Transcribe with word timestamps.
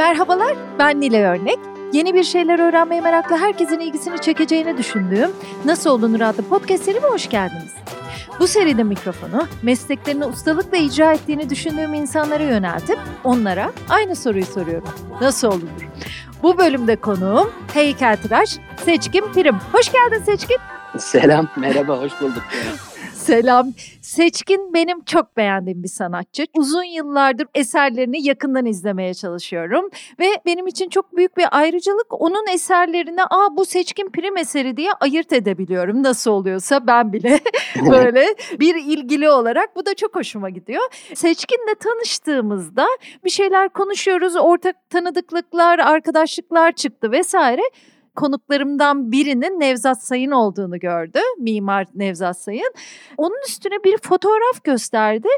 Merhabalar, 0.00 0.56
ben 0.78 1.00
Nile 1.00 1.26
Örnek. 1.26 1.58
Yeni 1.92 2.14
bir 2.14 2.24
şeyler 2.24 2.58
öğrenmeye 2.58 3.00
meraklı 3.00 3.36
herkesin 3.36 3.80
ilgisini 3.80 4.20
çekeceğini 4.20 4.78
düşündüğüm 4.78 5.30
Nasıl 5.64 5.90
Olunur 5.90 6.20
adlı 6.20 6.42
podcast 6.42 6.84
serime 6.84 7.08
hoş 7.08 7.28
geldiniz. 7.28 7.74
Bu 8.38 8.46
seride 8.46 8.82
mikrofonu 8.82 9.46
mesleklerini 9.62 10.24
ustalıkla 10.24 10.76
icra 10.76 11.12
ettiğini 11.12 11.50
düşündüğüm 11.50 11.94
insanlara 11.94 12.42
yöneltip 12.42 12.98
onlara 13.24 13.72
aynı 13.88 14.16
soruyu 14.16 14.46
soruyorum. 14.46 14.88
Nasıl 15.20 15.48
olunur? 15.48 15.88
Bu 16.42 16.58
bölümde 16.58 16.96
konuğum 16.96 17.52
heykeltıraş 17.74 18.58
Seçkin 18.84 19.24
Prim. 19.32 19.56
Hoş 19.72 19.92
geldin 19.92 20.24
Seçkin. 20.24 20.58
Selam, 20.98 21.48
merhaba, 21.56 21.98
hoş 21.98 22.20
bulduk. 22.20 22.42
Selam. 23.30 23.72
Seçkin 24.02 24.74
benim 24.74 25.04
çok 25.04 25.36
beğendiğim 25.36 25.82
bir 25.82 25.88
sanatçı. 25.88 26.46
Uzun 26.56 26.82
yıllardır 26.82 27.46
eserlerini 27.54 28.26
yakından 28.26 28.66
izlemeye 28.66 29.14
çalışıyorum 29.14 29.90
ve 30.20 30.26
benim 30.46 30.66
için 30.66 30.88
çok 30.88 31.16
büyük 31.16 31.36
bir 31.36 31.46
ayrıcalık 31.50 32.20
onun 32.22 32.46
eserlerini 32.54 33.22
"Aa 33.24 33.56
bu 33.56 33.64
Seçkin 33.64 34.10
prim 34.10 34.36
eseri" 34.36 34.76
diye 34.76 34.92
ayırt 35.00 35.32
edebiliyorum. 35.32 36.02
Nasıl 36.02 36.30
oluyorsa 36.30 36.86
ben 36.86 37.12
bile 37.12 37.40
böyle 37.90 38.26
bir 38.60 38.74
ilgili 38.74 39.30
olarak 39.30 39.76
bu 39.76 39.86
da 39.86 39.94
çok 39.94 40.16
hoşuma 40.16 40.50
gidiyor. 40.50 40.82
Seçkin'le 41.14 41.74
tanıştığımızda 41.80 42.86
bir 43.24 43.30
şeyler 43.30 43.68
konuşuyoruz. 43.68 44.36
Ortak 44.36 44.90
tanıdıklıklar, 44.90 45.78
arkadaşlıklar 45.78 46.72
çıktı 46.72 47.12
vesaire 47.12 47.62
konuklarımdan 48.20 49.12
birinin 49.12 49.60
Nevzat 49.60 50.02
Sayın 50.02 50.30
olduğunu 50.30 50.78
gördü. 50.78 51.18
Mimar 51.38 51.86
Nevzat 51.94 52.38
Sayın. 52.38 52.72
Onun 53.16 53.46
üstüne 53.48 53.84
bir 53.84 53.98
fotoğraf 53.98 54.64
gösterdi. 54.64 55.28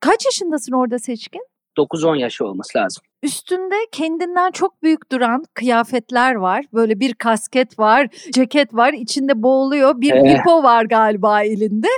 Kaç 0.00 0.24
yaşındasın 0.24 0.72
orada 0.72 0.98
Seçkin? 0.98 1.46
9-10 1.78 2.18
yaşı 2.18 2.44
olması 2.44 2.78
lazım. 2.78 3.02
Üstünde 3.24 3.74
kendinden 3.92 4.50
çok 4.50 4.82
büyük 4.82 5.12
duran 5.12 5.44
kıyafetler 5.54 6.34
var. 6.34 6.64
Böyle 6.74 7.00
bir 7.00 7.14
kasket 7.14 7.78
var, 7.78 8.08
ceket 8.32 8.74
var, 8.74 8.92
içinde 8.92 9.42
boğuluyor. 9.42 10.00
Bir 10.00 10.12
Ee. 10.12 10.42
var 10.46 10.84
galiba 10.84 11.42
elinde. 11.42 11.88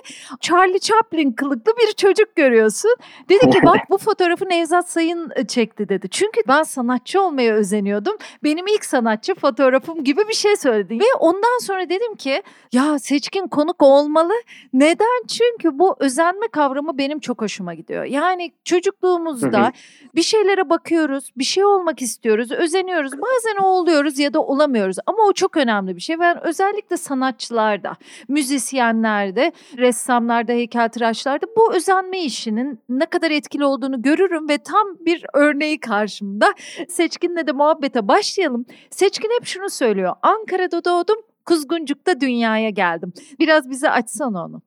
Charlie 0.40 0.80
Chaplin 0.80 1.32
kılıklı 1.32 1.72
bir 1.76 1.92
çocuk 1.92 2.36
görüyorsun. 2.36 2.96
Dedi 3.28 3.50
ki 3.50 3.58
bak 3.64 3.78
bu 3.90 3.98
fotoğrafı 3.98 4.48
Nevzat 4.48 4.90
Sayın 4.90 5.32
e, 5.36 5.46
çekti 5.46 5.88
dedi. 5.88 6.08
Çünkü 6.10 6.40
ben 6.48 6.62
sanatçı 6.62 7.22
olmaya 7.22 7.54
özeniyordum. 7.54 8.16
Benim 8.44 8.66
ilk 8.66 8.84
sanatçı 8.84 9.34
fotoğrafım 9.34 10.04
gibi 10.04 10.28
bir 10.28 10.34
şey 10.34 10.56
söyledi. 10.56 11.00
Ve 11.00 11.14
ondan 11.20 11.58
sonra 11.62 11.88
dedim 11.88 12.14
ki 12.14 12.42
ya 12.72 12.98
seçkin 12.98 13.48
konuk 13.48 13.82
olmalı. 13.82 14.32
Neden? 14.72 15.26
Çünkü 15.28 15.78
bu 15.78 15.96
özenme 16.00 16.48
kavramı 16.52 16.98
benim 16.98 17.20
çok 17.20 17.42
hoşuma 17.42 17.74
gidiyor. 17.74 18.04
Yani 18.04 18.52
çocukluğumuzda 18.64 19.72
bir 20.14 20.22
şeylere 20.22 20.70
bakıyoruz, 20.70 21.15
bir 21.36 21.44
şey 21.44 21.64
olmak 21.64 22.02
istiyoruz, 22.02 22.52
özeniyoruz. 22.52 23.12
Bazen 23.12 23.62
o 23.62 23.66
oluyoruz 23.66 24.18
ya 24.18 24.34
da 24.34 24.42
olamıyoruz 24.42 24.96
ama 25.06 25.18
o 25.28 25.32
çok 25.32 25.56
önemli 25.56 25.96
bir 25.96 26.00
şey. 26.00 26.18
Ben 26.18 26.46
özellikle 26.46 26.96
sanatçılarda, 26.96 27.96
müzisyenlerde, 28.28 29.52
ressamlarda, 29.76 30.52
heykeltıraşlarda 30.52 31.46
bu 31.56 31.74
özenme 31.74 32.22
işinin 32.22 32.80
ne 32.88 33.06
kadar 33.06 33.30
etkili 33.30 33.64
olduğunu 33.64 34.02
görürüm 34.02 34.48
ve 34.48 34.58
tam 34.58 34.86
bir 35.00 35.26
örneği 35.34 35.80
karşımda. 35.80 36.54
Seçkin'le 36.88 37.46
de 37.46 37.52
muhabbete 37.52 38.08
başlayalım. 38.08 38.66
Seçkin 38.90 39.30
hep 39.38 39.46
şunu 39.46 39.70
söylüyor. 39.70 40.14
Ankara'da 40.22 40.84
doğdum, 40.84 41.16
Kuzguncuk'ta 41.44 42.20
dünyaya 42.20 42.70
geldim. 42.70 43.12
Biraz 43.38 43.70
bize 43.70 43.90
açsana 43.90 44.44
onu. 44.44 44.62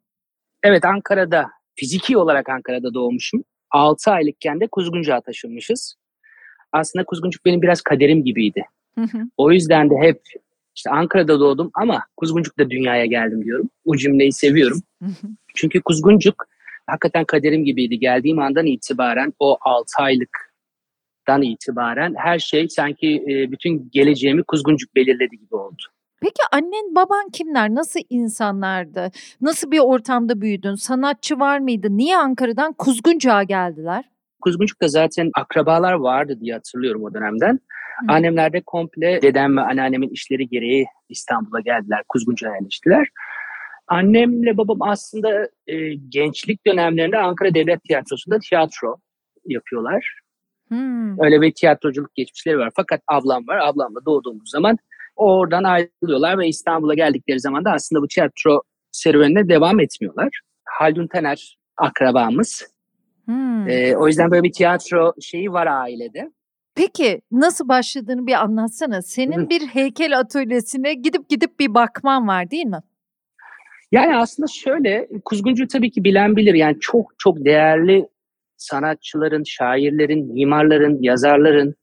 Evet, 0.64 0.86
Ankara'da, 0.86 1.47
fiziki 1.75 2.17
olarak 2.17 2.50
Ankara'da 2.50 2.94
doğmuşum. 2.94 3.44
6 3.72 4.11
aylıkken 4.11 4.59
de 4.59 4.67
Kuzguncuk'a 4.72 5.22
taşınmışız. 5.22 5.95
Aslında 6.72 7.06
Kuzguncuk 7.06 7.45
benim 7.45 7.62
biraz 7.62 7.81
kaderim 7.81 8.23
gibiydi. 8.23 8.66
Hı 8.95 9.02
hı. 9.02 9.17
O 9.38 9.52
yüzden 9.52 9.89
de 9.89 9.95
hep 10.02 10.22
işte 10.76 10.89
Ankara'da 10.89 11.39
doğdum 11.39 11.72
ama 11.73 12.03
Kuzguncuk'ta 12.17 12.70
dünyaya 12.70 13.05
geldim 13.05 13.45
diyorum. 13.45 13.70
Bu 13.86 13.98
cümleyi 13.98 14.33
seviyorum. 14.33 14.82
Hı 15.04 15.05
hı. 15.05 15.27
Çünkü 15.55 15.82
Kuzguncuk 15.82 16.45
hakikaten 16.88 17.26
kaderim 17.26 17.66
gibiydi. 17.66 17.99
Geldiğim 17.99 18.39
andan 18.39 18.66
itibaren 18.66 19.33
o 19.39 19.58
6 19.61 19.92
aylıktan 19.98 21.42
itibaren 21.42 22.14
her 22.17 22.39
şey 22.39 22.70
sanki 22.70 23.23
e, 23.27 23.52
bütün 23.52 23.89
geleceğimi 23.92 24.43
Kuzguncuk 24.43 24.95
belirledi 24.95 25.38
gibi 25.38 25.55
oldu. 25.55 25.83
Peki 26.22 26.42
annen 26.52 26.95
baban 26.95 27.30
kimler? 27.30 27.76
Nasıl 27.76 27.99
insanlardı? 28.10 29.11
Nasıl 29.42 29.72
bir 29.72 29.80
ortamda 29.80 30.42
büyüdün? 30.42 30.76
Sanatçı 30.76 31.39
var 31.39 31.60
mıydı? 31.60 31.88
Niye 31.92 32.17
Ankara'dan 32.17 32.73
Kuzguncuk'a 32.73 33.43
geldiler? 33.43 34.05
Kuzguncuk'ta 34.42 34.88
zaten 34.88 35.32
akrabalar 35.36 35.94
vardı 35.94 36.38
diye 36.42 36.54
hatırlıyorum 36.54 37.04
o 37.04 37.14
dönemden. 37.14 37.54
Hı. 37.54 38.14
Annemler 38.14 38.54
de 38.54 38.61
komple 38.61 39.22
dedem 39.22 39.58
ve 39.58 39.61
anneannemin 39.61 40.10
işleri 40.10 40.50
gereği 40.50 40.86
İstanbul'a 41.10 41.60
geldiler. 41.60 42.04
Kuzguncuk'a 42.10 42.54
yerleştiler. 42.54 43.08
Annemle 43.88 44.58
babam 44.58 44.82
aslında 44.82 45.49
e, 45.67 45.94
gençlik 45.94 46.66
dönemlerinde 46.67 47.17
Ankara 47.17 47.54
Devlet 47.54 47.83
Tiyatrosu'nda 47.83 48.39
tiyatro 48.39 48.98
yapıyorlar. 49.45 50.20
Hmm. 50.67 51.23
Öyle 51.23 51.42
bir 51.42 51.54
tiyatroculuk 51.54 52.16
geçmişleri 52.16 52.58
var. 52.58 52.72
Fakat 52.76 53.02
ablam 53.08 53.48
var. 53.48 53.58
Ablamla 53.58 54.05
doğduğumuz 54.05 54.49
zaman 54.49 54.78
oradan 55.16 55.64
ayrılıyorlar 55.64 56.38
ve 56.38 56.48
İstanbul'a 56.48 56.94
geldikleri 56.94 57.39
zaman 57.39 57.66
da 57.66 57.72
aslında 57.72 58.02
bu 58.02 58.08
tiyatro 58.08 58.61
serüvenine 58.92 59.49
devam 59.49 59.80
etmiyorlar. 59.80 60.42
Haldun 60.66 61.08
Taner 61.08 61.58
akrabamız. 61.78 62.79
Hmm. 63.30 63.70
Ee, 63.70 63.95
o 63.98 64.08
yüzden 64.08 64.32
böyle 64.32 64.44
bir 64.44 64.52
tiyatro 64.52 65.14
şeyi 65.22 65.52
var 65.52 65.67
ailede. 65.67 66.32
Peki 66.76 67.22
nasıl 67.32 67.67
başladığını 67.67 68.28
bir 68.28 68.34
anlatsana. 68.34 69.02
Senin 69.02 69.50
bir 69.50 69.62
heykel 69.62 70.20
atölyesine 70.20 70.94
gidip 70.94 71.30
gidip 71.30 71.60
bir 71.60 71.73
bakman 71.73 72.28
var 72.28 72.52
değil 72.52 72.66
mi? 72.66 72.80
Yani 73.92 74.16
aslında 74.16 74.48
şöyle, 74.48 75.08
Kuzguncu 75.26 75.67
tabii 75.67 75.92
ki 75.92 76.04
bilen 76.04 76.36
bilir. 76.36 76.54
Yani 76.54 76.80
çok 76.80 77.14
çok 77.17 77.45
değerli 77.45 78.08
sanatçıların, 78.58 79.44
şairlerin, 79.44 80.34
mimarların, 80.34 81.02
yazarların, 81.02 81.76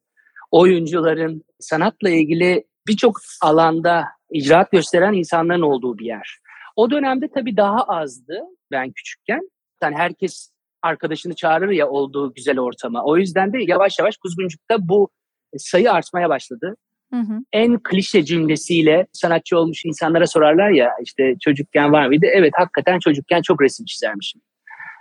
oyuncuların, 0.50 1.44
sanatla 1.60 2.10
ilgili 2.10 2.64
birçok 2.86 3.20
alanda 3.42 4.04
icraat 4.30 4.72
gösteren 4.72 5.12
insanların 5.12 5.62
olduğu 5.62 5.98
bir 5.98 6.06
yer. 6.06 6.38
O 6.76 6.90
dönemde 6.90 7.28
tabii 7.34 7.56
daha 7.56 7.82
azdı 7.82 8.40
ben 8.70 8.92
küçükken. 8.92 9.50
Yani 9.82 9.96
herkes 9.96 10.55
arkadaşını 10.86 11.34
çağırır 11.34 11.70
ya 11.70 11.88
olduğu 11.88 12.34
güzel 12.34 12.58
ortama. 12.58 13.04
O 13.04 13.16
yüzden 13.16 13.52
de 13.52 13.58
yavaş 13.66 13.98
yavaş 13.98 14.16
Kuzguncuk'ta 14.16 14.88
bu 14.88 15.08
sayı 15.56 15.92
artmaya 15.92 16.28
başladı. 16.28 16.76
Hı 17.12 17.20
hı. 17.20 17.38
en 17.52 17.82
klişe 17.82 18.24
cümlesiyle 18.24 19.06
sanatçı 19.12 19.58
olmuş 19.58 19.84
insanlara 19.84 20.26
sorarlar 20.26 20.70
ya 20.70 20.90
işte 21.04 21.34
çocukken 21.40 21.92
var 21.92 22.06
mıydı? 22.06 22.26
Evet 22.32 22.52
hakikaten 22.56 22.98
çocukken 22.98 23.42
çok 23.42 23.62
resim 23.62 23.86
çizermişim. 23.86 24.40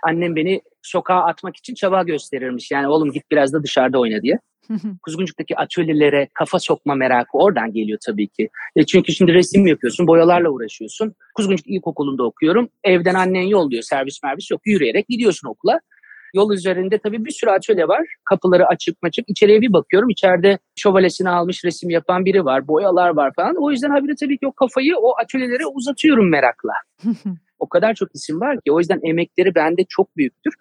Annem 0.08 0.36
beni 0.36 0.62
sokağa 0.82 1.24
atmak 1.24 1.56
için 1.56 1.74
çaba 1.74 2.02
gösterirmiş. 2.02 2.70
Yani 2.70 2.88
oğlum 2.88 3.12
git 3.12 3.30
biraz 3.30 3.52
da 3.52 3.62
dışarıda 3.62 3.98
oyna 3.98 4.22
diye. 4.22 4.38
Kuzguncuk'taki 5.02 5.56
atölyelere 5.56 6.28
kafa 6.34 6.58
sokma 6.58 6.94
merakı 6.94 7.38
oradan 7.38 7.72
geliyor 7.72 7.98
tabii 8.06 8.28
ki. 8.28 8.48
E 8.76 8.86
çünkü 8.86 9.12
şimdi 9.12 9.34
resim 9.34 9.66
yapıyorsun, 9.66 10.06
boyalarla 10.06 10.50
uğraşıyorsun. 10.50 11.14
Kuzguncuk 11.34 11.66
İlkokulu'nda 11.66 12.24
okuyorum. 12.24 12.68
Evden 12.84 13.14
annen 13.14 13.46
yolluyor, 13.46 13.82
servis 13.82 14.22
mervis 14.22 14.50
yok. 14.50 14.60
Yürüyerek 14.64 15.08
gidiyorsun 15.08 15.48
okula. 15.48 15.80
Yol 16.34 16.52
üzerinde 16.52 16.98
tabii 16.98 17.24
bir 17.24 17.30
sürü 17.30 17.50
atölye 17.50 17.88
var. 17.88 18.06
Kapıları 18.24 18.66
açık 18.66 19.02
maçık. 19.02 19.24
İçeriye 19.28 19.60
bir 19.60 19.72
bakıyorum. 19.72 20.10
İçeride 20.10 20.58
şövalesini 20.76 21.28
almış 21.28 21.64
resim 21.64 21.90
yapan 21.90 22.24
biri 22.24 22.44
var. 22.44 22.68
Boyalar 22.68 23.10
var 23.10 23.32
falan. 23.36 23.54
O 23.58 23.70
yüzden 23.70 23.90
habire 23.90 24.14
tabii 24.20 24.38
ki 24.38 24.46
o 24.46 24.52
kafayı 24.52 24.96
o 24.96 25.14
atölyelere 25.22 25.66
uzatıyorum 25.66 26.30
merakla. 26.30 26.72
O 27.58 27.68
kadar 27.68 27.94
çok 27.94 28.08
isim 28.14 28.40
var 28.40 28.56
ki. 28.56 28.72
O 28.72 28.78
yüzden 28.78 29.00
emekleri 29.02 29.54
bende 29.54 29.84
çok 29.88 30.16
büyüktür. 30.16 30.54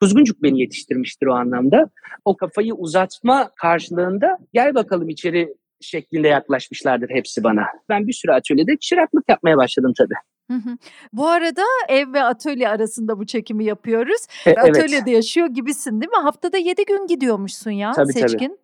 Kuzguncuk 0.00 0.42
beni 0.42 0.60
yetiştirmiştir 0.60 1.26
o 1.26 1.34
anlamda. 1.34 1.90
O 2.24 2.36
kafayı 2.36 2.74
uzatma 2.74 3.50
karşılığında 3.56 4.38
gel 4.52 4.74
bakalım 4.74 5.08
içeri 5.08 5.54
şeklinde 5.80 6.28
yaklaşmışlardır 6.28 7.10
hepsi 7.10 7.44
bana. 7.44 7.64
Ben 7.88 8.06
bir 8.06 8.12
sürü 8.12 8.32
atölyede 8.32 8.76
çıraklık 8.76 9.28
yapmaya 9.28 9.56
başladım 9.56 9.92
tabii. 9.98 10.14
Hı 10.50 10.56
hı. 10.56 10.76
Bu 11.12 11.28
arada 11.28 11.62
ev 11.88 12.12
ve 12.12 12.22
atölye 12.22 12.68
arasında 12.68 13.18
bu 13.18 13.26
çekimi 13.26 13.64
yapıyoruz. 13.64 14.26
E, 14.46 14.50
evet. 14.50 14.58
Atölyede 14.58 15.10
yaşıyor 15.10 15.46
gibisin 15.46 16.00
değil 16.00 16.10
mi? 16.10 16.22
Haftada 16.22 16.56
7 16.58 16.84
gün 16.84 17.06
gidiyormuşsun 17.06 17.70
ya 17.70 17.92
Tabii, 17.92 18.12
tabii. 18.12 18.28
Seçkin. 18.28 18.58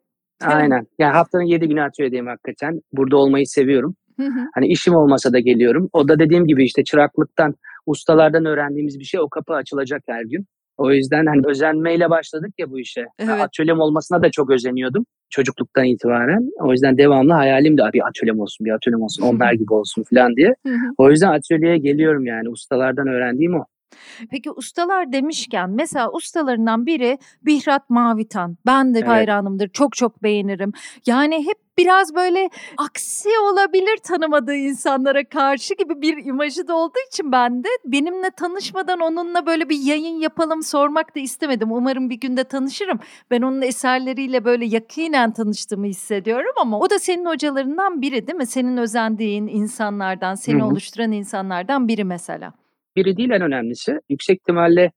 Aynen. 0.44 0.86
Yani 0.98 1.12
haftanın 1.12 1.42
7 1.42 1.68
günü 1.68 1.82
atölyedeyim 1.82 2.26
hakikaten. 2.26 2.80
Burada 2.92 3.16
olmayı 3.16 3.46
seviyorum. 3.46 3.96
Hı 4.20 4.26
hı. 4.26 4.40
Hani 4.54 4.66
işim 4.66 4.94
olmasa 4.94 5.32
da 5.32 5.38
geliyorum. 5.38 5.90
O 5.92 6.08
da 6.08 6.18
dediğim 6.18 6.46
gibi 6.46 6.64
işte 6.64 6.84
çıraklıktan, 6.84 7.54
ustalardan 7.86 8.44
öğrendiğimiz 8.44 8.98
bir 8.98 9.04
şey 9.04 9.20
o 9.20 9.28
kapı 9.28 9.54
açılacak 9.54 10.02
her 10.06 10.22
gün. 10.22 10.46
O 10.78 10.92
yüzden 10.92 11.26
hani 11.26 11.42
özenmeyle 11.46 12.10
başladık 12.10 12.50
ya 12.58 12.70
bu 12.70 12.78
işe. 12.80 13.06
Evet. 13.18 13.40
Atölyem 13.40 13.80
olmasına 13.80 14.22
da 14.22 14.30
çok 14.30 14.50
özeniyordum 14.50 15.06
çocukluktan 15.30 15.84
itibaren. 15.84 16.50
O 16.60 16.72
yüzden 16.72 16.98
devamlı 16.98 17.32
hayalim 17.32 17.78
de 17.78 17.82
bir 17.92 18.06
atölyem 18.08 18.40
olsun, 18.40 18.64
bir 18.64 18.70
atölyem 18.70 19.02
olsun, 19.02 19.22
onlar 19.22 19.52
gibi 19.52 19.72
olsun 19.72 20.04
falan 20.14 20.36
diye. 20.36 20.54
O 20.98 21.10
yüzden 21.10 21.32
atölyeye 21.32 21.78
geliyorum 21.78 22.26
yani 22.26 22.48
ustalardan 22.48 23.08
öğrendiğim 23.08 23.54
o. 23.54 23.64
Peki 24.30 24.50
ustalar 24.50 25.12
demişken 25.12 25.70
mesela 25.70 26.10
ustalarından 26.12 26.86
biri 26.86 27.18
Bihrat 27.42 27.90
Mavitan. 27.90 28.56
Ben 28.66 28.94
de 28.94 28.98
evet. 28.98 29.08
hayranımdır. 29.08 29.68
Çok 29.68 29.96
çok 29.96 30.22
beğenirim. 30.22 30.72
Yani 31.06 31.46
hep 31.46 31.66
biraz 31.78 32.14
böyle 32.14 32.50
aksi 32.76 33.28
olabilir 33.52 33.96
tanımadığı 34.02 34.54
insanlara 34.54 35.24
karşı 35.24 35.74
gibi 35.74 36.02
bir 36.02 36.24
imajı 36.24 36.68
da 36.68 36.74
olduğu 36.74 36.98
için 37.12 37.32
ben 37.32 37.64
de 37.64 37.68
benimle 37.84 38.30
tanışmadan 38.30 39.00
onunla 39.00 39.46
böyle 39.46 39.68
bir 39.68 39.78
yayın 39.78 40.20
yapalım 40.20 40.62
sormak 40.62 41.16
da 41.16 41.20
istemedim. 41.20 41.72
Umarım 41.72 42.10
bir 42.10 42.20
günde 42.20 42.44
tanışırım. 42.44 43.00
Ben 43.30 43.42
onun 43.42 43.62
eserleriyle 43.62 44.44
böyle 44.44 44.64
yakinen 44.64 45.32
tanıştığımı 45.32 45.86
hissediyorum 45.86 46.52
ama 46.60 46.78
o 46.80 46.90
da 46.90 46.98
senin 46.98 47.24
hocalarından 47.24 48.02
biri 48.02 48.26
değil 48.26 48.36
mi? 48.36 48.46
Senin 48.46 48.76
özendiğin 48.76 49.46
insanlardan, 49.46 50.34
seni 50.34 50.60
Hı-hı. 50.60 50.66
oluşturan 50.66 51.12
insanlardan 51.12 51.88
biri 51.88 52.04
mesela 52.04 52.52
biri 52.96 53.16
değil 53.16 53.30
en 53.30 53.42
önemlisi. 53.42 54.00
Yüksek 54.08 54.38
ihtimalle 54.40 54.92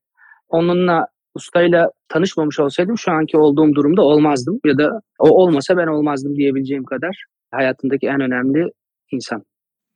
onunla 0.49 1.07
ustayla 1.35 1.91
tanışmamış 2.09 2.59
olsaydım 2.59 2.97
şu 2.97 3.11
anki 3.11 3.37
olduğum 3.37 3.75
durumda 3.75 4.01
olmazdım 4.01 4.59
ya 4.65 4.77
da 4.77 5.01
o 5.19 5.29
olmasa 5.29 5.77
ben 5.77 5.87
olmazdım 5.87 6.35
diyebileceğim 6.35 6.85
kadar 6.85 7.25
hayatımdaki 7.51 8.07
en 8.07 8.21
önemli 8.21 8.71
insan. 9.11 9.43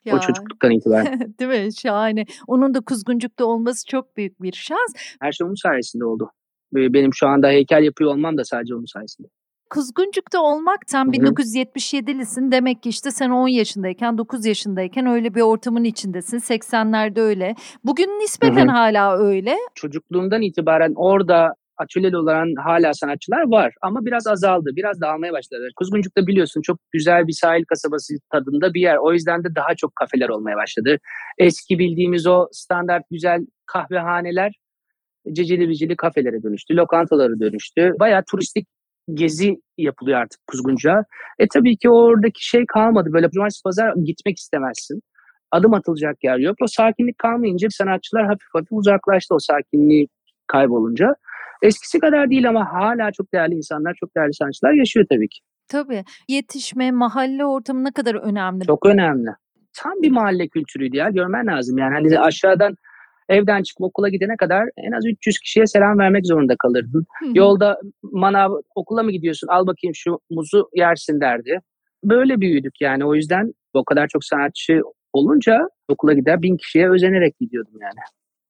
Ya. 0.05 0.15
O 0.15 0.19
çocukluktan 0.19 0.71
itibaren. 0.71 1.19
Değil 1.39 1.65
mi? 1.65 1.73
Şahane. 1.73 2.25
Onun 2.47 2.73
da 2.73 2.81
kuzguncukta 2.81 3.45
olması 3.45 3.87
çok 3.87 4.17
büyük 4.17 4.41
bir 4.41 4.53
şans. 4.53 4.93
Her 5.21 5.31
şey 5.31 5.47
onun 5.47 5.61
sayesinde 5.63 6.05
oldu. 6.05 6.31
Benim 6.73 7.13
şu 7.13 7.27
anda 7.27 7.47
heykel 7.47 7.83
yapıyor 7.83 8.11
olmam 8.11 8.37
da 8.37 8.43
sadece 8.43 8.75
onun 8.75 8.85
sayesinde. 8.93 9.27
Kuzguncuk'ta 9.69 10.41
olmaktan 10.41 11.11
1977'lisin. 11.11 12.51
Demek 12.51 12.83
ki 12.83 12.89
işte 12.89 13.11
sen 13.11 13.29
10 13.29 13.47
yaşındayken, 13.47 14.17
9 14.17 14.45
yaşındayken 14.45 15.05
öyle 15.05 15.35
bir 15.35 15.41
ortamın 15.41 15.83
içindesin. 15.83 16.37
80'lerde 16.37 17.21
öyle. 17.21 17.55
Bugün 17.83 18.07
nispeten 18.07 18.67
Hı-hı. 18.67 18.75
hala 18.75 19.17
öyle. 19.17 19.57
Çocukluğumdan 19.75 20.41
itibaren 20.41 20.93
orada 20.95 21.55
atölyeli 21.77 22.17
olan 22.17 22.53
hala 22.63 22.93
sanatçılar 22.93 23.51
var 23.51 23.73
ama 23.81 24.05
biraz 24.05 24.27
azaldı. 24.27 24.69
Biraz 24.75 25.01
dağılmaya 25.01 25.33
başladı. 25.33 25.67
Kuzguncuk'ta 25.75 26.27
biliyorsun 26.27 26.61
çok 26.61 26.77
güzel 26.91 27.27
bir 27.27 27.33
sahil 27.33 27.63
kasabası 27.65 28.13
tadında 28.31 28.73
bir 28.73 28.81
yer. 28.81 28.97
O 28.97 29.13
yüzden 29.13 29.43
de 29.43 29.55
daha 29.55 29.75
çok 29.75 29.95
kafeler 29.95 30.29
olmaya 30.29 30.57
başladı. 30.57 30.97
Eski 31.37 31.79
bildiğimiz 31.79 32.27
o 32.27 32.47
standart 32.51 33.03
güzel 33.11 33.41
kahvehaneler 33.65 34.51
ceceli 35.31 35.69
bicili 35.69 35.95
kafelere 35.95 36.43
dönüştü. 36.43 36.75
Lokantalara 36.75 37.39
dönüştü. 37.39 37.93
Bayağı 37.99 38.23
turistik 38.31 38.67
gezi 39.13 39.61
yapılıyor 39.77 40.19
artık 40.19 40.47
Kuzguncuğa. 40.47 41.03
E 41.39 41.47
tabii 41.47 41.77
ki 41.77 41.89
oradaki 41.89 42.47
şey 42.47 42.65
kalmadı. 42.65 43.09
Böyle 43.13 43.29
cumartesi 43.29 43.63
pazar 43.63 43.93
gitmek 44.05 44.37
istemezsin. 44.37 45.01
Adım 45.51 45.73
atılacak 45.73 46.23
yer 46.23 46.37
yok. 46.37 46.55
O 46.61 46.67
sakinlik 46.67 47.17
kalmayınca 47.17 47.67
sanatçılar 47.71 48.25
hafif 48.25 48.47
hafif 48.53 48.71
uzaklaştı 48.71 49.35
o 49.35 49.39
sakinliği 49.39 50.07
kaybolunca. 50.47 51.15
Eskisi 51.61 51.99
kadar 51.99 52.29
değil 52.29 52.49
ama 52.49 52.73
hala 52.73 53.11
çok 53.11 53.33
değerli 53.33 53.55
insanlar, 53.55 53.93
çok 53.99 54.15
değerli 54.15 54.33
sanatçılar 54.33 54.73
yaşıyor 54.73 55.05
tabii 55.09 55.29
ki. 55.29 55.39
Tabii. 55.67 56.03
Yetişme, 56.29 56.91
mahalle 56.91 57.45
ortamı 57.45 57.83
ne 57.83 57.91
kadar 57.91 58.15
önemli. 58.15 58.65
Çok 58.65 58.85
önemli. 58.85 59.29
Tam 59.73 59.93
bir 60.01 60.11
mahalle 60.11 60.47
kültürüydü 60.47 60.97
ya. 60.97 61.09
Görmen 61.09 61.47
lazım 61.47 61.77
yani. 61.77 61.93
Hani 61.93 62.19
aşağıdan 62.19 62.75
evden 63.29 63.63
çıkıp 63.63 63.81
okula 63.81 64.09
gidene 64.09 64.37
kadar 64.37 64.69
en 64.77 64.91
az 64.91 65.05
300 65.05 65.39
kişiye 65.39 65.67
selam 65.67 65.99
vermek 65.99 66.27
zorunda 66.27 66.55
kalırdın. 66.59 67.05
Yolda 67.33 67.79
manav 68.03 68.51
okula 68.75 69.03
mı 69.03 69.11
gidiyorsun 69.11 69.47
al 69.47 69.67
bakayım 69.67 69.95
şu 69.95 70.19
muzu 70.29 70.69
yersin 70.75 71.21
derdi. 71.21 71.59
Böyle 72.03 72.41
büyüdük 72.41 72.81
yani 72.81 73.05
o 73.05 73.15
yüzden 73.15 73.53
o 73.73 73.85
kadar 73.85 74.07
çok 74.07 74.25
sanatçı 74.25 74.81
olunca 75.13 75.59
okula 75.87 76.13
gider 76.13 76.41
bin 76.41 76.57
kişiye 76.57 76.89
özenerek 76.89 77.39
gidiyordum 77.39 77.73
yani. 77.81 77.99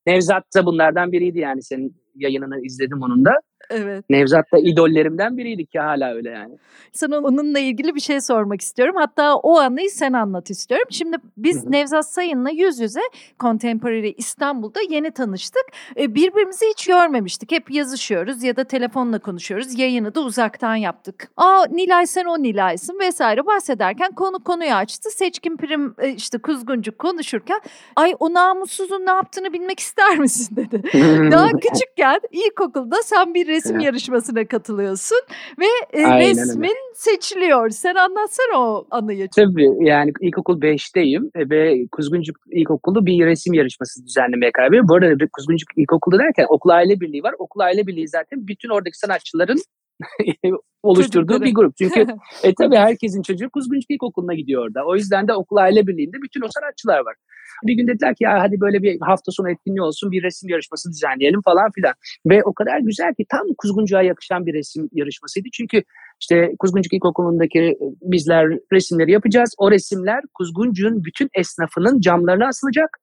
Nevzat 0.07 0.43
da 0.55 0.65
bunlardan 0.65 1.11
biriydi 1.11 1.39
yani 1.39 1.63
senin 1.63 1.95
yayınını 2.15 2.65
izledim 2.65 3.01
onun 3.01 3.25
da. 3.25 3.33
Evet. 3.69 4.09
Nevzat 4.09 4.51
da 4.51 4.57
idollerimden 4.59 5.37
biriydi 5.37 5.65
ki 5.65 5.79
hala 5.79 6.13
öyle 6.13 6.29
yani. 6.29 6.57
Sana 6.91 7.17
onunla 7.17 7.59
ilgili 7.59 7.95
bir 7.95 7.99
şey 7.99 8.21
sormak 8.21 8.61
istiyorum. 8.61 8.95
Hatta 8.97 9.35
o 9.35 9.59
anıyı 9.59 9.91
sen 9.91 10.13
anlat 10.13 10.49
istiyorum. 10.49 10.87
Şimdi 10.89 11.17
biz 11.37 11.63
Hı-hı. 11.63 11.71
Nevzat 11.71 12.09
Sayın'la 12.09 12.49
yüz 12.49 12.79
yüze 12.79 13.01
Contemporary 13.39 14.13
İstanbul'da 14.17 14.79
yeni 14.89 15.11
tanıştık. 15.11 15.63
E, 15.97 16.15
birbirimizi 16.15 16.65
hiç 16.69 16.87
görmemiştik. 16.87 17.51
Hep 17.51 17.71
yazışıyoruz 17.71 18.43
ya 18.43 18.55
da 18.55 18.63
telefonla 18.63 19.19
konuşuyoruz. 19.19 19.79
Yayını 19.79 20.15
da 20.15 20.21
uzaktan 20.21 20.75
yaptık. 20.75 21.31
Aa 21.37 21.65
Nilay 21.71 22.07
sen 22.07 22.25
o 22.25 22.43
Nilay'sın 22.43 22.99
vesaire 22.99 23.45
bahsederken 23.45 24.11
konu 24.11 24.43
konuyu 24.43 24.73
açtı. 24.73 25.09
Seçkin 25.09 25.57
Prim 25.57 25.95
e, 25.99 26.09
işte 26.09 26.37
Kuzguncuk 26.37 26.99
konuşurken 26.99 27.61
ay 27.95 28.15
o 28.19 28.33
namussuzun 28.33 29.05
ne 29.05 29.11
yaptığını 29.11 29.53
bilmek 29.53 29.79
ister 29.79 30.17
misin 30.17 30.55
dedi. 30.55 30.83
Daha 31.31 31.49
küçükken 31.49 32.19
ilkokulda 32.31 32.95
sen 33.03 33.33
bir 33.33 33.52
resim 33.53 33.75
evet. 33.75 33.85
yarışmasına 33.85 34.45
katılıyorsun 34.47 35.17
ve 35.59 35.99
e, 35.99 36.19
resmin 36.19 36.63
öyle. 36.63 36.93
seçiliyor. 36.93 37.69
Sen 37.69 37.95
anlatsana 37.95 38.59
o 38.59 38.87
anıyı. 38.91 39.27
Tabii 39.35 39.69
yani 39.79 40.11
ilkokul 40.21 40.61
5'teyim 40.61 41.29
e, 41.35 41.49
ve 41.49 41.87
Kuzguncuk 41.91 42.37
İlkokulu 42.51 43.05
bir 43.05 43.25
resim 43.25 43.53
yarışması 43.53 44.05
düzenlemeye 44.05 44.51
karar 44.51 44.71
veriyor. 44.71 44.87
Bu 44.87 44.95
arada 44.95 45.25
Kuzguncuk 45.33 45.69
İlkokulu 45.77 46.19
derken 46.19 46.45
okul 46.49 46.69
aile 46.69 46.99
birliği 46.99 47.23
var. 47.23 47.35
Okul 47.39 47.59
aile 47.59 47.87
birliği 47.87 48.07
zaten 48.07 48.47
bütün 48.47 48.69
oradaki 48.69 48.97
sanatçıların 48.97 49.59
oluşturduğu 50.83 51.41
bir 51.41 51.53
grup. 51.53 51.77
Çünkü 51.77 52.05
e 52.43 52.53
tabii 52.55 52.75
herkesin 52.75 53.21
çocuğu 53.21 53.49
Kuzguncuk 53.49 53.91
İlkokulu'na 53.91 54.33
gidiyor 54.33 54.65
orada. 54.65 54.85
O 54.85 54.95
yüzden 54.95 55.27
de 55.27 55.33
okul 55.33 55.57
aile 55.57 55.87
birliğinde 55.87 56.17
bütün 56.23 56.41
o 56.41 56.47
sanatçılar 56.49 56.99
var. 56.99 57.15
Bir 57.63 57.73
gün 57.73 57.87
dediler 57.87 58.15
ki 58.15 58.23
ya 58.23 58.41
hadi 58.41 58.59
böyle 58.59 58.83
bir 58.83 58.97
hafta 59.01 59.31
sonu 59.31 59.51
etkinliği 59.51 59.81
olsun 59.81 60.11
bir 60.11 60.23
resim 60.23 60.49
yarışması 60.49 60.91
düzenleyelim 60.91 61.41
falan 61.41 61.71
filan. 61.75 61.93
Ve 62.25 62.43
o 62.43 62.53
kadar 62.53 62.79
güzel 62.79 63.13
ki 63.15 63.25
tam 63.29 63.41
Kuzguncuğa 63.57 64.01
yakışan 64.01 64.45
bir 64.45 64.53
resim 64.53 64.89
yarışmasıydı. 64.91 65.47
Çünkü 65.53 65.83
işte 66.21 66.51
Kuzguncuk 66.59 66.93
İlkokulu'ndaki 66.93 67.59
e, 67.59 67.77
bizler 68.01 68.47
resimleri 68.73 69.11
yapacağız. 69.11 69.55
O 69.57 69.71
resimler 69.71 70.21
Kuzguncuk'un 70.33 71.03
bütün 71.03 71.29
esnafının 71.33 72.01
camlarına 72.01 72.47
asılacak. 72.47 72.99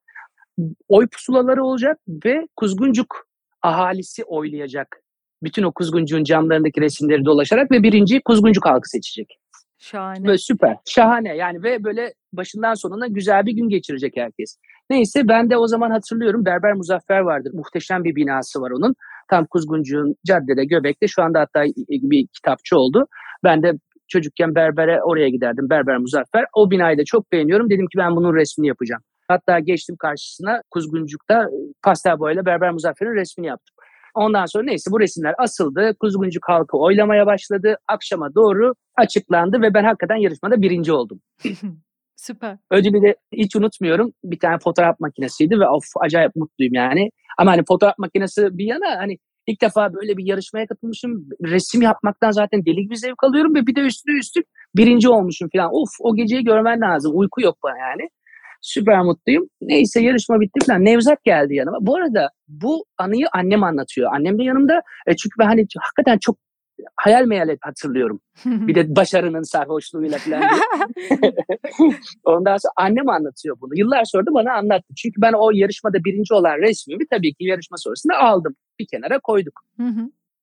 Oy 0.88 1.06
pusulaları 1.06 1.64
olacak 1.64 1.98
ve 2.24 2.46
Kuzguncuk 2.56 3.26
ahalisi 3.62 4.24
oylayacak. 4.24 5.02
Bütün 5.42 5.62
o 5.62 5.72
Kuzguncuk'un 5.72 6.24
camlarındaki 6.24 6.80
resimleri 6.80 7.24
dolaşarak 7.24 7.70
ve 7.70 7.82
birinci 7.82 8.20
Kuzguncuk 8.20 8.66
halkı 8.66 8.88
seçecek. 8.88 9.38
Şahane. 9.78 10.26
Böyle 10.26 10.38
süper. 10.38 10.76
Şahane 10.84 11.36
yani 11.36 11.62
ve 11.62 11.84
böyle 11.84 12.14
başından 12.32 12.74
sonuna 12.74 13.06
güzel 13.06 13.46
bir 13.46 13.52
gün 13.52 13.68
geçirecek 13.68 14.12
herkes. 14.16 14.56
Neyse 14.90 15.28
ben 15.28 15.50
de 15.50 15.56
o 15.56 15.66
zaman 15.66 15.90
hatırlıyorum 15.90 16.44
Berber 16.44 16.72
Muzaffer 16.72 17.20
vardır. 17.20 17.52
Muhteşem 17.54 18.04
bir 18.04 18.14
binası 18.14 18.60
var 18.60 18.70
onun. 18.70 18.94
Tam 19.30 19.46
Kuzguncuğun 19.46 20.14
caddede 20.26 20.64
Göbek'te 20.64 21.06
şu 21.08 21.22
anda 21.22 21.40
hatta 21.40 21.64
bir 21.88 22.26
kitapçı 22.26 22.76
oldu. 22.76 23.06
Ben 23.44 23.62
de 23.62 23.72
çocukken 24.08 24.54
Berber'e 24.54 25.02
oraya 25.02 25.28
giderdim. 25.28 25.70
Berber 25.70 25.98
Muzaffer. 25.98 26.44
O 26.54 26.70
binayı 26.70 26.98
da 26.98 27.04
çok 27.04 27.32
beğeniyorum. 27.32 27.70
Dedim 27.70 27.86
ki 27.86 27.98
ben 27.98 28.16
bunun 28.16 28.34
resmini 28.34 28.68
yapacağım. 28.68 29.02
Hatta 29.28 29.58
geçtim 29.58 29.96
karşısına 29.98 30.62
Kuzguncuk'ta 30.70 31.48
pastel 31.84 32.18
boyayla 32.18 32.46
Berber 32.46 32.70
Muzaffer'in 32.70 33.14
resmini 33.14 33.46
yaptım. 33.46 33.76
Ondan 34.14 34.46
sonra 34.46 34.64
neyse 34.64 34.90
bu 34.90 35.00
resimler 35.00 35.34
asıldı. 35.38 35.94
Kuzguncuk 36.00 36.48
halkı 36.48 36.78
oylamaya 36.78 37.26
başladı. 37.26 37.76
Akşama 37.88 38.34
doğru 38.34 38.74
açıklandı 38.96 39.62
ve 39.62 39.74
ben 39.74 39.84
hakikaten 39.84 40.16
yarışmada 40.16 40.62
birinci 40.62 40.92
oldum. 40.92 41.20
Süper. 42.20 42.58
Ödülü 42.70 43.02
de 43.02 43.16
hiç 43.32 43.56
unutmuyorum. 43.56 44.12
Bir 44.24 44.38
tane 44.38 44.58
fotoğraf 44.58 45.00
makinesiydi 45.00 45.60
ve 45.60 45.68
of 45.68 45.84
acayip 46.00 46.36
mutluyum 46.36 46.74
yani. 46.74 47.10
Ama 47.38 47.50
hani 47.50 47.62
fotoğraf 47.68 47.98
makinesi 47.98 48.48
bir 48.58 48.64
yana 48.64 48.98
hani 48.98 49.18
ilk 49.46 49.60
defa 49.62 49.94
böyle 49.94 50.16
bir 50.16 50.24
yarışmaya 50.26 50.66
katılmışım. 50.66 51.28
Resim 51.44 51.82
yapmaktan 51.82 52.30
zaten 52.30 52.64
deli 52.66 52.82
gibi 52.82 52.96
zevk 52.96 53.24
alıyorum 53.24 53.54
ve 53.54 53.66
bir 53.66 53.76
de 53.76 53.80
üstüne 53.80 54.18
üstlük 54.18 54.46
birinci 54.76 55.08
olmuşum 55.08 55.48
falan. 55.56 55.70
Of 55.72 55.88
o 56.00 56.16
geceyi 56.16 56.44
görmen 56.44 56.80
lazım. 56.80 57.12
Uyku 57.14 57.40
yok 57.40 57.56
bana 57.62 57.78
yani. 57.78 58.08
Süper 58.62 59.00
mutluyum. 59.02 59.48
Neyse 59.60 60.00
yarışma 60.00 60.40
bitti 60.40 60.66
falan. 60.66 60.84
Nevzat 60.84 61.24
geldi 61.24 61.54
yanıma. 61.54 61.78
Bu 61.80 61.96
arada 61.96 62.28
bu 62.48 62.84
anıyı 62.98 63.26
annem 63.32 63.62
anlatıyor. 63.62 64.12
Annem 64.14 64.38
de 64.38 64.44
yanımda. 64.44 64.82
E 65.06 65.16
çünkü 65.16 65.34
ben 65.38 65.46
hani 65.46 65.66
hakikaten 65.80 66.18
çok 66.20 66.36
hayal 66.96 67.24
meyal 67.24 67.56
hatırlıyorum. 67.60 68.20
bir 68.44 68.74
de 68.74 68.96
başarının 68.96 69.42
sarhoşluğuyla 69.42 70.18
falan. 70.18 70.42
Ondan 72.24 72.56
sonra 72.56 72.72
annem 72.76 73.08
anlatıyor 73.08 73.56
bunu. 73.60 73.70
Yıllar 73.74 74.04
sonra 74.04 74.26
da 74.26 74.34
bana 74.34 74.52
anlattı. 74.52 74.94
Çünkü 74.96 75.22
ben 75.22 75.32
o 75.32 75.50
yarışmada 75.54 76.04
birinci 76.04 76.34
olan 76.34 76.58
resmimi 76.58 77.06
tabii 77.10 77.34
ki 77.34 77.44
yarışma 77.44 77.76
sonrasında 77.76 78.18
aldım. 78.18 78.54
Bir 78.78 78.86
kenara 78.86 79.18
koyduk. 79.18 79.60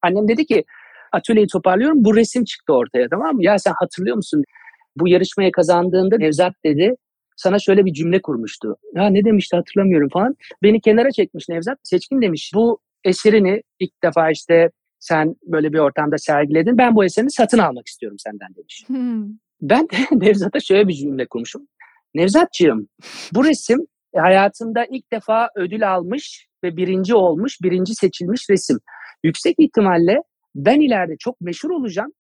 Annem 0.01 0.27
dedi 0.27 0.45
ki 0.45 0.63
atölyeyi 1.11 1.47
toparlıyorum. 1.47 2.05
Bu 2.05 2.15
resim 2.15 2.43
çıktı 2.43 2.73
ortaya 2.73 3.09
tamam 3.09 3.35
mı? 3.35 3.43
Ya 3.43 3.59
sen 3.59 3.73
hatırlıyor 3.79 4.15
musun? 4.15 4.43
Bu 4.95 5.07
yarışmaya 5.07 5.51
kazandığında 5.51 6.17
Nevzat 6.17 6.53
dedi 6.65 6.95
sana 7.37 7.59
şöyle 7.59 7.85
bir 7.85 7.93
cümle 7.93 8.21
kurmuştu. 8.21 8.75
Ya 8.95 9.09
ne 9.09 9.25
demişti 9.25 9.55
hatırlamıyorum 9.55 10.09
falan. 10.09 10.35
Beni 10.63 10.81
kenara 10.81 11.11
çekmiş 11.11 11.49
Nevzat. 11.49 11.77
Seçkin 11.83 12.21
demiş 12.21 12.51
bu 12.55 12.79
eserini 13.03 13.61
ilk 13.79 14.03
defa 14.03 14.31
işte 14.31 14.69
sen 14.99 15.35
böyle 15.43 15.73
bir 15.73 15.79
ortamda 15.79 16.17
sergiledin. 16.17 16.77
Ben 16.77 16.95
bu 16.95 17.05
eserini 17.05 17.31
satın 17.31 17.57
almak 17.57 17.87
istiyorum 17.87 18.17
senden 18.19 18.55
demiş. 18.55 18.83
Hmm. 18.87 19.25
Ben 19.61 19.89
de 19.89 19.95
Nevzat'a 20.25 20.59
şöyle 20.59 20.87
bir 20.87 20.93
cümle 20.93 21.27
kurmuşum. 21.27 21.67
Nevzatcığım 22.15 22.87
bu 23.33 23.45
resim 23.45 23.87
hayatında 24.15 24.85
ilk 24.85 25.11
defa 25.11 25.49
ödül 25.55 25.93
almış 25.93 26.47
ve 26.63 26.77
birinci 26.77 27.15
olmuş, 27.15 27.57
birinci 27.61 27.95
seçilmiş 27.95 28.49
resim. 28.49 28.79
Yüksek 29.23 29.55
ihtimalle 29.59 30.17
ben 30.55 30.81
ileride 30.81 31.15
çok 31.19 31.41
meşhur 31.41 31.69
olacağım 31.69 32.11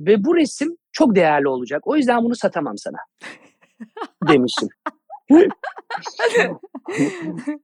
ve 0.00 0.24
bu 0.24 0.36
resim 0.36 0.76
çok 0.92 1.14
değerli 1.14 1.48
olacak. 1.48 1.86
O 1.86 1.96
yüzden 1.96 2.24
bunu 2.24 2.36
satamam 2.36 2.78
sana 2.78 2.98
demişim. 4.28 4.68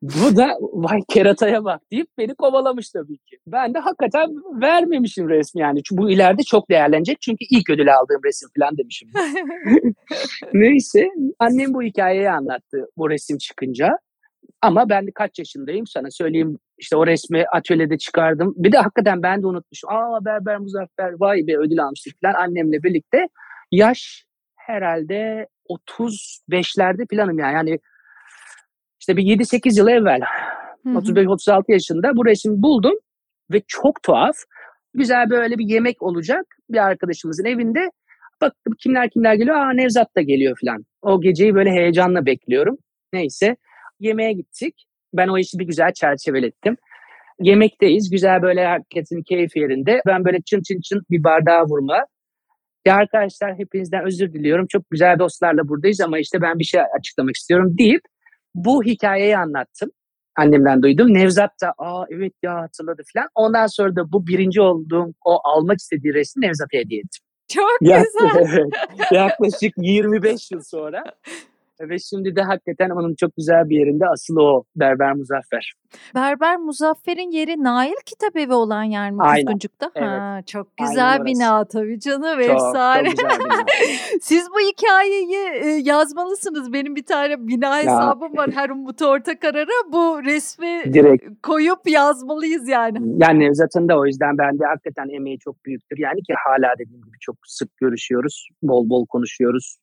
Bu 0.02 0.36
da 0.36 0.56
vay 0.60 1.00
kerataya 1.08 1.64
bak 1.64 1.80
deyip 1.92 2.08
beni 2.18 2.34
kovalamış 2.34 2.90
tabii 2.90 3.18
ki. 3.18 3.38
Ben 3.46 3.74
de 3.74 3.78
hakikaten 3.78 4.30
vermemişim 4.60 5.28
resmi 5.28 5.60
yani. 5.60 5.82
Çünkü 5.82 6.02
bu 6.02 6.10
ileride 6.10 6.42
çok 6.42 6.70
değerlenecek 6.70 7.20
çünkü 7.20 7.44
ilk 7.50 7.70
ödül 7.70 7.94
aldığım 7.94 8.20
resim 8.24 8.48
falan 8.58 8.78
demişim. 8.78 9.08
Neyse 10.52 11.08
annem 11.38 11.74
bu 11.74 11.82
hikayeyi 11.82 12.30
anlattı 12.30 12.86
bu 12.96 13.10
resim 13.10 13.38
çıkınca. 13.38 13.98
Ama 14.62 14.88
ben 14.88 15.06
de 15.06 15.10
kaç 15.14 15.38
yaşındayım 15.38 15.86
sana 15.86 16.10
söyleyeyim 16.10 16.58
işte 16.78 16.96
o 16.96 17.06
resmi 17.06 17.44
atölyede 17.52 17.98
çıkardım. 17.98 18.54
Bir 18.56 18.72
de 18.72 18.78
hakikaten 18.78 19.22
ben 19.22 19.42
de 19.42 19.46
unutmuşum. 19.46 19.90
Aa 19.90 20.24
Berber 20.24 20.58
Muzaffer 20.58 21.12
vay 21.20 21.46
be 21.46 21.56
ödül 21.56 21.84
almıştık 21.84 22.14
falan 22.22 22.34
annemle 22.34 22.82
birlikte. 22.82 23.28
Yaş 23.72 24.24
herhalde 24.56 25.48
35'lerde 25.70 27.06
planım 27.06 27.38
yani. 27.38 27.54
Yani 27.54 27.78
işte 29.00 29.16
bir 29.16 29.22
7-8 29.22 29.78
yıl 29.78 29.88
evvel 29.88 30.20
35-36 30.84 31.62
yaşında 31.68 32.16
bu 32.16 32.26
resmi 32.26 32.62
buldum 32.62 32.94
ve 33.52 33.62
çok 33.68 34.02
tuhaf. 34.02 34.36
Güzel 34.94 35.30
böyle 35.30 35.58
bir 35.58 35.68
yemek 35.68 36.02
olacak 36.02 36.46
bir 36.70 36.78
arkadaşımızın 36.78 37.44
evinde. 37.44 37.90
Bak 38.40 38.52
kimler 38.78 39.10
kimler 39.10 39.34
geliyor. 39.34 39.56
Aa 39.56 39.72
Nevzat 39.72 40.16
da 40.16 40.22
geliyor 40.22 40.58
falan. 40.64 40.84
O 41.02 41.20
geceyi 41.20 41.54
böyle 41.54 41.70
heyecanla 41.70 42.26
bekliyorum. 42.26 42.76
Neyse 43.12 43.56
yemeğe 44.00 44.32
gittik. 44.32 44.84
Ben 45.14 45.28
o 45.28 45.38
işi 45.38 45.58
bir 45.58 45.64
güzel 45.64 45.92
çerçevelettim. 45.92 46.76
Yemekteyiz. 47.40 48.10
Güzel 48.10 48.42
böyle 48.42 48.66
herkesin 48.66 49.22
keyif 49.22 49.56
yerinde. 49.56 50.00
Ben 50.06 50.24
böyle 50.24 50.38
çın 50.42 50.62
çın 50.62 50.80
çın 50.80 51.02
bir 51.10 51.24
bardağa 51.24 51.64
vurma. 51.64 52.06
Ya 52.84 52.96
arkadaşlar 52.96 53.58
hepinizden 53.58 54.06
özür 54.06 54.32
diliyorum. 54.32 54.66
Çok 54.66 54.90
güzel 54.90 55.18
dostlarla 55.18 55.68
buradayız 55.68 56.00
ama 56.00 56.18
işte 56.18 56.42
ben 56.42 56.58
bir 56.58 56.64
şey 56.64 56.80
açıklamak 56.98 57.34
istiyorum 57.34 57.78
deyip 57.78 58.02
bu 58.54 58.84
hikayeyi 58.84 59.36
anlattım. 59.38 59.90
Annemden 60.36 60.82
duydum. 60.82 61.14
Nevzat 61.14 61.50
da 61.62 61.74
aa 61.78 62.04
evet 62.10 62.32
ya 62.42 62.54
hatırladı 62.54 63.02
falan. 63.14 63.28
Ondan 63.34 63.66
sonra 63.66 63.96
da 63.96 64.12
bu 64.12 64.26
birinci 64.26 64.60
olduğum 64.60 65.14
o 65.24 65.38
almak 65.44 65.78
istediği 65.78 66.14
resmi 66.14 66.46
Nevzat'a 66.46 66.78
hediye 66.78 67.00
ettim. 67.00 67.22
Çok 67.48 67.80
güzel. 67.80 68.70
Yaklaşık 69.12 69.74
25 69.76 70.50
yıl 70.50 70.60
sonra 70.60 71.04
ve 71.80 71.98
şimdi 71.98 72.36
de 72.36 72.42
hakikaten 72.42 72.90
onun 72.90 73.14
çok 73.14 73.36
güzel 73.36 73.68
bir 73.68 73.78
yerinde 73.78 74.04
asıl 74.08 74.36
o 74.36 74.64
Berber 74.76 75.12
Muzaffer. 75.12 75.72
Berber 76.14 76.56
Muzaffer'in 76.56 77.30
yeri 77.30 77.62
Nail 77.62 77.94
Kitabevi 78.06 78.52
olan 78.52 78.82
yer 78.82 79.10
mi 79.10 79.18
Kuzguncuk'ta? 79.18 79.90
Evet. 79.94 80.08
Ha, 80.08 80.40
çok 80.46 80.76
güzel 80.76 81.12
Aynen 81.12 81.24
bina 81.24 81.64
tabii 81.64 82.00
canım. 82.00 82.40
Çok, 82.40 82.50
efsane. 82.50 83.08
Çok 83.08 83.18
güzel 83.18 83.38
bina. 83.38 83.64
Siz 84.20 84.48
bu 84.50 84.70
hikayeyi 84.70 85.36
e, 85.62 85.68
yazmalısınız. 85.68 86.72
Benim 86.72 86.96
bir 86.96 87.06
tane 87.06 87.46
bina 87.48 87.78
hesabım 87.78 88.36
var. 88.36 88.50
Her 88.54 88.70
Umut 88.70 89.02
Ortakarar'a 89.02 89.92
bu 89.92 90.24
resmi 90.24 90.94
Direkt. 90.94 91.24
koyup 91.42 91.80
yazmalıyız 91.86 92.68
yani. 92.68 92.98
Yani 93.16 93.40
Nevzat'ın 93.40 93.88
da 93.88 93.98
o 93.98 94.06
yüzden 94.06 94.38
bende 94.38 94.64
hakikaten 94.64 95.08
emeği 95.08 95.38
çok 95.38 95.64
büyüktür. 95.64 95.98
Yani 95.98 96.22
ki 96.22 96.34
hala 96.46 96.72
dediğim 96.78 97.02
gibi 97.02 97.16
çok 97.20 97.36
sık 97.46 97.76
görüşüyoruz. 97.76 98.48
Bol 98.62 98.88
bol 98.88 99.06
konuşuyoruz. 99.06 99.78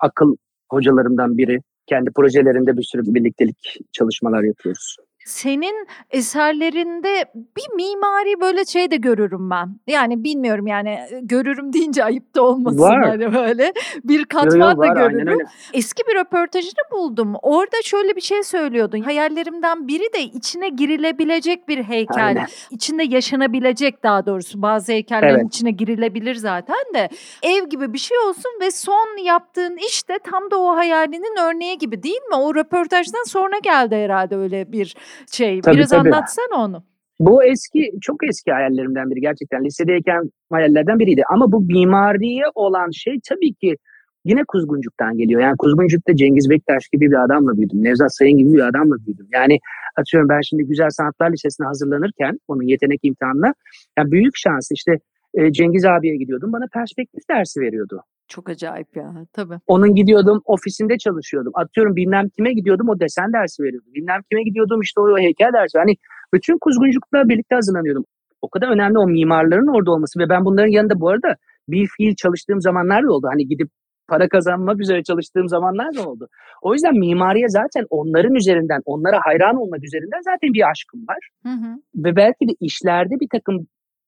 Akıl 0.00 0.36
hocalarımdan 0.72 1.38
biri. 1.38 1.58
Kendi 1.86 2.10
projelerinde 2.16 2.76
bir 2.76 2.82
sürü 2.82 3.02
birliktelik 3.14 3.78
çalışmalar 3.92 4.42
yapıyoruz. 4.42 4.96
Senin 5.24 5.86
eserlerinde 6.10 7.24
bir 7.34 7.74
mimari 7.76 8.40
böyle 8.40 8.64
şey 8.64 8.90
de 8.90 8.96
görürüm 8.96 9.50
ben. 9.50 9.76
Yani 9.86 10.24
bilmiyorum 10.24 10.66
yani 10.66 10.98
görürüm 11.22 11.72
deyince 11.72 12.04
ayıp 12.04 12.34
da 12.34 12.42
olmasın 12.42 12.80
var. 12.80 13.08
hani 13.08 13.34
böyle. 13.34 13.72
Bir 14.04 14.24
katman 14.24 14.78
da 14.80 14.86
görürüm. 14.86 15.38
Eski 15.72 16.02
bir 16.08 16.14
röportajını 16.14 16.82
buldum. 16.92 17.34
Orada 17.42 17.76
şöyle 17.84 18.16
bir 18.16 18.20
şey 18.20 18.42
söylüyordun. 18.42 19.00
Hayallerimden 19.00 19.88
biri 19.88 20.12
de 20.14 20.22
içine 20.22 20.68
girilebilecek 20.68 21.68
bir 21.68 21.82
heykel. 21.82 22.26
Aynen. 22.26 22.46
İçinde 22.70 23.04
yaşanabilecek 23.04 24.02
daha 24.02 24.26
doğrusu. 24.26 24.62
Bazı 24.62 24.92
heykellerin 24.92 25.34
evet. 25.34 25.54
içine 25.54 25.70
girilebilir 25.70 26.34
zaten 26.34 26.84
de. 26.94 27.08
Ev 27.42 27.68
gibi 27.68 27.92
bir 27.92 27.98
şey 27.98 28.18
olsun 28.18 28.52
ve 28.60 28.70
son 28.70 29.24
yaptığın 29.24 29.76
iş 29.76 30.08
de 30.08 30.18
tam 30.18 30.50
da 30.50 30.58
o 30.58 30.76
hayalinin 30.76 31.40
örneği 31.40 31.78
gibi 31.78 32.02
değil 32.02 32.22
mi? 32.30 32.34
O 32.36 32.54
röportajdan 32.54 33.24
sonra 33.26 33.58
geldi 33.58 33.96
herhalde 33.96 34.36
öyle 34.36 34.72
bir 34.72 34.96
şey. 35.32 35.60
Tabii, 35.60 35.76
Biraz 35.76 35.90
tabii. 35.90 36.08
anlatsana 36.08 36.64
onu. 36.64 36.84
Bu 37.20 37.44
eski, 37.44 37.92
çok 38.00 38.24
eski 38.24 38.52
hayallerimden 38.52 39.10
biri 39.10 39.20
gerçekten. 39.20 39.64
Lisedeyken 39.64 40.30
hayallerden 40.50 40.98
biriydi. 40.98 41.22
Ama 41.30 41.52
bu 41.52 41.60
mimariye 41.60 42.44
olan 42.54 42.90
şey 42.90 43.20
tabii 43.28 43.54
ki 43.54 43.76
yine 44.24 44.44
Kuzguncuk'tan 44.48 45.18
geliyor. 45.18 45.40
Yani 45.40 45.56
Kuzguncuk'ta 45.58 46.16
Cengiz 46.16 46.50
Bektaş 46.50 46.88
gibi 46.88 47.10
bir 47.10 47.24
adamla 47.24 47.56
büyüdüm. 47.56 47.84
Nevzat 47.84 48.16
Sayın 48.16 48.38
gibi 48.38 48.52
bir 48.52 48.68
adamla 48.68 48.96
büyüdüm. 49.06 49.26
Yani 49.32 49.58
atıyorum 49.96 50.28
ben 50.28 50.40
şimdi 50.40 50.64
Güzel 50.64 50.90
Sanatlar 50.90 51.32
Lisesi'ne 51.32 51.66
hazırlanırken 51.66 52.38
onun 52.48 52.62
yetenek 52.62 53.00
imtihanına 53.02 53.54
yani 53.98 54.12
büyük 54.12 54.36
şans 54.36 54.68
işte 54.72 54.92
e, 55.34 55.52
Cengiz 55.52 55.84
abiye 55.84 56.16
gidiyordum. 56.16 56.52
Bana 56.52 56.64
perspektif 56.72 57.28
dersi 57.30 57.60
veriyordu. 57.60 58.02
Çok 58.32 58.48
acayip 58.48 58.96
ya 58.96 59.14
tabii. 59.32 59.58
Onun 59.66 59.94
gidiyordum 59.94 60.42
ofisinde 60.44 60.98
çalışıyordum. 60.98 61.52
Atıyorum 61.54 61.96
bilmem 61.96 62.28
kime 62.28 62.52
gidiyordum 62.52 62.88
o 62.88 63.00
desen 63.00 63.32
dersi 63.32 63.62
veriyordu. 63.62 63.86
Bilmem 63.94 64.20
kime 64.30 64.42
gidiyordum 64.42 64.80
işte 64.80 65.00
o 65.00 65.18
heykel 65.18 65.52
dersi. 65.52 65.78
Hani 65.78 65.94
bütün 66.34 66.58
kuzguncukla 66.58 67.28
birlikte 67.28 67.54
hazırlanıyordum. 67.54 68.04
O 68.42 68.48
kadar 68.48 68.68
önemli 68.68 68.98
o 68.98 69.06
mimarların 69.06 69.74
orada 69.76 69.90
olması 69.90 70.18
ve 70.18 70.28
ben 70.28 70.44
bunların 70.44 70.70
yanında 70.70 71.00
bu 71.00 71.08
arada 71.08 71.36
bir 71.68 71.86
fiil 71.96 72.14
çalıştığım 72.14 72.60
zamanlar 72.60 73.02
da 73.02 73.12
oldu. 73.12 73.26
Hani 73.32 73.48
gidip 73.48 73.68
para 74.08 74.28
kazanmak 74.28 74.80
üzere 74.80 75.02
çalıştığım 75.02 75.48
zamanlar 75.48 75.94
da 75.94 76.08
oldu. 76.08 76.28
O 76.62 76.72
yüzden 76.74 76.94
mimariye 76.94 77.48
zaten 77.48 77.84
onların 77.90 78.34
üzerinden, 78.34 78.80
onlara 78.84 79.20
hayran 79.22 79.56
olmak 79.56 79.84
üzerinden 79.84 80.20
zaten 80.24 80.52
bir 80.52 80.70
aşkım 80.70 81.00
var. 81.08 81.28
Hı 81.42 81.48
hı. 81.48 81.70
Ve 81.94 82.16
belki 82.16 82.48
de 82.48 82.52
işlerde 82.60 83.14
bir 83.20 83.28
takım 83.32 83.66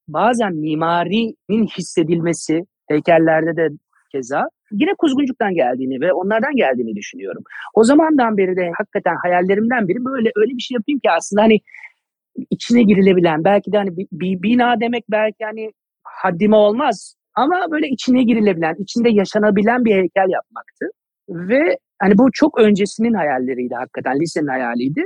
bazen 0.09 0.55
mimarinin 0.55 1.67
hissedilmesi, 1.79 2.61
heykellerde 2.89 3.57
de 3.57 3.69
keza 4.15 4.49
yine 4.73 4.91
Kuzguncuk'tan 4.99 5.55
geldiğini 5.55 6.01
ve 6.01 6.13
onlardan 6.13 6.57
geldiğini 6.57 6.97
düşünüyorum. 6.97 7.43
O 7.75 7.85
zamandan 7.85 8.37
beri 8.37 8.57
de 8.57 8.73
hakikaten 8.79 9.17
hayallerimden 9.23 9.89
biri 9.89 10.05
böyle 10.05 10.31
öyle 10.37 10.53
bir 10.57 10.63
şey 10.63 10.75
yapayım 10.75 11.01
ki 11.01 11.11
aslında 11.11 11.43
hani 11.43 11.59
içine 12.51 12.83
girilebilen 12.83 13.45
belki 13.45 13.73
de 13.73 13.77
hani 13.77 13.97
bir, 13.97 14.43
bina 14.43 14.81
demek 14.81 15.05
belki 15.11 15.45
hani 15.45 15.73
haddime 16.05 16.57
olmaz 16.57 17.17
ama 17.35 17.67
böyle 17.71 17.89
içine 17.89 18.23
girilebilen, 18.23 18.75
içinde 18.79 19.11
yaşanabilen 19.11 19.85
bir 19.85 19.95
heykel 19.95 20.29
yapmaktı. 20.29 20.87
Ve 21.29 21.79
hani 21.99 22.19
bu 22.19 22.29
çok 22.33 22.61
öncesinin 22.61 23.15
hayalleriydi 23.15 23.75
hakikaten, 23.75 24.21
lisenin 24.21 24.47
hayaliydi. 24.47 25.03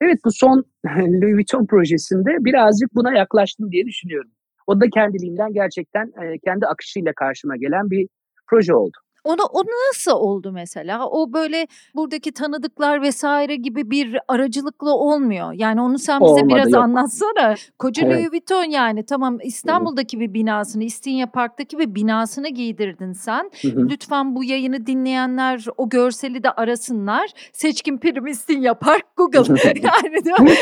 Evet 0.00 0.18
bu 0.24 0.30
son 0.32 0.64
Louis 0.86 1.34
Vuitton 1.34 1.66
projesinde 1.66 2.44
birazcık 2.44 2.94
buna 2.94 3.12
yaklaştım 3.18 3.72
diye 3.72 3.86
düşünüyorum. 3.86 4.30
O 4.66 4.80
da 4.80 4.84
kendiliğinden 4.94 5.52
gerçekten 5.52 6.12
kendi 6.44 6.66
akışıyla 6.66 7.12
karşıma 7.16 7.56
gelen 7.56 7.90
bir 7.90 8.08
proje 8.50 8.74
oldu. 8.74 8.98
Onu, 9.24 9.42
o 9.52 9.62
nasıl 9.88 10.12
oldu 10.12 10.52
mesela? 10.52 11.08
O 11.08 11.32
böyle 11.32 11.66
buradaki 11.94 12.32
tanıdıklar 12.32 13.02
vesaire 13.02 13.56
gibi 13.56 13.90
bir 13.90 14.18
aracılıkla 14.28 14.90
olmuyor. 14.90 15.52
Yani 15.52 15.80
onu 15.80 15.98
sen 15.98 16.20
bize 16.20 16.30
Olmadı, 16.30 16.48
biraz 16.48 16.72
yok. 16.72 16.82
anlatsana. 16.82 17.54
Koca 17.78 18.06
evet. 18.06 18.16
Louis 18.16 18.32
Vuitton 18.32 18.64
yani 18.64 19.04
tamam 19.04 19.38
İstanbul'daki 19.42 20.16
evet. 20.16 20.28
bir 20.28 20.34
binasını, 20.34 20.84
İstinye 20.84 21.26
Park'taki 21.26 21.78
bir 21.78 21.94
binasını 21.94 22.48
giydirdin 22.48 23.12
sen. 23.12 23.50
Hı 23.62 23.68
hı. 23.68 23.88
Lütfen 23.88 24.36
bu 24.36 24.44
yayını 24.44 24.86
dinleyenler 24.86 25.66
o 25.76 25.88
görseli 25.88 26.42
de 26.42 26.50
arasınlar. 26.50 27.30
Seçkin 27.52 27.98
Prim 27.98 28.26
İstinye 28.26 28.74
Park 28.74 29.16
Google. 29.16 29.38
yani 29.64 30.42
mi? 30.42 30.56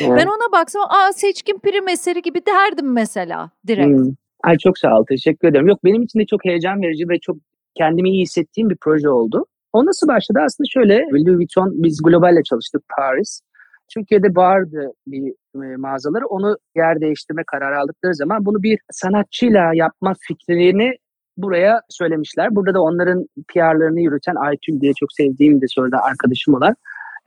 ben 0.00 0.26
ona 0.26 0.52
baksam 0.52 0.82
aa 0.88 1.12
Seçkin 1.12 1.58
Prim 1.58 1.88
eseri 1.88 2.22
gibi 2.22 2.46
derdim 2.46 2.92
mesela 2.92 3.50
direkt. 3.66 4.00
Hı. 4.00 4.14
Ay 4.44 4.56
çok 4.58 4.78
sağ 4.78 4.98
ol. 4.98 5.04
Teşekkür 5.08 5.48
ederim. 5.48 5.66
Yok 5.66 5.84
benim 5.84 6.02
için 6.02 6.18
de 6.18 6.26
çok 6.26 6.44
heyecan 6.44 6.82
verici 6.82 7.08
ve 7.08 7.18
çok 7.18 7.36
kendimi 7.74 8.10
iyi 8.10 8.22
hissettiğim 8.22 8.70
bir 8.70 8.76
proje 8.80 9.08
oldu. 9.08 9.46
O 9.72 9.86
nasıl 9.86 10.08
başladı? 10.08 10.38
Aslında 10.44 10.68
şöyle 10.72 10.94
Louis 10.94 11.38
Vuitton 11.38 11.72
biz 11.74 12.02
globalle 12.02 12.42
çalıştık 12.42 12.82
Paris. 12.96 13.40
Türkiye'de 13.94 14.28
vardı 14.36 14.92
bir 15.06 15.32
e, 15.54 15.76
mağazaları. 15.76 16.26
Onu 16.26 16.56
yer 16.76 17.00
değiştirme 17.00 17.42
kararı 17.46 17.78
aldıkları 17.78 18.14
zaman 18.14 18.46
bunu 18.46 18.62
bir 18.62 18.78
sanatçıyla 18.92 19.70
yapma 19.74 20.14
fikrini 20.20 20.92
buraya 21.36 21.80
söylemişler. 21.88 22.54
Burada 22.56 22.74
da 22.74 22.82
onların 22.82 23.26
PR'larını 23.48 24.00
yürüten 24.00 24.34
Aytül 24.34 24.80
diye 24.80 24.92
çok 25.00 25.12
sevdiğim 25.12 25.60
de 25.60 25.66
sonra 25.68 26.02
arkadaşım 26.02 26.54
olan 26.54 26.74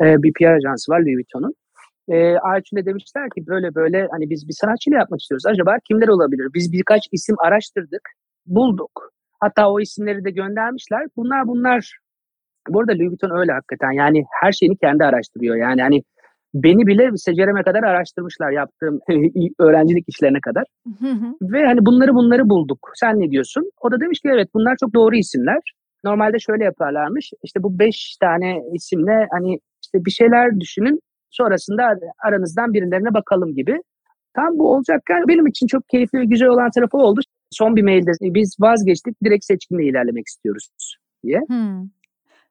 e, 0.03 0.23
bir 0.23 0.33
PR 0.33 0.55
ajansı 0.57 0.91
var 0.91 0.99
Louis 0.99 1.15
Vuitton'un. 1.15 1.53
E, 2.11 2.37
Aytül'e 2.37 2.85
demişler 2.85 3.29
ki 3.35 3.47
böyle 3.47 3.75
böyle 3.75 4.07
hani 4.11 4.29
biz 4.29 4.47
bir 4.47 4.53
sanatçıyla 4.53 4.99
yapmak 4.99 5.21
istiyoruz. 5.21 5.45
Acaba 5.45 5.75
kimler 5.87 6.07
olabilir? 6.07 6.47
Biz 6.53 6.71
birkaç 6.73 7.01
isim 7.11 7.35
araştırdık, 7.39 8.09
bulduk. 8.45 9.11
Hatta 9.39 9.71
o 9.71 9.79
isimleri 9.79 10.25
de 10.25 10.31
göndermişler. 10.31 11.07
Bunlar 11.17 11.47
bunlar 11.47 11.97
bu 12.69 12.79
arada 12.79 12.91
Louis 12.91 13.09
Vuitton 13.09 13.39
öyle 13.39 13.51
hakikaten. 13.51 13.91
Yani 13.91 14.23
her 14.41 14.51
şeyini 14.51 14.77
kendi 14.77 15.03
araştırıyor. 15.03 15.55
Yani 15.55 15.81
hani 15.81 16.03
Beni 16.53 16.87
bile 16.87 17.17
secereme 17.17 17.63
kadar 17.63 17.83
araştırmışlar 17.83 18.51
yaptığım 18.51 18.99
öğrencilik 19.59 20.05
işlerine 20.07 20.39
kadar. 20.41 20.63
Ve 21.41 21.65
hani 21.65 21.85
bunları 21.85 22.13
bunları 22.13 22.49
bulduk. 22.49 22.91
Sen 22.95 23.19
ne 23.19 23.31
diyorsun? 23.31 23.71
O 23.81 23.91
da 23.91 24.01
demiş 24.01 24.19
ki 24.19 24.29
evet 24.33 24.49
bunlar 24.53 24.75
çok 24.79 24.93
doğru 24.93 25.15
isimler. 25.15 25.59
Normalde 26.03 26.39
şöyle 26.39 26.63
yaparlarmış. 26.63 27.31
İşte 27.43 27.63
bu 27.63 27.79
beş 27.79 28.17
tane 28.19 28.61
isimle 28.73 29.27
hani 29.31 29.59
işte 29.83 30.05
bir 30.05 30.11
şeyler 30.11 30.59
düşünün. 30.59 30.99
Sonrasında 31.31 31.83
aranızdan 32.25 32.73
birilerine 32.73 33.13
bakalım 33.13 33.55
gibi. 33.55 33.75
Tam 34.35 34.59
bu 34.59 34.73
olacakken 34.73 35.23
benim 35.27 35.47
için 35.47 35.67
çok 35.67 35.89
keyifli 35.89 36.19
ve 36.19 36.25
güzel 36.25 36.47
olan 36.47 36.69
tarafı 36.75 36.97
oldu. 36.97 37.21
Son 37.51 37.75
bir 37.75 37.83
mailde 37.83 38.11
biz 38.21 38.55
vazgeçtik 38.59 39.23
direkt 39.23 39.45
seçkinle 39.45 39.85
ilerlemek 39.85 40.27
istiyoruz 40.27 40.67
diye. 41.23 41.39
Hmm. 41.47 41.81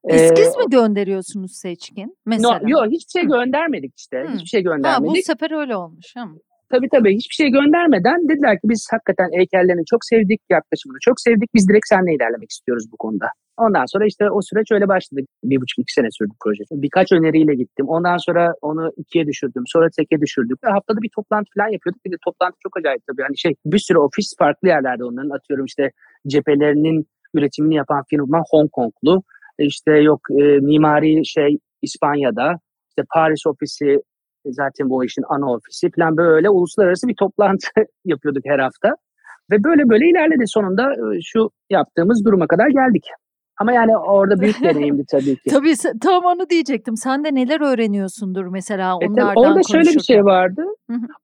Eskiz 0.08 0.46
ee, 0.46 0.58
mi 0.58 0.70
gönderiyorsunuz 0.70 1.52
seçkin 1.56 2.16
mesela? 2.26 2.58
No, 2.58 2.68
yok 2.68 2.87
hiçbir 2.90 3.20
şey 3.20 3.28
göndermedik 3.28 3.92
işte. 3.99 4.25
Hmm. 4.25 4.34
Hiçbir 4.34 4.49
şey 4.49 4.62
göndermedik. 4.62 5.10
Ha, 5.10 5.20
bu 5.20 5.22
sefer 5.22 5.60
öyle 5.60 5.76
olmuş. 5.76 6.06
Hı. 6.16 6.22
Tabii 6.70 6.88
tabii 6.88 7.14
hiçbir 7.14 7.34
şey 7.34 7.49
göndermeden 7.49 8.28
dediler 8.28 8.54
ki 8.54 8.64
biz 8.64 8.87
hakikaten 8.90 9.28
heykellerini 9.38 9.84
çok 9.90 10.04
sevdik, 10.04 10.40
yaklaşımını 10.50 10.99
çok 11.00 11.20
sevdik. 11.20 11.54
Biz 11.54 11.68
direkt 11.68 11.88
seninle 11.88 12.14
ilerlemek 12.14 12.50
istiyoruz 12.50 12.84
bu 12.92 12.96
konuda. 12.96 13.26
Ondan 13.61 13.85
sonra 13.87 14.07
işte 14.07 14.31
o 14.31 14.43
süreç 14.43 14.73
öyle 14.73 14.88
başladı. 14.88 15.21
Bir 15.45 15.61
buçuk 15.61 15.79
iki 15.79 15.93
sene 15.93 16.11
sürdü 16.11 16.35
proje. 16.45 16.64
Birkaç 16.73 17.12
öneriyle 17.12 17.55
gittim. 17.55 17.88
Ondan 17.88 18.17
sonra 18.17 18.55
onu 18.62 18.93
ikiye 18.97 19.26
düşürdüm. 19.26 19.62
Sonra 19.67 19.88
teke 19.97 20.21
düşürdük. 20.21 20.59
Haftada 20.64 21.02
bir 21.02 21.11
toplantı 21.17 21.50
falan 21.57 21.69
yapıyorduk. 21.69 22.05
Bir 22.05 22.12
de 22.12 22.17
toplantı 22.25 22.57
çok 22.62 22.76
acayip 22.79 23.07
tabii. 23.07 23.23
Hani 23.23 23.38
şey 23.38 23.55
bir 23.67 23.79
sürü 23.79 23.99
ofis 23.99 24.35
farklı 24.38 24.69
yerlerde 24.69 25.05
onların 25.05 25.31
atıyorum 25.31 25.64
işte 25.64 25.90
cephelerinin 26.26 27.07
üretimini 27.35 27.75
yapan 27.75 28.02
firma 28.11 28.43
Hong 28.50 28.71
Konglu. 28.71 29.23
İşte 29.59 29.93
yok 29.93 30.21
e, 30.31 30.43
mimari 30.43 31.26
şey 31.26 31.59
İspanya'da. 31.83 32.55
İşte 32.88 33.02
Paris 33.14 33.47
ofisi 33.47 34.02
zaten 34.47 34.90
bu 34.90 35.05
işin 35.05 35.25
ana 35.29 35.52
ofisi 35.52 35.90
falan 35.90 36.17
böyle 36.17 36.50
uluslararası 36.50 37.09
bir 37.09 37.17
toplantı 37.19 37.69
yapıyorduk 38.05 38.43
her 38.47 38.59
hafta. 38.59 38.97
Ve 39.50 39.64
böyle 39.64 39.88
böyle 39.88 40.11
ilerledi 40.11 40.45
sonunda 40.47 40.95
şu 41.25 41.50
yaptığımız 41.71 42.25
duruma 42.25 42.47
kadar 42.47 42.69
geldik. 42.69 43.05
Ama 43.61 43.73
yani 43.73 43.97
orada 43.97 44.40
büyük 44.40 44.61
deneyimdi 44.62 45.05
tabii 45.11 45.37
ki. 45.37 45.50
tabii 45.50 45.75
tam 46.00 46.25
onu 46.25 46.50
diyecektim. 46.50 46.97
Sen 46.97 47.25
de 47.25 47.35
neler 47.35 47.61
öğreniyorsundur 47.61 48.47
mesela 48.47 48.97
onlardan 48.97 49.37
e, 49.37 49.38
Orada 49.38 49.61
şöyle 49.73 49.90
bir 49.90 50.00
şey 50.00 50.25
vardı. 50.25 50.64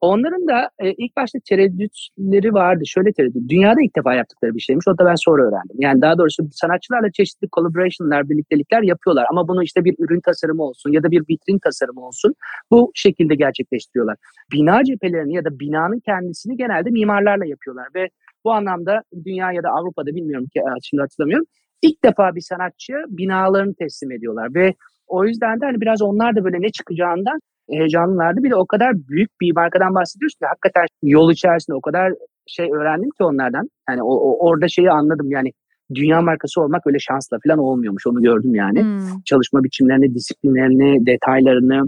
Onların 0.00 0.48
da 0.48 0.70
e, 0.78 0.92
ilk 0.92 1.16
başta 1.16 1.38
tereddütleri 1.48 2.54
vardı. 2.54 2.82
Şöyle 2.86 3.12
tereddüt. 3.12 3.48
Dünyada 3.48 3.80
ilk 3.82 3.96
defa 3.96 4.14
yaptıkları 4.14 4.54
bir 4.54 4.60
şeymiş. 4.60 4.88
O 4.88 4.98
da 4.98 5.06
ben 5.06 5.14
sonra 5.14 5.42
öğrendim. 5.42 5.76
Yani 5.78 6.02
daha 6.02 6.18
doğrusu 6.18 6.42
sanatçılarla 6.50 7.10
çeşitli 7.12 7.48
collaboration'lar, 7.56 8.28
birliktelikler 8.28 8.82
yapıyorlar. 8.82 9.26
Ama 9.30 9.48
bunu 9.48 9.62
işte 9.62 9.84
bir 9.84 9.94
ürün 9.98 10.20
tasarımı 10.20 10.62
olsun 10.62 10.92
ya 10.92 11.02
da 11.02 11.10
bir 11.10 11.20
vitrin 11.20 11.58
tasarımı 11.58 12.06
olsun 12.06 12.34
bu 12.70 12.90
şekilde 12.94 13.34
gerçekleştiriyorlar. 13.34 14.16
Bina 14.52 14.84
cephelerini 14.84 15.34
ya 15.34 15.44
da 15.44 15.60
binanın 15.60 16.00
kendisini 16.00 16.56
genelde 16.56 16.90
mimarlarla 16.90 17.46
yapıyorlar 17.46 17.86
ve 17.94 18.08
bu 18.44 18.52
anlamda 18.52 19.02
dünya 19.24 19.52
ya 19.52 19.62
da 19.62 19.68
Avrupa'da 19.68 20.14
bilmiyorum 20.14 20.46
ki 20.54 20.60
şimdi 20.82 21.00
hatırlamıyorum 21.00 21.46
ilk 21.82 22.04
defa 22.04 22.34
bir 22.34 22.40
sanatçıya 22.40 22.98
binalarını 23.08 23.74
teslim 23.74 24.12
ediyorlar 24.12 24.54
ve 24.54 24.74
o 25.06 25.24
yüzden 25.24 25.60
de 25.60 25.64
hani 25.64 25.80
biraz 25.80 26.02
onlar 26.02 26.36
da 26.36 26.44
böyle 26.44 26.60
ne 26.60 26.68
çıkacağından 26.68 27.38
heyecanlılardı. 27.70 28.42
Bir 28.42 28.50
de 28.50 28.56
o 28.56 28.66
kadar 28.66 28.94
büyük 29.08 29.30
bir 29.40 29.52
markadan 29.54 29.94
bahsediyoruz 29.94 30.34
ki 30.34 30.46
hakikaten 30.46 30.86
yol 31.02 31.32
içerisinde 31.32 31.76
o 31.76 31.80
kadar 31.80 32.12
şey 32.46 32.72
öğrendim 32.72 33.10
ki 33.10 33.24
onlardan. 33.24 33.68
Yani 33.88 34.02
o, 34.02 34.14
o 34.14 34.48
orada 34.48 34.68
şeyi 34.68 34.90
anladım 34.90 35.30
yani 35.30 35.52
dünya 35.94 36.22
markası 36.22 36.60
olmak 36.60 36.86
öyle 36.86 36.98
şansla 36.98 37.38
falan 37.46 37.58
olmuyormuş 37.58 38.06
onu 38.06 38.22
gördüm 38.22 38.54
yani. 38.54 38.82
Hmm. 38.82 39.22
Çalışma 39.24 39.64
biçimlerini, 39.64 40.14
disiplinlerini, 40.14 41.06
detaylarını. 41.06 41.82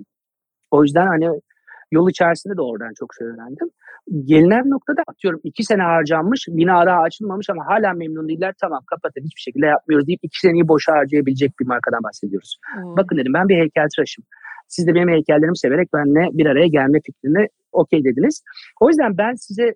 O 0.71 0.83
yüzden 0.83 1.07
hani 1.07 1.41
yol 1.93 2.11
içerisinde 2.11 2.57
de 2.57 2.63
oradan 2.63 2.93
çok 2.99 3.15
şey 3.19 3.27
öğrendim 3.27 3.69
gelinen 4.25 4.71
noktada 4.71 5.03
atıyorum 5.07 5.41
iki 5.45 5.65
sene 5.65 5.83
harcanmış, 5.83 6.47
bina 6.49 6.87
daha 6.87 7.01
açılmamış 7.01 7.51
ama 7.51 7.67
hala 7.67 7.93
memnun 7.93 8.29
değiller. 8.29 8.55
Tamam 8.61 8.83
kapatın 8.87 9.21
hiçbir 9.25 9.41
şekilde 9.41 9.67
yapmıyoruz 9.67 10.07
deyip 10.07 10.21
iki 10.23 10.39
seneyi 10.41 10.69
boşa 10.69 10.93
harcayabilecek 10.93 11.53
bir 11.61 11.67
markadan 11.67 12.03
bahsediyoruz. 12.03 12.59
Hmm. 12.75 12.97
Bakın 12.97 13.17
dedim 13.17 13.33
ben 13.35 13.49
bir 13.49 13.57
heykeltıraşım. 13.57 14.25
Siz 14.69 14.87
de 14.87 14.95
benim 14.95 15.09
heykellerimi 15.09 15.59
severek 15.59 15.89
benimle 15.95 16.39
bir 16.39 16.47
araya 16.47 16.67
gelme 16.67 16.99
fikrini 17.07 17.47
okey 17.73 18.05
dediniz. 18.05 18.43
O 18.81 18.89
yüzden 18.89 19.19
ben 19.19 19.35
size 19.35 19.75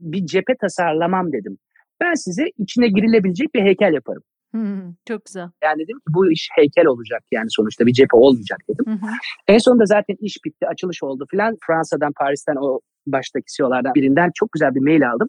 bir 0.00 0.26
cephe 0.26 0.54
tasarlamam 0.60 1.32
dedim. 1.32 1.58
Ben 2.00 2.14
size 2.14 2.44
içine 2.58 2.88
girilebilecek 2.88 3.54
bir 3.54 3.62
heykel 3.62 3.92
yaparım. 3.92 4.22
Hmm, 4.50 4.94
çok 5.08 5.24
güzel. 5.24 5.48
Yani 5.64 5.82
dedim 5.82 5.96
ki 5.96 6.08
bu 6.08 6.32
iş 6.32 6.48
heykel 6.56 6.86
olacak 6.86 7.22
yani 7.32 7.46
sonuçta 7.48 7.86
bir 7.86 7.92
cephe 7.92 8.16
olmayacak 8.16 8.58
dedim. 8.68 8.84
Hı 8.86 9.06
hı. 9.06 9.10
En 9.48 9.58
sonunda 9.58 9.84
zaten 9.86 10.16
iş 10.20 10.36
bitti, 10.44 10.66
açılış 10.66 11.02
oldu 11.02 11.26
filan. 11.30 11.56
Fransa'dan, 11.66 12.12
Paris'ten 12.20 12.56
o 12.56 12.80
baştaki 13.06 13.46
CEO'lardan 13.56 13.94
birinden 13.94 14.30
çok 14.34 14.52
güzel 14.52 14.74
bir 14.74 14.80
mail 14.80 15.10
aldım. 15.10 15.28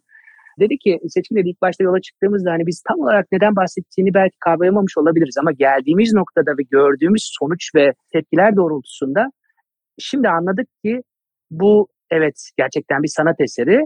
Dedi 0.59 0.77
ki 0.77 0.99
seçim 1.09 1.37
dedi 1.37 1.49
ilk 1.49 1.61
başta 1.61 1.83
yola 1.83 2.01
çıktığımızda 2.01 2.51
hani 2.51 2.67
biz 2.67 2.83
tam 2.87 2.99
olarak 2.99 3.27
neden 3.31 3.55
bahsettiğini 3.55 4.13
belki 4.13 4.37
kavrayamamış 4.39 4.97
olabiliriz 4.97 5.37
ama 5.37 5.51
geldiğimiz 5.51 6.13
noktada 6.13 6.51
ve 6.51 6.63
gördüğümüz 6.71 7.29
sonuç 7.39 7.75
ve 7.75 7.93
tepkiler 8.13 8.55
doğrultusunda 8.55 9.31
şimdi 9.99 10.29
anladık 10.29 10.67
ki 10.85 11.01
bu 11.51 11.87
evet 12.11 12.49
gerçekten 12.57 13.03
bir 13.03 13.07
sanat 13.07 13.41
eseri. 13.41 13.81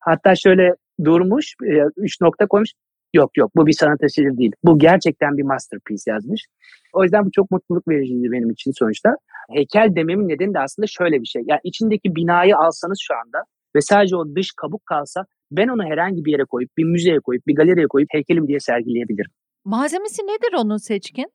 Hatta 0.00 0.34
şöyle 0.34 0.74
durmuş, 1.04 1.54
e, 1.64 1.74
üç 1.96 2.20
nokta 2.20 2.46
koymuş. 2.46 2.70
Yok 3.14 3.36
yok 3.36 3.50
bu 3.56 3.66
bir 3.66 3.72
sanat 3.72 4.02
eseri 4.02 4.38
değil. 4.38 4.52
Bu 4.64 4.78
gerçekten 4.78 5.36
bir 5.38 5.42
masterpiece 5.42 6.10
yazmış. 6.10 6.46
O 6.92 7.02
yüzden 7.02 7.26
bu 7.26 7.30
çok 7.30 7.50
mutluluk 7.50 7.88
vericiydi 7.88 8.32
benim 8.32 8.50
için 8.50 8.72
sonuçta. 8.78 9.16
Heykel 9.50 9.96
dememin 9.96 10.28
nedeni 10.28 10.54
de 10.54 10.58
aslında 10.58 10.86
şöyle 10.86 11.20
bir 11.20 11.26
şey. 11.26 11.42
Yani 11.46 11.60
içindeki 11.64 12.14
binayı 12.14 12.56
alsanız 12.56 12.98
şu 13.02 13.14
anda 13.14 13.38
ve 13.76 13.80
sadece 13.80 14.16
o 14.16 14.34
dış 14.36 14.52
kabuk 14.56 14.86
kalsa 14.86 15.24
ben 15.50 15.68
onu 15.68 15.84
herhangi 15.84 16.24
bir 16.24 16.32
yere 16.32 16.44
koyup, 16.44 16.70
bir 16.78 16.84
müzeye 16.84 17.20
koyup, 17.20 17.46
bir 17.46 17.54
galeriye 17.54 17.86
koyup 17.86 18.08
heykelim 18.12 18.48
diye 18.48 18.60
sergileyebilirim. 18.60 19.30
Malzemesi 19.64 20.22
nedir 20.22 20.52
onun 20.58 20.76
seçkin? 20.76 21.32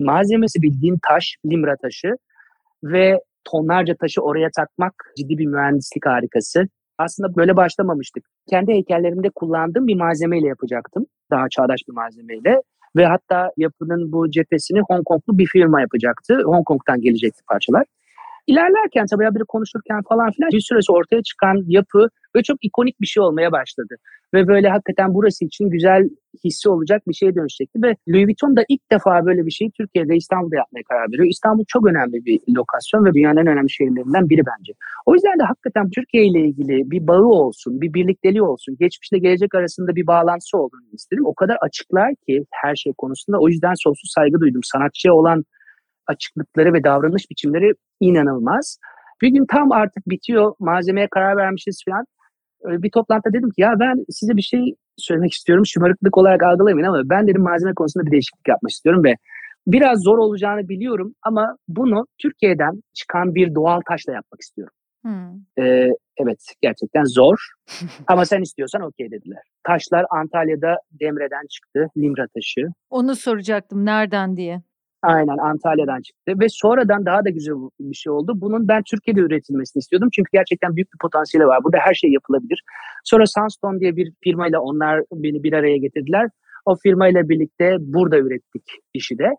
Malzemesi 0.00 0.62
bildiğin 0.62 0.98
taş, 1.08 1.36
limra 1.46 1.76
taşı 1.76 2.08
ve 2.84 3.20
tonlarca 3.44 3.94
taşı 4.00 4.20
oraya 4.22 4.48
takmak 4.56 4.94
ciddi 5.16 5.38
bir 5.38 5.46
mühendislik 5.46 6.06
harikası. 6.06 6.64
Aslında 7.04 7.36
böyle 7.36 7.56
başlamamıştık. 7.56 8.24
Kendi 8.50 8.72
heykellerimde 8.72 9.30
kullandığım 9.34 9.86
bir 9.86 9.94
malzemeyle 9.94 10.46
yapacaktım. 10.46 11.06
Daha 11.30 11.48
çağdaş 11.48 11.80
bir 11.88 11.92
malzemeyle. 11.92 12.62
Ve 12.96 13.06
hatta 13.06 13.50
yapının 13.56 14.12
bu 14.12 14.30
cephesini 14.30 14.80
Hong 14.88 15.04
Konglu 15.04 15.38
bir 15.38 15.46
firma 15.46 15.80
yapacaktı. 15.80 16.42
Hong 16.44 16.64
Kong'tan 16.64 17.00
gelecekti 17.00 17.42
parçalar. 17.48 17.84
İlerlerken 18.46 19.06
tabii 19.10 19.24
haberi 19.24 19.44
konuşurken 19.48 20.00
falan 20.08 20.30
filan 20.30 20.50
bir 20.52 20.60
süresi 20.60 20.92
ortaya 20.92 21.22
çıkan 21.22 21.64
yapı 21.66 22.08
ve 22.36 22.42
çok 22.42 22.56
ikonik 22.64 23.00
bir 23.00 23.06
şey 23.06 23.22
olmaya 23.22 23.52
başladı. 23.52 23.94
Ve 24.34 24.48
böyle 24.48 24.68
hakikaten 24.68 25.14
burası 25.14 25.44
için 25.44 25.70
güzel 25.70 26.08
hissi 26.44 26.68
olacak 26.68 27.02
bir 27.08 27.14
şeye 27.14 27.34
dönüşecekti. 27.34 27.82
Ve 27.82 27.96
Louis 28.08 28.26
Vuitton 28.26 28.56
da 28.56 28.64
ilk 28.68 28.90
defa 28.92 29.26
böyle 29.26 29.46
bir 29.46 29.50
şeyi 29.50 29.70
Türkiye'de 29.70 30.16
İstanbul'da 30.16 30.56
yapmaya 30.56 30.82
karar 30.88 31.12
veriyor. 31.12 31.28
İstanbul 31.28 31.64
çok 31.68 31.86
önemli 31.86 32.24
bir 32.24 32.40
lokasyon 32.56 33.04
ve 33.04 33.14
dünyanın 33.14 33.36
en 33.36 33.46
önemli 33.46 33.70
şehirlerinden 33.70 34.28
biri 34.28 34.42
bence. 34.46 34.72
O 35.06 35.14
yüzden 35.14 35.38
de 35.38 35.44
hakikaten 35.44 35.90
Türkiye 35.90 36.26
ile 36.26 36.40
ilgili 36.40 36.90
bir 36.90 37.06
bağı 37.06 37.24
olsun, 37.24 37.80
bir 37.80 37.94
birlikteliği 37.94 38.42
olsun, 38.42 38.76
geçmişle 38.80 39.18
gelecek 39.18 39.54
arasında 39.54 39.96
bir 39.96 40.06
bağlantısı 40.06 40.58
olduğunu 40.58 40.88
istedim. 40.92 41.26
O 41.26 41.34
kadar 41.34 41.56
açıklar 41.60 42.14
ki 42.28 42.44
her 42.50 42.76
şey 42.76 42.92
konusunda. 42.98 43.38
O 43.38 43.48
yüzden 43.48 43.74
sonsuz 43.74 44.10
saygı 44.14 44.40
duydum. 44.40 44.60
Sanatçıya 44.64 45.14
olan 45.14 45.44
açıklıkları 46.06 46.72
ve 46.72 46.84
davranış 46.84 47.30
biçimleri 47.30 47.72
inanılmaz. 48.00 48.78
Bir 49.22 49.28
gün 49.28 49.46
tam 49.46 49.72
artık 49.72 50.08
bitiyor, 50.08 50.54
malzemeye 50.58 51.08
karar 51.10 51.36
vermişiz 51.36 51.82
falan. 51.88 52.04
Bir 52.64 52.90
toplantıda 52.90 53.32
dedim 53.32 53.50
ki 53.50 53.60
ya 53.60 53.74
ben 53.80 54.04
size 54.10 54.36
bir 54.36 54.42
şey 54.42 54.74
söylemek 54.96 55.32
istiyorum. 55.32 55.66
Şımarıklık 55.66 56.18
olarak 56.18 56.42
algılamayın 56.42 56.86
ama 56.86 57.02
ben 57.04 57.26
dedim 57.26 57.42
malzeme 57.42 57.74
konusunda 57.74 58.06
bir 58.06 58.10
değişiklik 58.10 58.48
yapmak 58.48 58.70
istiyorum 58.70 59.04
ve 59.04 59.14
biraz 59.66 60.02
zor 60.02 60.18
olacağını 60.18 60.68
biliyorum 60.68 61.14
ama 61.22 61.56
bunu 61.68 62.06
Türkiye'den 62.18 62.82
çıkan 62.94 63.34
bir 63.34 63.54
doğal 63.54 63.80
taşla 63.88 64.12
yapmak 64.12 64.40
istiyorum. 64.40 64.74
Hmm. 65.02 65.64
Ee, 65.64 65.88
evet 66.16 66.38
gerçekten 66.60 67.04
zor 67.04 67.38
ama 68.06 68.24
sen 68.24 68.42
istiyorsan 68.42 68.82
okey 68.82 69.10
dediler. 69.10 69.42
Taşlar 69.64 70.06
Antalya'da 70.10 70.76
Demre'den 71.00 71.46
çıktı, 71.50 71.88
Limra 71.96 72.26
taşı. 72.34 72.66
Onu 72.90 73.16
soracaktım 73.16 73.84
nereden 73.84 74.36
diye. 74.36 74.62
Aynen 75.02 75.38
Antalya'dan 75.38 76.02
çıktı 76.02 76.32
ve 76.40 76.46
sonradan 76.48 77.06
daha 77.06 77.24
da 77.24 77.30
güzel 77.30 77.54
bir 77.80 77.94
şey 77.94 78.12
oldu. 78.12 78.32
Bunun 78.36 78.68
ben 78.68 78.82
Türkiye'de 78.90 79.20
üretilmesini 79.20 79.80
istiyordum 79.80 80.08
çünkü 80.12 80.28
gerçekten 80.32 80.76
büyük 80.76 80.92
bir 80.92 80.98
potansiyeli 80.98 81.46
var. 81.46 81.64
Burada 81.64 81.78
her 81.80 81.94
şey 81.94 82.10
yapılabilir. 82.10 82.62
Sonra 83.04 83.24
Sunstone 83.26 83.80
diye 83.80 83.96
bir 83.96 84.12
firmayla 84.24 84.60
onlar 84.60 85.02
beni 85.12 85.42
bir 85.42 85.52
araya 85.52 85.76
getirdiler. 85.76 86.28
O 86.66 86.76
firmayla 86.76 87.28
birlikte 87.28 87.76
burada 87.80 88.18
ürettik 88.18 88.62
işi 88.94 89.18
de. 89.18 89.30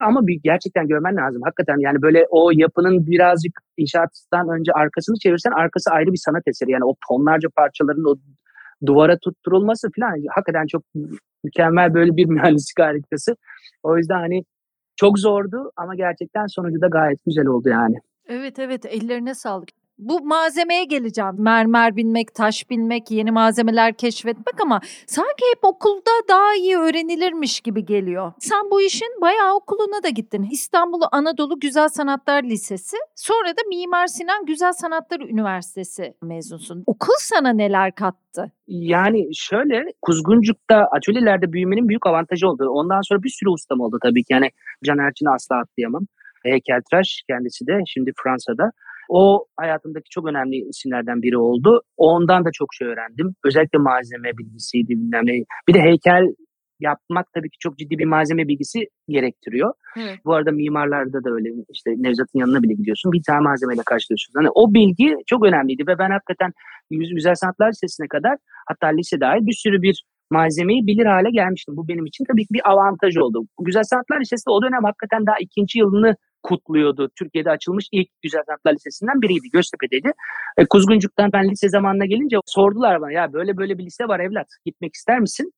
Ama 0.00 0.26
bir 0.26 0.40
gerçekten 0.44 0.88
görmen 0.88 1.16
lazım. 1.16 1.42
Hakikaten 1.44 1.78
yani 1.78 2.02
böyle 2.02 2.26
o 2.30 2.50
yapının 2.54 3.06
birazcık 3.06 3.60
inşaattan 3.76 4.48
önce 4.48 4.72
arkasını 4.72 5.16
çevirsen 5.18 5.50
arkası 5.50 5.90
ayrı 5.90 6.12
bir 6.12 6.20
sanat 6.24 6.42
eseri. 6.46 6.70
Yani 6.70 6.84
o 6.84 6.94
tonlarca 7.08 7.48
parçaların 7.56 8.04
o 8.04 8.14
duvara 8.86 9.18
tutturulması 9.18 9.88
falan 9.96 10.24
hakikaten 10.34 10.66
çok 10.66 10.82
mükemmel 11.44 11.94
böyle 11.94 12.16
bir 12.16 12.26
mühendislik 12.34 12.80
harikası. 12.80 13.36
O 13.82 13.96
yüzden 13.96 14.18
hani 14.18 14.44
çok 14.96 15.18
zordu 15.18 15.72
ama 15.76 15.94
gerçekten 15.94 16.46
sonucu 16.46 16.80
da 16.80 16.86
gayet 16.86 17.24
güzel 17.26 17.46
oldu 17.46 17.68
yani. 17.68 17.96
Evet 18.28 18.58
evet 18.58 18.86
ellerine 18.86 19.34
sağlık. 19.34 19.68
Bu 19.98 20.20
malzemeye 20.20 20.84
geleceğim. 20.84 21.34
Mermer 21.38 21.96
bilmek, 21.96 22.34
taş 22.34 22.70
bilmek, 22.70 23.10
yeni 23.10 23.30
malzemeler 23.30 23.94
keşfetmek 23.94 24.60
ama 24.62 24.80
sanki 25.06 25.44
hep 25.54 25.64
okulda 25.64 26.10
daha 26.28 26.54
iyi 26.54 26.76
öğrenilirmiş 26.76 27.60
gibi 27.60 27.84
geliyor. 27.84 28.32
Sen 28.38 28.70
bu 28.70 28.80
işin 28.80 29.20
bayağı 29.20 29.54
okuluna 29.54 30.02
da 30.02 30.08
gittin. 30.08 30.48
İstanbul 30.52 31.00
Anadolu 31.12 31.60
Güzel 31.60 31.88
Sanatlar 31.88 32.42
Lisesi, 32.42 32.96
sonra 33.14 33.48
da 33.48 33.60
Mimar 33.68 34.06
Sinan 34.06 34.46
Güzel 34.46 34.72
Sanatlar 34.72 35.20
Üniversitesi 35.20 36.14
mezunsun. 36.22 36.84
Okul 36.86 37.14
sana 37.18 37.52
neler 37.52 37.94
kattı? 37.94 38.52
Yani 38.66 39.28
şöyle 39.34 39.84
Kuzguncuk'ta 40.02 40.76
atölyelerde 40.96 41.52
büyümenin 41.52 41.88
büyük 41.88 42.06
avantajı 42.06 42.48
oldu. 42.48 42.68
Ondan 42.70 43.00
sonra 43.00 43.22
bir 43.22 43.34
sürü 43.38 43.50
ustam 43.50 43.80
oldu 43.80 43.98
tabii 44.02 44.24
ki. 44.24 44.32
Yani 44.32 44.50
Can 44.84 44.98
Erçin'i 44.98 45.30
asla 45.30 45.56
atlayamam. 45.56 46.02
Heykeltıraş 46.42 47.22
kendisi 47.28 47.66
de 47.66 47.80
şimdi 47.86 48.12
Fransa'da. 48.22 48.70
O 49.08 49.46
hayatımdaki 49.56 50.10
çok 50.10 50.28
önemli 50.28 50.56
isimlerden 50.56 51.22
biri 51.22 51.38
oldu. 51.38 51.82
Ondan 51.96 52.44
da 52.44 52.48
çok 52.52 52.74
şey 52.74 52.88
öğrendim. 52.88 53.34
Özellikle 53.44 53.78
malzeme 53.78 54.38
bilgisiydi 54.38 54.88
bilmem 54.88 55.26
ne. 55.26 55.44
Bir 55.68 55.74
de 55.74 55.80
heykel 55.80 56.24
yapmak 56.80 57.26
tabii 57.34 57.50
ki 57.50 57.58
çok 57.60 57.78
ciddi 57.78 57.98
bir 57.98 58.04
malzeme 58.04 58.48
bilgisi 58.48 58.86
gerektiriyor. 59.08 59.72
Evet. 59.96 60.18
Bu 60.24 60.34
arada 60.34 60.52
mimarlarda 60.52 61.24
da 61.24 61.30
öyle 61.30 61.48
işte 61.70 61.90
Nevzat'ın 61.96 62.38
yanına 62.38 62.62
bile 62.62 62.74
gidiyorsun. 62.74 63.12
Bir 63.12 63.22
tane 63.26 63.40
malzemeyle 63.40 63.82
karşılaşıyorsun. 63.86 64.40
Hani 64.40 64.50
o 64.54 64.74
bilgi 64.74 65.16
çok 65.26 65.46
önemliydi 65.46 65.82
ve 65.86 65.98
ben 65.98 66.10
hakikaten 66.10 66.52
Güzel 66.90 67.34
Sanatlar 67.34 67.68
Lisesi'ne 67.68 68.08
kadar 68.08 68.36
hatta 68.68 68.86
lise 68.86 69.20
dahil 69.20 69.46
bir 69.46 69.52
sürü 69.52 69.82
bir 69.82 70.04
malzemeyi 70.30 70.86
bilir 70.86 71.06
hale 71.06 71.30
gelmiştim. 71.30 71.76
Bu 71.76 71.88
benim 71.88 72.06
için 72.06 72.24
tabii 72.24 72.42
ki 72.42 72.54
bir 72.54 72.70
avantaj 72.70 73.16
oldu. 73.16 73.42
Güzel 73.60 73.82
Sanatlar 73.82 74.20
Lisesi 74.20 74.50
o 74.50 74.62
dönem 74.62 74.84
hakikaten 74.84 75.26
daha 75.26 75.36
ikinci 75.40 75.78
yılını 75.78 76.16
kutluyordu. 76.46 77.10
Türkiye'de 77.18 77.50
açılmış 77.50 77.88
ilk 77.92 78.08
Güzel 78.22 78.42
Sanatlar 78.46 78.74
Lisesi'nden 78.74 79.22
biriydi. 79.22 79.48
Göztepe'deydi. 79.52 80.12
E, 80.56 80.64
Kuzguncuk'tan 80.66 81.32
ben 81.32 81.50
lise 81.50 81.68
zamanına 81.68 82.06
gelince 82.06 82.36
sordular 82.46 83.00
bana 83.00 83.12
ya 83.12 83.32
böyle 83.32 83.56
böyle 83.56 83.78
bir 83.78 83.84
lise 83.84 84.04
var 84.04 84.20
evlat 84.20 84.48
gitmek 84.64 84.94
ister 84.94 85.20
misin? 85.20 85.52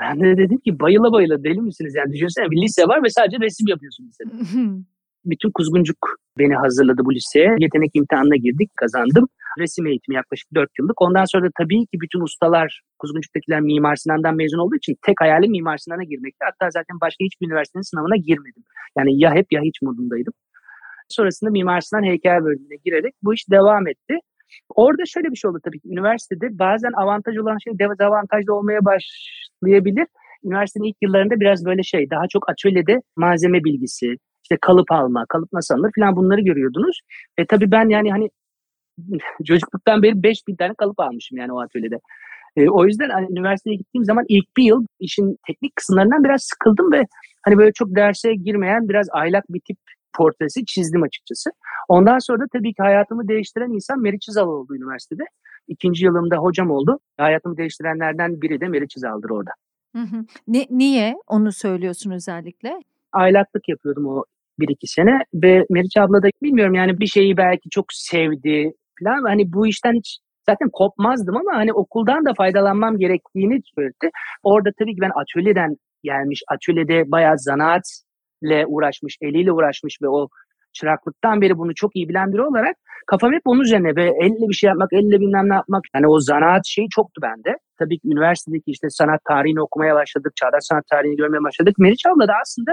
Ben 0.00 0.20
de 0.20 0.36
dedim 0.36 0.58
ki 0.58 0.80
bayıla 0.80 1.12
bayıla 1.12 1.44
deli 1.44 1.60
misiniz? 1.60 1.94
Yani 1.94 2.12
düşünsene 2.12 2.50
bir 2.50 2.62
lise 2.62 2.82
var 2.82 3.02
ve 3.04 3.08
sadece 3.08 3.36
resim 3.40 3.68
yapıyorsun 3.68 4.06
lisede. 4.06 4.30
Bütün 5.24 5.50
Kuzguncuk 5.54 5.96
beni 6.38 6.54
hazırladı 6.54 7.02
bu 7.04 7.14
liseye. 7.14 7.56
Yetenek 7.58 7.90
imtihanına 7.94 8.36
girdik, 8.36 8.70
kazandım. 8.76 9.28
Resim 9.58 9.86
eğitimi 9.86 10.14
yaklaşık 10.16 10.54
4 10.54 10.70
yıllık. 10.78 11.02
Ondan 11.02 11.24
sonra 11.24 11.44
da 11.46 11.50
tabii 11.58 11.86
ki 11.86 12.00
bütün 12.02 12.20
ustalar, 12.20 12.80
Kuzguncuk'takiler 12.98 13.60
Mimar 13.60 13.96
Sinan'dan 13.96 14.36
mezun 14.36 14.58
olduğu 14.58 14.76
için 14.76 14.96
tek 15.06 15.20
hayalim 15.20 15.50
Mimar 15.50 15.78
Sinan'a 15.78 16.04
girmekti. 16.04 16.44
Hatta 16.44 16.70
zaten 16.70 17.00
başka 17.00 17.24
hiçbir 17.24 17.46
üniversitenin 17.46 17.90
sınavına 17.90 18.16
girmedim. 18.16 18.62
Yani 18.98 19.20
ya 19.22 19.34
hep 19.34 19.46
ya 19.52 19.60
hiç 19.62 19.82
modundaydım. 19.82 20.32
Sonrasında 21.08 21.50
Mimar 21.50 21.80
Sinan 21.80 22.02
heykel 22.02 22.44
bölümüne 22.44 22.76
girerek 22.84 23.14
bu 23.22 23.34
iş 23.34 23.50
devam 23.50 23.88
etti. 23.88 24.14
Orada 24.74 25.02
şöyle 25.06 25.30
bir 25.30 25.36
şey 25.36 25.50
oldu 25.50 25.60
tabii 25.64 25.80
ki. 25.80 25.88
Üniversitede 25.88 26.58
bazen 26.58 26.92
avantaj 27.02 27.38
olan 27.38 27.58
şey 27.64 27.78
dezavantajlı 27.78 28.54
olmaya 28.54 28.80
başlayabilir. 28.84 30.06
Üniversitenin 30.44 30.88
ilk 30.88 30.96
yıllarında 31.02 31.40
biraz 31.40 31.64
böyle 31.64 31.82
şey 31.82 32.10
daha 32.10 32.28
çok 32.28 32.50
atölyede 32.50 33.00
malzeme 33.16 33.64
bilgisi, 33.64 34.16
işte 34.50 34.58
kalıp 34.60 34.92
alma, 34.92 35.24
kalıp 35.28 35.52
nasıl 35.52 35.74
alınır 35.74 35.90
falan 36.00 36.16
bunları 36.16 36.40
görüyordunuz. 36.40 37.00
E 37.38 37.46
tabii 37.46 37.70
ben 37.70 37.88
yani 37.88 38.10
hani 38.10 38.30
çocukluktan 39.46 40.02
beri 40.02 40.22
5000 40.22 40.56
tane 40.56 40.74
kalıp 40.74 41.00
almışım 41.00 41.38
yani 41.38 41.52
o 41.52 41.60
atölyede. 41.60 41.96
E, 42.56 42.68
o 42.68 42.86
yüzden 42.86 43.10
hani, 43.10 43.26
üniversiteye 43.30 43.76
gittiğim 43.76 44.04
zaman 44.04 44.24
ilk 44.28 44.56
bir 44.56 44.64
yıl 44.64 44.86
işin 45.00 45.36
teknik 45.46 45.76
kısımlarından 45.76 46.24
biraz 46.24 46.42
sıkıldım 46.42 46.92
ve 46.92 47.06
hani 47.42 47.58
böyle 47.58 47.72
çok 47.72 47.96
derse 47.96 48.34
girmeyen 48.34 48.88
biraz 48.88 49.06
aylak 49.12 49.44
bir 49.48 49.60
tip 49.60 49.78
portresi 50.16 50.64
çizdim 50.66 51.02
açıkçası. 51.02 51.50
Ondan 51.88 52.18
sonra 52.18 52.40
da 52.40 52.44
tabii 52.52 52.74
ki 52.74 52.82
hayatımı 52.82 53.28
değiştiren 53.28 53.70
insan 53.70 54.02
Meri 54.02 54.20
Çizal 54.20 54.48
oldu 54.48 54.76
üniversitede. 54.76 55.22
İkinci 55.68 56.04
yılımda 56.04 56.36
hocam 56.36 56.70
oldu. 56.70 56.98
Hayatımı 57.16 57.56
değiştirenlerden 57.56 58.40
biri 58.42 58.60
de 58.60 58.68
Meri 58.68 58.88
Çizal'dır 58.88 59.30
orada. 59.30 59.50
Hı 59.96 60.02
hı. 60.02 60.24
Ne, 60.48 60.66
niye 60.70 61.16
onu 61.26 61.52
söylüyorsun 61.52 62.10
özellikle? 62.10 62.80
Aylaklık 63.12 63.68
yapıyordum 63.68 64.06
o 64.06 64.24
bir 64.60 64.68
iki 64.68 64.86
sene 64.86 65.18
ve 65.34 65.64
Meriç 65.70 65.96
abla 65.96 66.22
da 66.22 66.28
bilmiyorum 66.42 66.74
yani 66.74 67.00
bir 67.00 67.06
şeyi 67.06 67.36
belki 67.36 67.70
çok 67.70 67.84
sevdi 67.90 68.72
falan. 69.04 69.22
Hani 69.22 69.52
bu 69.52 69.66
işten 69.66 69.92
hiç 69.92 70.18
zaten 70.46 70.68
kopmazdım 70.72 71.36
ama 71.36 71.52
hani 71.54 71.72
okuldan 71.72 72.24
da 72.24 72.34
faydalanmam 72.34 72.98
gerektiğini 72.98 73.60
söyledi. 73.74 74.10
Orada 74.42 74.70
tabii 74.78 74.94
ki 74.94 75.00
ben 75.00 75.12
atölyeden 75.14 75.76
gelmiş, 76.02 76.42
atölyede 76.48 77.10
bayağı 77.10 77.38
zanaatle 77.38 78.66
uğraşmış, 78.66 79.16
eliyle 79.20 79.52
uğraşmış 79.52 79.98
ve 80.02 80.08
o 80.08 80.28
çıraklıktan 80.72 81.40
beri 81.40 81.58
bunu 81.58 81.74
çok 81.74 81.96
iyi 81.96 82.08
bilen 82.08 82.32
biri 82.32 82.42
olarak 82.42 82.76
kafam 83.06 83.32
hep 83.32 83.42
onun 83.44 83.60
üzerine 83.60 83.96
ve 83.96 84.04
elle 84.04 84.48
bir 84.48 84.54
şey 84.54 84.68
yapmak, 84.68 84.92
elle 84.92 85.20
bilmem 85.20 85.48
ne 85.48 85.54
yapmak. 85.54 85.82
Yani 85.94 86.06
o 86.06 86.20
zanaat 86.20 86.62
şeyi 86.66 86.88
çoktu 86.88 87.22
bende. 87.22 87.56
Tabii 87.78 87.98
ki 87.98 88.08
üniversitedeki 88.08 88.70
işte 88.70 88.86
sanat 88.90 89.20
tarihini 89.28 89.60
okumaya 89.60 89.94
başladık, 89.94 90.32
çağdaş 90.36 90.62
sanat 90.62 90.86
tarihini 90.90 91.16
görmeye 91.16 91.42
başladık. 91.44 91.74
Meriç 91.78 92.06
abla 92.06 92.28
da 92.28 92.32
aslında 92.42 92.72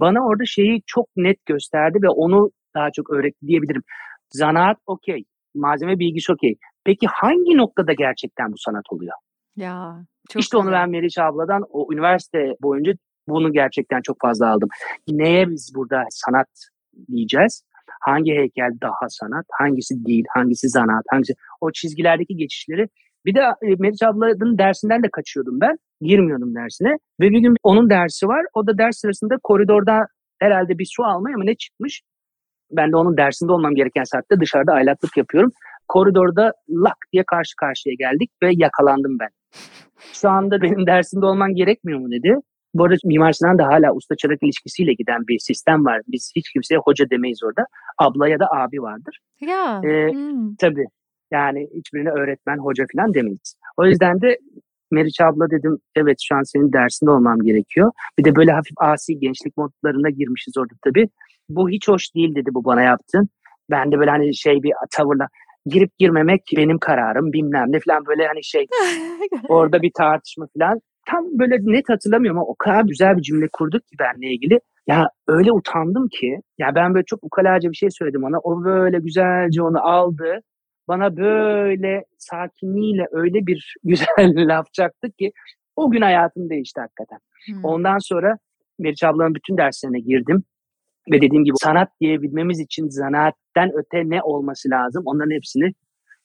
bana 0.00 0.26
orada 0.26 0.44
şeyi 0.46 0.82
çok 0.86 1.06
net 1.16 1.46
gösterdi 1.46 1.98
ve 2.02 2.08
onu 2.08 2.50
daha 2.74 2.88
çok 2.96 3.10
öğretti 3.10 3.46
diyebilirim. 3.46 3.82
Zanaat 4.30 4.76
okey, 4.86 5.24
malzeme 5.54 5.98
bilgisi 5.98 6.32
okey. 6.32 6.54
Peki 6.84 7.06
hangi 7.06 7.56
noktada 7.56 7.92
gerçekten 7.92 8.52
bu 8.52 8.58
sanat 8.58 8.84
oluyor? 8.90 9.12
Ya 9.56 10.04
çok 10.30 10.42
İşte 10.42 10.56
güzel. 10.58 10.68
onu 10.68 10.74
ben 10.74 10.90
Meriç 10.90 11.18
abladan 11.18 11.62
o 11.70 11.92
üniversite 11.92 12.52
boyunca 12.62 12.92
bunu 13.28 13.52
gerçekten 13.52 14.00
çok 14.02 14.16
fazla 14.20 14.50
aldım. 14.50 14.68
Neye 15.08 15.50
biz 15.50 15.72
burada 15.76 16.04
sanat 16.10 16.48
diyeceğiz? 17.10 17.62
Hangi 18.00 18.30
heykel 18.32 18.70
daha 18.82 19.08
sanat, 19.08 19.46
hangisi 19.58 20.04
değil, 20.04 20.24
hangisi 20.34 20.68
zanaat, 20.68 21.04
hangisi 21.10 21.34
o 21.60 21.72
çizgilerdeki 21.72 22.36
geçişleri 22.36 22.86
bir 23.26 23.34
de 23.34 23.40
e, 23.40 23.74
Meriç 23.78 24.02
ablanın 24.02 24.58
dersinden 24.58 25.02
de 25.02 25.08
kaçıyordum 25.12 25.60
ben. 25.60 25.76
Girmiyordum 26.00 26.54
dersine. 26.54 26.88
Ve 27.20 27.30
bir 27.30 27.38
gün 27.38 27.56
onun 27.62 27.90
dersi 27.90 28.28
var. 28.28 28.44
O 28.54 28.66
da 28.66 28.78
ders 28.78 28.96
sırasında 28.96 29.34
koridorda 29.42 30.06
herhalde 30.38 30.78
bir 30.78 30.88
su 30.96 31.04
almaya 31.04 31.36
mı 31.36 31.46
ne 31.46 31.54
çıkmış. 31.54 32.02
Ben 32.70 32.92
de 32.92 32.96
onun 32.96 33.16
dersinde 33.16 33.52
olmam 33.52 33.74
gereken 33.74 34.04
saatte 34.04 34.40
dışarıda 34.40 34.72
aylaklık 34.72 35.16
yapıyorum. 35.16 35.50
Koridorda 35.88 36.52
lak 36.70 36.96
diye 37.12 37.24
karşı 37.26 37.56
karşıya 37.56 37.94
geldik 37.98 38.30
ve 38.42 38.50
yakalandım 38.56 39.18
ben. 39.20 39.28
Şu 40.12 40.28
anda 40.30 40.62
benim 40.62 40.86
dersimde 40.86 41.26
olman 41.26 41.54
gerekmiyor 41.54 41.98
mu 41.98 42.10
dedi. 42.10 42.34
Bu 42.74 42.84
arada 42.84 42.96
Mimar 43.04 43.32
Sinan 43.32 43.58
da 43.58 43.66
hala 43.66 43.94
usta 43.94 44.16
çırak 44.16 44.42
ilişkisiyle 44.42 44.92
giden 44.92 45.20
bir 45.28 45.38
sistem 45.38 45.84
var. 45.84 46.00
Biz 46.08 46.32
hiç 46.36 46.52
kimseye 46.52 46.78
hoca 46.84 47.10
demeyiz 47.10 47.40
orada. 47.44 47.64
Abla 47.98 48.28
ya 48.28 48.38
da 48.38 48.46
abi 48.46 48.82
vardır. 48.82 49.18
Ya. 49.40 49.80
Ee, 49.84 50.12
hmm. 50.12 50.54
Tabii. 50.56 50.86
Yani 51.34 51.68
hiçbirine 51.74 52.10
öğretmen, 52.10 52.58
hoca 52.58 52.84
falan 52.96 53.14
demeyiz. 53.14 53.56
O 53.76 53.86
yüzden 53.86 54.20
de 54.20 54.38
Meriç 54.90 55.20
abla 55.20 55.50
dedim 55.50 55.78
evet 55.96 56.16
şu 56.22 56.34
an 56.34 56.42
senin 56.42 56.72
dersinde 56.72 57.10
olmam 57.10 57.40
gerekiyor. 57.40 57.92
Bir 58.18 58.24
de 58.24 58.36
böyle 58.36 58.52
hafif 58.52 58.76
asi 58.80 59.18
gençlik 59.18 59.56
modlarına 59.56 60.10
girmişiz 60.10 60.58
orada 60.58 60.74
tabii. 60.84 61.08
Bu 61.48 61.70
hiç 61.70 61.88
hoş 61.88 62.14
değil 62.14 62.34
dedi 62.34 62.50
bu 62.54 62.64
bana 62.64 62.82
yaptın. 62.82 63.28
Ben 63.70 63.92
de 63.92 63.98
böyle 63.98 64.10
hani 64.10 64.36
şey 64.36 64.62
bir 64.62 64.72
tavırla 64.92 65.28
girip 65.66 65.98
girmemek 65.98 66.42
benim 66.56 66.78
kararım 66.78 67.32
bilmem 67.32 67.66
ne 67.68 67.80
falan 67.80 68.06
böyle 68.06 68.26
hani 68.26 68.44
şey 68.44 68.66
orada 69.48 69.82
bir 69.82 69.90
tartışma 69.98 70.46
falan. 70.58 70.80
Tam 71.10 71.24
böyle 71.38 71.56
net 71.60 71.88
hatırlamıyorum 71.88 72.38
ama 72.38 72.46
o 72.46 72.54
kadar 72.58 72.84
güzel 72.84 73.16
bir 73.16 73.22
cümle 73.22 73.48
kurduk 73.52 73.86
ki 73.86 73.96
benle 74.00 74.26
ilgili. 74.34 74.60
Ya 74.86 75.08
öyle 75.28 75.52
utandım 75.52 76.08
ki 76.08 76.40
ya 76.58 76.74
ben 76.74 76.94
böyle 76.94 77.04
çok 77.04 77.24
ukalaca 77.24 77.70
bir 77.70 77.76
şey 77.76 77.90
söyledim 77.90 78.24
ona. 78.24 78.38
O 78.38 78.64
böyle 78.64 78.98
güzelce 78.98 79.62
onu 79.62 79.86
aldı 79.88 80.40
bana 80.88 81.16
böyle 81.16 82.04
sakinliğiyle 82.18 83.06
öyle 83.12 83.46
bir 83.46 83.74
güzel 83.84 84.48
laf 84.48 84.72
çaktı 84.72 85.10
ki 85.18 85.32
o 85.76 85.90
gün 85.90 86.00
hayatım 86.00 86.50
değişti 86.50 86.80
hakikaten. 86.80 87.18
Hmm. 87.46 87.64
Ondan 87.64 87.98
sonra 87.98 88.38
Meriç 88.78 89.04
ablanın 89.04 89.34
bütün 89.34 89.56
derslerine 89.56 90.00
girdim. 90.00 90.44
Ve 91.12 91.20
dediğim 91.20 91.44
gibi 91.44 91.54
sanat 91.62 91.88
diyebilmemiz 92.00 92.60
için 92.60 92.88
zanaatten 92.88 93.70
öte 93.74 94.10
ne 94.10 94.22
olması 94.22 94.70
lazım 94.70 95.02
onların 95.06 95.34
hepsini 95.34 95.64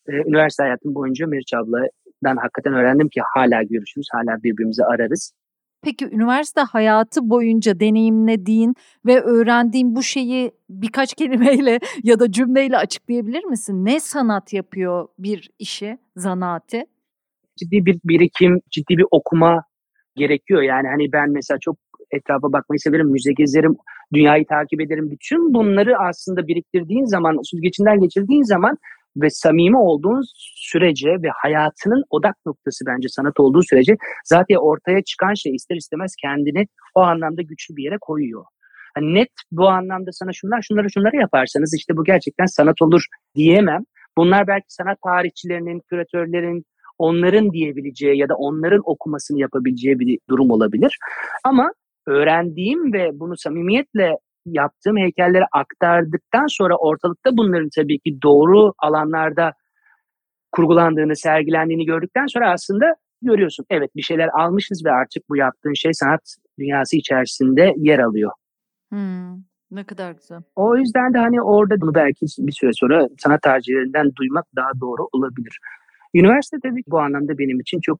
e, 0.07 0.11
üniversite 0.11 0.63
hayatım 0.63 0.95
boyunca 0.95 1.27
Meriç 1.27 1.53
abladan 1.53 2.37
hakikaten 2.37 2.73
öğrendim 2.73 3.09
ki 3.09 3.21
hala 3.35 3.63
görüşürüz, 3.63 4.07
hala 4.11 4.43
birbirimizi 4.43 4.83
ararız. 4.83 5.33
Peki 5.81 6.05
üniversite 6.05 6.61
hayatı 6.61 7.29
boyunca 7.29 7.79
deneyimlediğin 7.79 8.75
ve 9.05 9.21
öğrendiğin 9.21 9.95
bu 9.95 10.03
şeyi 10.03 10.51
birkaç 10.69 11.13
kelimeyle 11.15 11.79
ya 12.03 12.19
da 12.19 12.31
cümleyle 12.31 12.77
açıklayabilir 12.77 13.43
misin? 13.43 13.85
Ne 13.85 13.99
sanat 13.99 14.53
yapıyor 14.53 15.07
bir 15.19 15.49
işi, 15.59 15.97
zanaati? 16.15 16.85
Ciddi 17.55 17.85
bir 17.85 17.99
birikim, 18.03 18.59
ciddi 18.69 18.97
bir 18.97 19.05
okuma 19.11 19.63
gerekiyor. 20.15 20.61
Yani 20.61 20.87
hani 20.87 21.11
ben 21.11 21.29
mesela 21.31 21.57
çok 21.61 21.77
etrafa 22.11 22.53
bakmayı 22.53 22.79
severim, 22.79 23.07
müze 23.07 23.33
gezerim, 23.33 23.75
dünyayı 24.13 24.45
takip 24.45 24.81
ederim. 24.81 25.11
Bütün 25.11 25.53
bunları 25.53 25.97
aslında 26.09 26.47
biriktirdiğin 26.47 27.05
zaman, 27.05 27.37
süzgecinden 27.43 27.99
geçirdiğin 27.99 28.43
zaman 28.43 28.77
ve 29.17 29.29
samimi 29.29 29.77
olduğun 29.77 30.21
sürece 30.55 31.09
ve 31.09 31.29
hayatının 31.43 32.03
odak 32.09 32.35
noktası 32.45 32.85
bence 32.87 33.07
sanat 33.09 33.39
olduğu 33.39 33.63
sürece 33.63 33.97
zaten 34.25 34.55
ortaya 34.55 35.03
çıkan 35.03 35.33
şey 35.33 35.55
ister 35.55 35.75
istemez 35.75 36.15
kendini 36.21 36.67
o 36.95 37.01
anlamda 37.01 37.41
güçlü 37.41 37.75
bir 37.75 37.83
yere 37.83 37.97
koyuyor. 38.01 38.45
hani 38.95 39.13
net 39.13 39.31
bu 39.51 39.67
anlamda 39.67 40.11
sana 40.11 40.33
şunlar 40.33 40.61
şunları 40.61 40.89
şunları 40.91 41.15
yaparsanız 41.15 41.75
işte 41.77 41.97
bu 41.97 42.03
gerçekten 42.03 42.45
sanat 42.45 42.81
olur 42.81 43.05
diyemem. 43.35 43.81
Bunlar 44.17 44.47
belki 44.47 44.65
sanat 44.67 44.97
tarihçilerinin, 45.05 45.81
küratörlerin, 45.89 46.65
onların 46.97 47.51
diyebileceği 47.51 48.17
ya 48.17 48.29
da 48.29 48.35
onların 48.35 48.81
okumasını 48.85 49.39
yapabileceği 49.39 49.99
bir 49.99 50.19
durum 50.29 50.51
olabilir. 50.51 50.97
Ama 51.43 51.71
öğrendiğim 52.07 52.93
ve 52.93 53.09
bunu 53.13 53.37
samimiyetle 53.37 54.17
yaptığım 54.45 54.97
heykelleri 54.97 55.43
aktardıktan 55.51 56.47
sonra 56.47 56.75
ortalıkta 56.75 57.37
bunların 57.37 57.69
tabii 57.75 57.99
ki 57.99 58.21
doğru 58.21 58.73
alanlarda 58.77 59.53
kurgulandığını, 60.51 61.15
sergilendiğini 61.15 61.85
gördükten 61.85 62.25
sonra 62.25 62.51
aslında 62.51 62.95
görüyorsun. 63.21 63.65
Evet 63.69 63.95
bir 63.95 64.01
şeyler 64.01 64.29
almışız 64.39 64.85
ve 64.85 64.91
artık 64.91 65.29
bu 65.29 65.37
yaptığın 65.37 65.73
şey 65.73 65.93
sanat 65.93 66.35
dünyası 66.59 66.97
içerisinde 66.97 67.73
yer 67.77 67.99
alıyor. 67.99 68.31
Hmm, 68.89 69.35
ne 69.71 69.83
kadar 69.83 70.11
güzel. 70.11 70.41
O 70.55 70.77
yüzden 70.77 71.13
de 71.13 71.17
hani 71.17 71.41
orada 71.41 71.81
bunu 71.81 71.95
belki 71.95 72.25
bir 72.39 72.51
süre 72.51 72.73
sonra 72.73 73.07
sanat 73.17 73.41
tercihlerinden 73.41 74.15
duymak 74.15 74.45
daha 74.55 74.71
doğru 74.81 75.07
olabilir. 75.11 75.59
Üniversite 76.13 76.57
tabii 76.63 76.81
bu 76.87 76.99
anlamda 76.99 77.37
benim 77.37 77.59
için 77.59 77.79
çok 77.81 77.99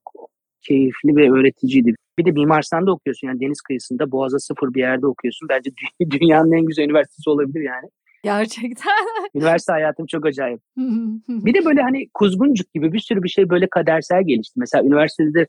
keyifli 0.62 1.16
ve 1.16 1.32
öğreticiydi. 1.32 1.96
Bir 2.20 2.26
de 2.26 2.32
Mimar 2.32 2.62
Sinan'da 2.62 2.92
okuyorsun 2.92 3.28
yani 3.28 3.40
deniz 3.40 3.62
kıyısında 3.62 4.12
Boğaz'a 4.12 4.40
sıfır 4.40 4.74
bir 4.74 4.80
yerde 4.80 5.08
okuyorsun. 5.08 5.50
Bence 5.50 5.72
dünyanın 6.12 6.52
en 6.52 6.66
güzel 6.66 6.84
üniversitesi 6.84 7.30
olabilir 7.30 7.62
yani. 7.62 7.90
Gerçekten. 8.24 8.92
Üniversite 9.36 9.74
hayatım 9.74 10.06
çok 10.06 10.26
acayip. 10.26 10.60
bir 11.46 11.54
de 11.54 11.66
böyle 11.66 11.82
hani 11.82 12.10
kuzguncuk 12.14 12.74
gibi 12.74 12.94
bir 12.94 13.00
sürü 13.00 13.24
bir 13.24 13.30
şey 13.30 13.50
böyle 13.50 13.68
kadersel 13.68 14.24
gelişti. 14.26 14.54
Mesela 14.60 14.84
üniversitede 14.84 15.48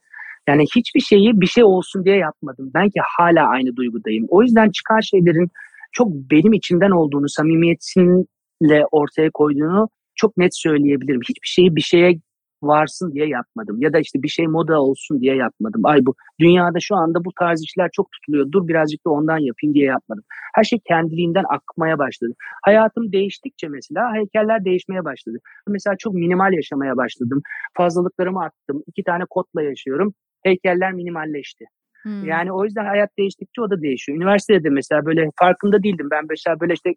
yani 0.48 0.64
hiçbir 0.76 1.00
şeyi 1.00 1.40
bir 1.40 1.46
şey 1.46 1.64
olsun 1.64 2.04
diye 2.04 2.16
yapmadım. 2.16 2.70
Ben 2.74 2.88
ki 2.88 3.00
hala 3.18 3.48
aynı 3.48 3.76
duygudayım. 3.76 4.26
O 4.28 4.42
yüzden 4.42 4.70
çıkan 4.70 5.00
şeylerin 5.00 5.50
çok 5.92 6.08
benim 6.12 6.52
içimden 6.52 6.90
olduğunu, 6.90 7.28
samimiyetinle 7.28 8.84
ortaya 8.90 9.30
koyduğunu 9.30 9.88
çok 10.14 10.36
net 10.36 10.56
söyleyebilirim. 10.56 11.20
Hiçbir 11.28 11.48
şeyi 11.48 11.76
bir 11.76 11.80
şeye 11.80 12.20
varsın 12.62 13.12
diye 13.12 13.26
yapmadım. 13.28 13.76
Ya 13.80 13.92
da 13.92 13.98
işte 13.98 14.22
bir 14.22 14.28
şey 14.28 14.46
moda 14.46 14.82
olsun 14.82 15.20
diye 15.20 15.36
yapmadım. 15.36 15.80
Ay 15.84 15.98
bu 16.06 16.14
dünyada 16.40 16.80
şu 16.80 16.96
anda 16.96 17.24
bu 17.24 17.30
tarz 17.38 17.62
işler 17.62 17.90
çok 17.92 18.12
tutuluyor. 18.12 18.52
Dur 18.52 18.68
birazcık 18.68 19.06
da 19.06 19.10
ondan 19.10 19.38
yapayım 19.38 19.74
diye 19.74 19.84
yapmadım. 19.84 20.24
Her 20.54 20.64
şey 20.64 20.78
kendiliğinden 20.88 21.44
akmaya 21.48 21.98
başladı. 21.98 22.32
Hayatım 22.64 23.12
değiştikçe 23.12 23.68
mesela 23.68 24.14
heykeller 24.14 24.64
değişmeye 24.64 25.04
başladı. 25.04 25.38
Mesela 25.68 25.96
çok 25.98 26.14
minimal 26.14 26.52
yaşamaya 26.52 26.96
başladım. 26.96 27.42
Fazlalıklarımı 27.76 28.44
attım. 28.44 28.82
İki 28.86 29.04
tane 29.04 29.24
kotla 29.30 29.62
yaşıyorum. 29.62 30.14
Heykeller 30.42 30.92
minimalleşti. 30.92 31.64
Hmm. 32.02 32.24
Yani 32.24 32.52
o 32.52 32.64
yüzden 32.64 32.84
hayat 32.84 33.10
değiştikçe 33.18 33.62
o 33.62 33.70
da 33.70 33.82
değişiyor. 33.82 34.18
Üniversitede 34.18 34.64
de 34.64 34.70
mesela 34.70 35.06
böyle 35.06 35.28
farkında 35.38 35.82
değildim. 35.82 36.08
Ben 36.10 36.24
mesela 36.28 36.60
böyle 36.60 36.74
işte 36.74 36.90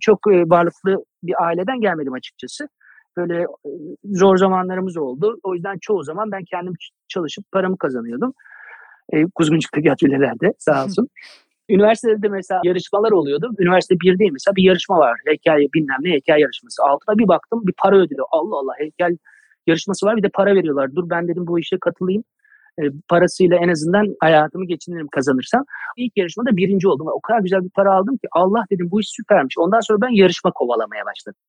çok 0.00 0.26
varlıklı 0.26 1.04
bir 1.22 1.44
aileden 1.44 1.80
gelmedim 1.80 2.12
açıkçası 2.12 2.68
böyle 3.16 3.46
zor 4.04 4.36
zamanlarımız 4.36 4.96
oldu. 4.96 5.38
O 5.42 5.54
yüzden 5.54 5.78
çoğu 5.80 6.02
zaman 6.02 6.32
ben 6.32 6.44
kendim 6.44 6.74
çalışıp 7.08 7.52
paramı 7.52 7.78
kazanıyordum. 7.78 8.34
E, 9.12 9.24
Kuzguncuk'taki 9.34 9.92
atölyelerde 9.92 10.52
sağ 10.58 10.84
olsun. 10.84 11.08
Üniversitede 11.68 12.22
de 12.22 12.28
mesela 12.28 12.60
yarışmalar 12.64 13.10
oluyordu. 13.12 13.50
Üniversite 13.58 13.94
1'deyim 13.94 14.32
mesela 14.32 14.56
bir 14.56 14.62
yarışma 14.62 14.98
var. 14.98 15.20
Heykel 15.26 15.58
bilmem 15.74 15.98
ne 16.00 16.10
heykel 16.10 16.38
yarışması. 16.38 16.82
Altına 16.82 17.18
bir 17.18 17.28
baktım 17.28 17.62
bir 17.66 17.74
para 17.78 17.96
ödülü. 17.96 18.22
Allah 18.30 18.56
Allah 18.56 18.72
heykel 18.78 19.16
yarışması 19.66 20.06
var 20.06 20.16
bir 20.16 20.22
de 20.22 20.28
para 20.34 20.54
veriyorlar. 20.54 20.94
Dur 20.94 21.10
ben 21.10 21.28
dedim 21.28 21.46
bu 21.46 21.58
işe 21.58 21.78
katılayım. 21.78 22.24
E, 22.78 22.82
parasıyla 23.08 23.56
en 23.56 23.68
azından 23.68 24.16
hayatımı 24.20 24.66
geçinirim 24.66 25.08
kazanırsam. 25.08 25.64
İlk 25.96 26.16
yarışmada 26.16 26.56
birinci 26.56 26.88
oldum. 26.88 27.06
O 27.12 27.20
kadar 27.20 27.40
güzel 27.40 27.64
bir 27.64 27.70
para 27.70 27.92
aldım 27.92 28.16
ki 28.16 28.28
Allah 28.32 28.64
dedim 28.70 28.88
bu 28.90 29.00
iş 29.00 29.08
süpermiş. 29.10 29.58
Ondan 29.58 29.80
sonra 29.80 30.00
ben 30.00 30.10
yarışma 30.10 30.50
kovalamaya 30.50 31.04
başladım. 31.06 31.40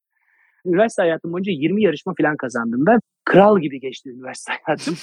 Üniversite 0.65 1.01
hayatım 1.01 1.33
boyunca 1.33 1.51
20 1.51 1.83
yarışma 1.83 2.13
falan 2.21 2.37
kazandım 2.37 2.85
ben. 2.85 2.99
Kral 3.25 3.59
gibi 3.59 3.79
geçti 3.79 4.09
üniversite 4.09 4.53
hayatım. 4.63 4.95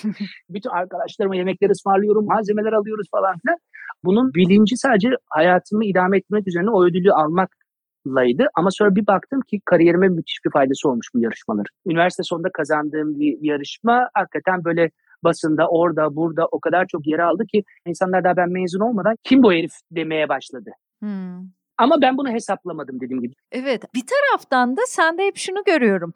Bütün 0.50 0.70
arkadaşlarıma 0.70 1.36
yemekler 1.36 1.70
ısmarlıyorum, 1.70 2.26
malzemeler 2.26 2.72
alıyoruz 2.72 3.06
falan 3.10 3.38
filan. 3.38 3.58
Bunun 4.04 4.34
bilinci 4.34 4.76
sadece 4.76 5.08
hayatımı 5.30 5.84
idame 5.84 6.18
etmek 6.18 6.48
üzerine 6.48 6.70
o 6.70 6.84
ödülü 6.84 7.12
almak 7.12 7.50
laydı. 8.06 8.46
Ama 8.54 8.70
sonra 8.70 8.94
bir 8.94 9.06
baktım 9.06 9.40
ki 9.40 9.60
kariyerime 9.64 10.08
müthiş 10.08 10.38
bir 10.44 10.50
faydası 10.50 10.88
olmuş 10.88 11.06
bu 11.14 11.20
yarışmalar. 11.20 11.66
Üniversite 11.86 12.22
sonunda 12.22 12.48
kazandığım 12.52 13.20
bir 13.20 13.38
yarışma 13.40 14.10
hakikaten 14.14 14.64
böyle 14.64 14.90
basında 15.24 15.68
orada 15.68 16.16
burada 16.16 16.46
o 16.46 16.60
kadar 16.60 16.86
çok 16.86 17.06
yer 17.06 17.18
aldı 17.18 17.46
ki 17.46 17.64
insanlar 17.86 18.24
daha 18.24 18.36
ben 18.36 18.50
mezun 18.50 18.80
olmadan 18.80 19.16
kim 19.24 19.42
bu 19.42 19.52
herif 19.52 19.72
demeye 19.90 20.28
başladı. 20.28 20.70
Hmm. 21.00 21.57
Ama 21.78 22.00
ben 22.02 22.18
bunu 22.18 22.30
hesaplamadım 22.30 23.00
dediğim 23.00 23.22
gibi. 23.22 23.34
Evet 23.52 23.94
bir 23.94 24.04
taraftan 24.06 24.76
da 24.76 24.80
sende 24.88 25.26
hep 25.26 25.36
şunu 25.36 25.64
görüyorum. 25.66 26.14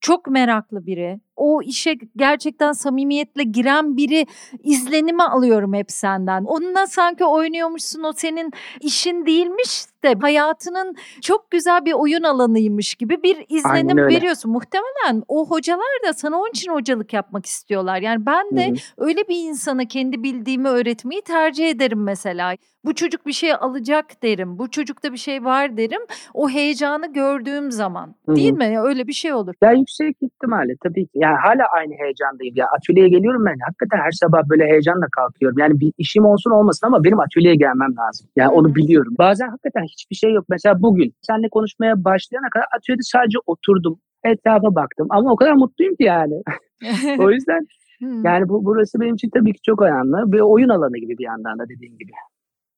Çok 0.00 0.26
meraklı 0.26 0.86
biri, 0.86 1.20
o 1.40 1.62
işe 1.62 1.94
gerçekten 2.16 2.72
samimiyetle 2.72 3.42
giren 3.42 3.96
biri 3.96 4.26
izlenimi 4.62 5.22
alıyorum 5.22 5.74
hep 5.74 5.90
senden. 5.90 6.44
Onunla 6.44 6.86
sanki 6.86 7.24
oynuyormuşsun 7.24 8.02
o 8.02 8.12
senin 8.12 8.52
işin 8.80 9.26
değilmiş 9.26 9.84
de 10.04 10.14
hayatının 10.20 10.96
çok 11.20 11.50
güzel 11.50 11.84
bir 11.84 11.92
oyun 11.92 12.22
alanıymış 12.22 12.94
gibi 12.94 13.22
bir 13.22 13.44
izlenim 13.48 13.96
veriyorsun. 13.96 14.52
Muhtemelen 14.52 15.22
o 15.28 15.46
hocalar 15.46 16.02
da 16.06 16.12
sana 16.12 16.38
onun 16.38 16.50
için 16.50 16.72
hocalık 16.72 17.12
yapmak 17.12 17.46
istiyorlar. 17.46 18.02
Yani 18.02 18.26
ben 18.26 18.56
de 18.56 18.68
Hı-hı. 18.68 18.76
öyle 18.98 19.28
bir 19.28 19.48
insana 19.48 19.88
kendi 19.88 20.22
bildiğimi 20.22 20.68
öğretmeyi 20.68 21.22
tercih 21.22 21.68
ederim 21.70 22.02
mesela. 22.02 22.56
Bu 22.84 22.94
çocuk 22.94 23.26
bir 23.26 23.32
şey 23.32 23.52
alacak 23.54 24.22
derim. 24.22 24.58
Bu 24.58 24.70
çocukta 24.70 25.12
bir 25.12 25.18
şey 25.18 25.44
var 25.44 25.76
derim. 25.76 26.00
O 26.34 26.48
heyecanı 26.50 27.12
gördüğüm 27.12 27.72
zaman. 27.72 28.14
Hı-hı. 28.26 28.36
Değil 28.36 28.52
mi? 28.52 28.80
Öyle 28.80 29.06
bir 29.06 29.12
şey 29.12 29.32
olur. 29.32 29.54
Ya 29.62 29.72
yüksek 29.72 30.16
ihtimalle 30.20 30.76
tabii 30.82 31.06
ki. 31.06 31.12
Yani 31.14 31.29
hala 31.36 31.64
aynı 31.76 31.94
heyecandayım. 31.94 32.56
Ya 32.56 32.66
atölyeye 32.76 33.08
geliyorum 33.08 33.44
ben. 33.46 33.56
Hakikaten 33.66 33.98
her 33.98 34.10
sabah 34.10 34.42
böyle 34.48 34.64
heyecanla 34.64 35.06
kalkıyorum. 35.12 35.58
Yani 35.58 35.80
bir 35.80 35.92
işim 35.98 36.24
olsun 36.24 36.50
olmasın 36.50 36.86
ama 36.86 37.04
benim 37.04 37.20
atölyeye 37.20 37.54
gelmem 37.54 37.96
lazım. 37.96 38.28
Yani 38.36 38.48
Hı-hı. 38.48 38.56
onu 38.56 38.74
biliyorum. 38.74 39.14
Bazen 39.18 39.48
hakikaten 39.48 39.84
hiçbir 39.84 40.16
şey 40.16 40.32
yok. 40.32 40.44
Mesela 40.48 40.82
bugün 40.82 41.14
seninle 41.22 41.48
konuşmaya 41.48 42.04
başlayana 42.04 42.50
kadar 42.50 42.66
atölyede 42.76 43.02
sadece 43.02 43.38
oturdum. 43.46 44.00
Etrafa 44.24 44.74
baktım. 44.74 45.06
Ama 45.10 45.32
o 45.32 45.36
kadar 45.36 45.52
mutluyum 45.52 45.96
ki 45.96 46.04
yani. 46.04 46.34
o 47.18 47.30
yüzden 47.30 47.66
yani 48.00 48.48
bu 48.48 48.64
burası 48.64 49.00
benim 49.00 49.14
için 49.14 49.30
tabii 49.34 49.52
ki 49.52 49.60
çok 49.66 49.82
önemli. 49.82 50.32
Bir 50.32 50.40
oyun 50.40 50.68
alanı 50.68 50.98
gibi 50.98 51.18
bir 51.18 51.24
yandan 51.24 51.58
da 51.58 51.68
dediğim 51.68 51.98
gibi. 51.98 52.12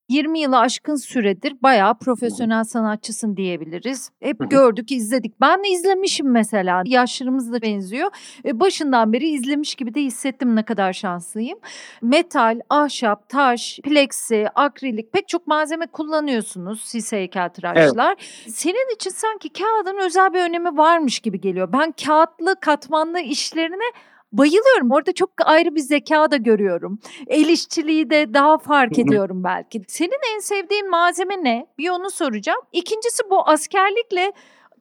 20 0.08 0.40
yılı 0.40 0.58
aşkın 0.58 0.94
süredir 0.94 1.54
bayağı 1.62 1.98
profesyonel 1.98 2.64
sanatçısın 2.64 3.36
diyebiliriz. 3.36 4.10
Hep 4.20 4.50
gördük, 4.50 4.92
izledik. 4.92 5.40
Ben 5.40 5.64
de 5.64 5.68
izlemişim 5.68 6.30
mesela. 6.30 6.82
Yaşlarımız 6.86 7.52
da 7.52 7.62
benziyor. 7.62 8.10
Başından 8.44 9.12
beri 9.12 9.28
izlemiş 9.28 9.74
gibi 9.74 9.94
de 9.94 10.00
hissettim 10.02 10.56
ne 10.56 10.64
kadar 10.64 10.92
şanslıyım. 10.92 11.58
Metal, 12.02 12.60
ahşap, 12.70 13.28
taş, 13.28 13.80
plexi, 13.84 14.48
akrilik 14.54 15.12
pek 15.12 15.28
çok 15.28 15.46
malzeme 15.46 15.86
kullanıyorsunuz 15.86 16.82
siz 16.84 17.12
heykeltıraşlar. 17.12 18.16
Evet. 18.18 18.54
Senin 18.54 18.94
için 18.94 19.10
sanki 19.10 19.48
kağıdın 19.48 19.98
özel 20.06 20.34
bir 20.34 20.40
önemi 20.40 20.76
varmış 20.76 21.20
gibi 21.20 21.40
geliyor. 21.40 21.72
Ben 21.72 21.92
kağıtlı, 22.04 22.56
katmanlı 22.60 23.20
işlerine 23.20 23.92
bayılıyorum. 24.32 24.90
Orada 24.90 25.12
çok 25.12 25.30
ayrı 25.44 25.74
bir 25.74 25.80
zeka 25.80 26.30
da 26.30 26.36
görüyorum. 26.36 26.98
El 27.26 27.48
işçiliği 27.48 28.10
de 28.10 28.34
daha 28.34 28.58
fark 28.58 28.98
ediyorum 28.98 29.44
belki. 29.44 29.82
Senin 29.88 30.34
en 30.34 30.38
sevdiğin 30.38 30.90
malzeme 30.90 31.44
ne? 31.44 31.66
Bir 31.78 31.90
onu 31.90 32.10
soracağım. 32.10 32.60
İkincisi 32.72 33.22
bu 33.30 33.48
askerlikle 33.48 34.32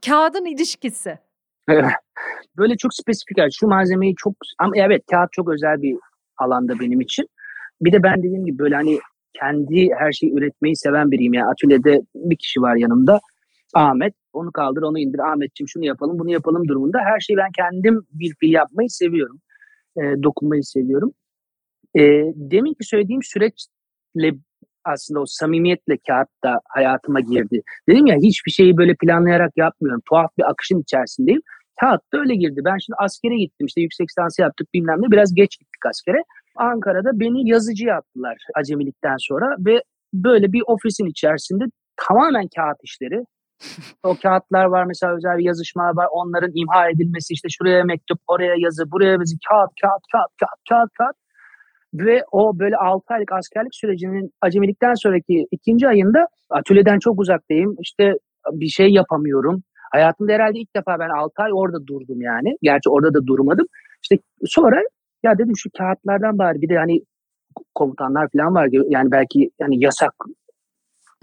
kağıdın 0.06 0.46
ilişkisi. 0.46 1.20
Böyle 2.58 2.78
çok 2.78 2.94
spesifik. 2.94 3.38
Şu 3.60 3.68
malzemeyi 3.68 4.16
çok 4.16 4.34
ama 4.60 4.74
evet 4.76 5.04
kağıt 5.12 5.32
çok 5.32 5.50
özel 5.50 5.82
bir 5.82 5.96
alanda 6.38 6.80
benim 6.80 7.02
için. 7.02 7.28
Bir 7.82 7.92
de 7.92 8.04
ben 8.04 8.24
dediğim 8.24 8.46
gibi 8.46 8.60
böyle 8.60 8.76
hani 8.76 9.00
kendi 9.34 9.90
her 10.00 10.12
şeyi 10.12 10.34
üretmeyi 10.34 10.76
seven 10.76 11.12
biriyim. 11.12 11.34
Yani 11.34 11.48
atölyede 11.48 12.02
bir 12.16 12.36
kişi 12.36 12.62
var 12.62 12.76
yanımda. 12.76 13.20
Ahmet 13.74 14.14
onu 14.34 14.52
kaldır 14.52 14.82
onu 14.82 15.00
indir 15.00 15.20
Ahmetciğim 15.20 15.68
şunu 15.68 15.86
yapalım 15.86 16.20
bunu 16.20 16.32
yapalım 16.32 16.68
durumunda 16.68 17.00
her 17.00 17.20
şeyi 17.20 17.38
ben 17.38 17.52
kendim 17.56 18.02
bir 18.12 18.36
fiil 18.40 18.54
yapmayı 18.54 18.90
seviyorum. 18.90 19.42
E, 19.98 20.02
dokunmayı 20.24 20.64
seviyorum. 20.64 21.12
E, 21.96 22.02
demin 22.36 22.74
ki 22.74 22.84
söylediğim 22.88 23.24
süreçle 23.24 24.32
aslında 24.86 25.20
o 25.20 25.26
samimiyetle 25.26 25.98
kağıt 26.08 26.28
da 26.44 26.60
hayatıma 26.70 27.20
girdi. 27.20 27.62
Dedim 27.90 28.06
ya 28.06 28.16
hiçbir 28.16 28.52
şeyi 28.52 28.78
böyle 28.78 28.96
planlayarak 29.02 29.52
yapmıyorum. 29.58 30.02
Tuhaf 30.10 30.38
bir 30.38 30.50
akışın 30.52 30.82
içerisindeyim. 30.82 31.42
Kağıt 31.82 32.02
da 32.14 32.20
öyle 32.20 32.36
girdi. 32.36 32.62
Ben 32.66 32.78
şimdi 32.78 32.98
askere 33.00 33.38
gittim 33.38 33.68
işte 33.68 33.82
yüksek 33.82 34.10
lisansı 34.10 34.42
yaptık 34.42 34.68
bilmem 34.74 35.02
ne. 35.02 35.12
Biraz 35.12 35.34
geç 35.34 35.60
gittik 35.60 35.86
askere. 35.90 36.24
Ankara'da 36.56 37.20
beni 37.20 37.50
yazıcı 37.50 37.86
yaptılar 37.86 38.38
acemilikten 38.56 39.16
sonra 39.20 39.56
ve 39.60 39.84
böyle 40.14 40.54
bir 40.54 40.62
ofisin 40.68 41.06
içerisinde 41.06 41.64
tamamen 42.08 42.48
kağıt 42.56 42.78
işleri 42.84 43.26
o 44.04 44.16
kağıtlar 44.24 44.66
var 44.66 44.86
mesela 44.86 45.16
özel 45.16 45.38
bir 45.38 45.44
yazışmalar 45.44 45.96
var. 45.96 46.08
Onların 46.12 46.52
imha 46.54 46.90
edilmesi 46.90 47.34
işte 47.34 47.48
şuraya 47.50 47.84
mektup, 47.84 48.20
oraya 48.28 48.56
yazı, 48.58 48.92
buraya 48.92 49.12
yazı, 49.12 49.36
kağıt, 49.50 49.72
kağıt, 49.82 50.04
kağıt, 50.12 50.32
kağıt, 50.40 50.60
kağıt, 50.70 50.90
kağıt. 50.98 51.16
Ve 51.94 52.24
o 52.32 52.60
böyle 52.60 52.78
6 52.78 53.14
aylık 53.14 53.32
askerlik 53.32 53.76
sürecinin 53.76 54.32
acemilikten 54.42 54.94
sonraki 54.94 55.48
ikinci 55.52 55.88
ayında 55.88 56.28
atölyeden 56.50 57.00
çok 57.00 57.20
uzaktayım. 57.20 57.76
İşte 57.82 58.14
bir 58.52 58.68
şey 58.68 58.90
yapamıyorum. 58.90 59.64
Hayatımda 59.92 60.32
herhalde 60.34 60.60
ilk 60.60 60.76
defa 60.76 61.00
ben 61.00 61.10
6 61.10 61.42
ay 61.42 61.52
orada 61.54 61.88
durdum 61.88 62.22
yani. 62.22 62.58
Gerçi 62.62 62.90
orada 62.90 63.14
da 63.14 63.28
durmadım. 63.28 63.66
İşte 64.04 64.16
sonra 64.46 64.82
ya 65.24 65.38
dedim 65.38 65.54
şu 65.58 65.70
kağıtlardan 65.78 66.38
bari 66.38 66.62
bir 66.62 66.70
de 66.70 66.78
hani 66.78 67.02
komutanlar 67.76 68.28
falan 68.38 68.56
var. 68.56 68.70
Yani 68.90 69.12
belki 69.12 69.52
yani 69.60 69.84
yasak 69.84 70.14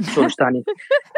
sonuçta 0.02 0.44
hani 0.44 0.62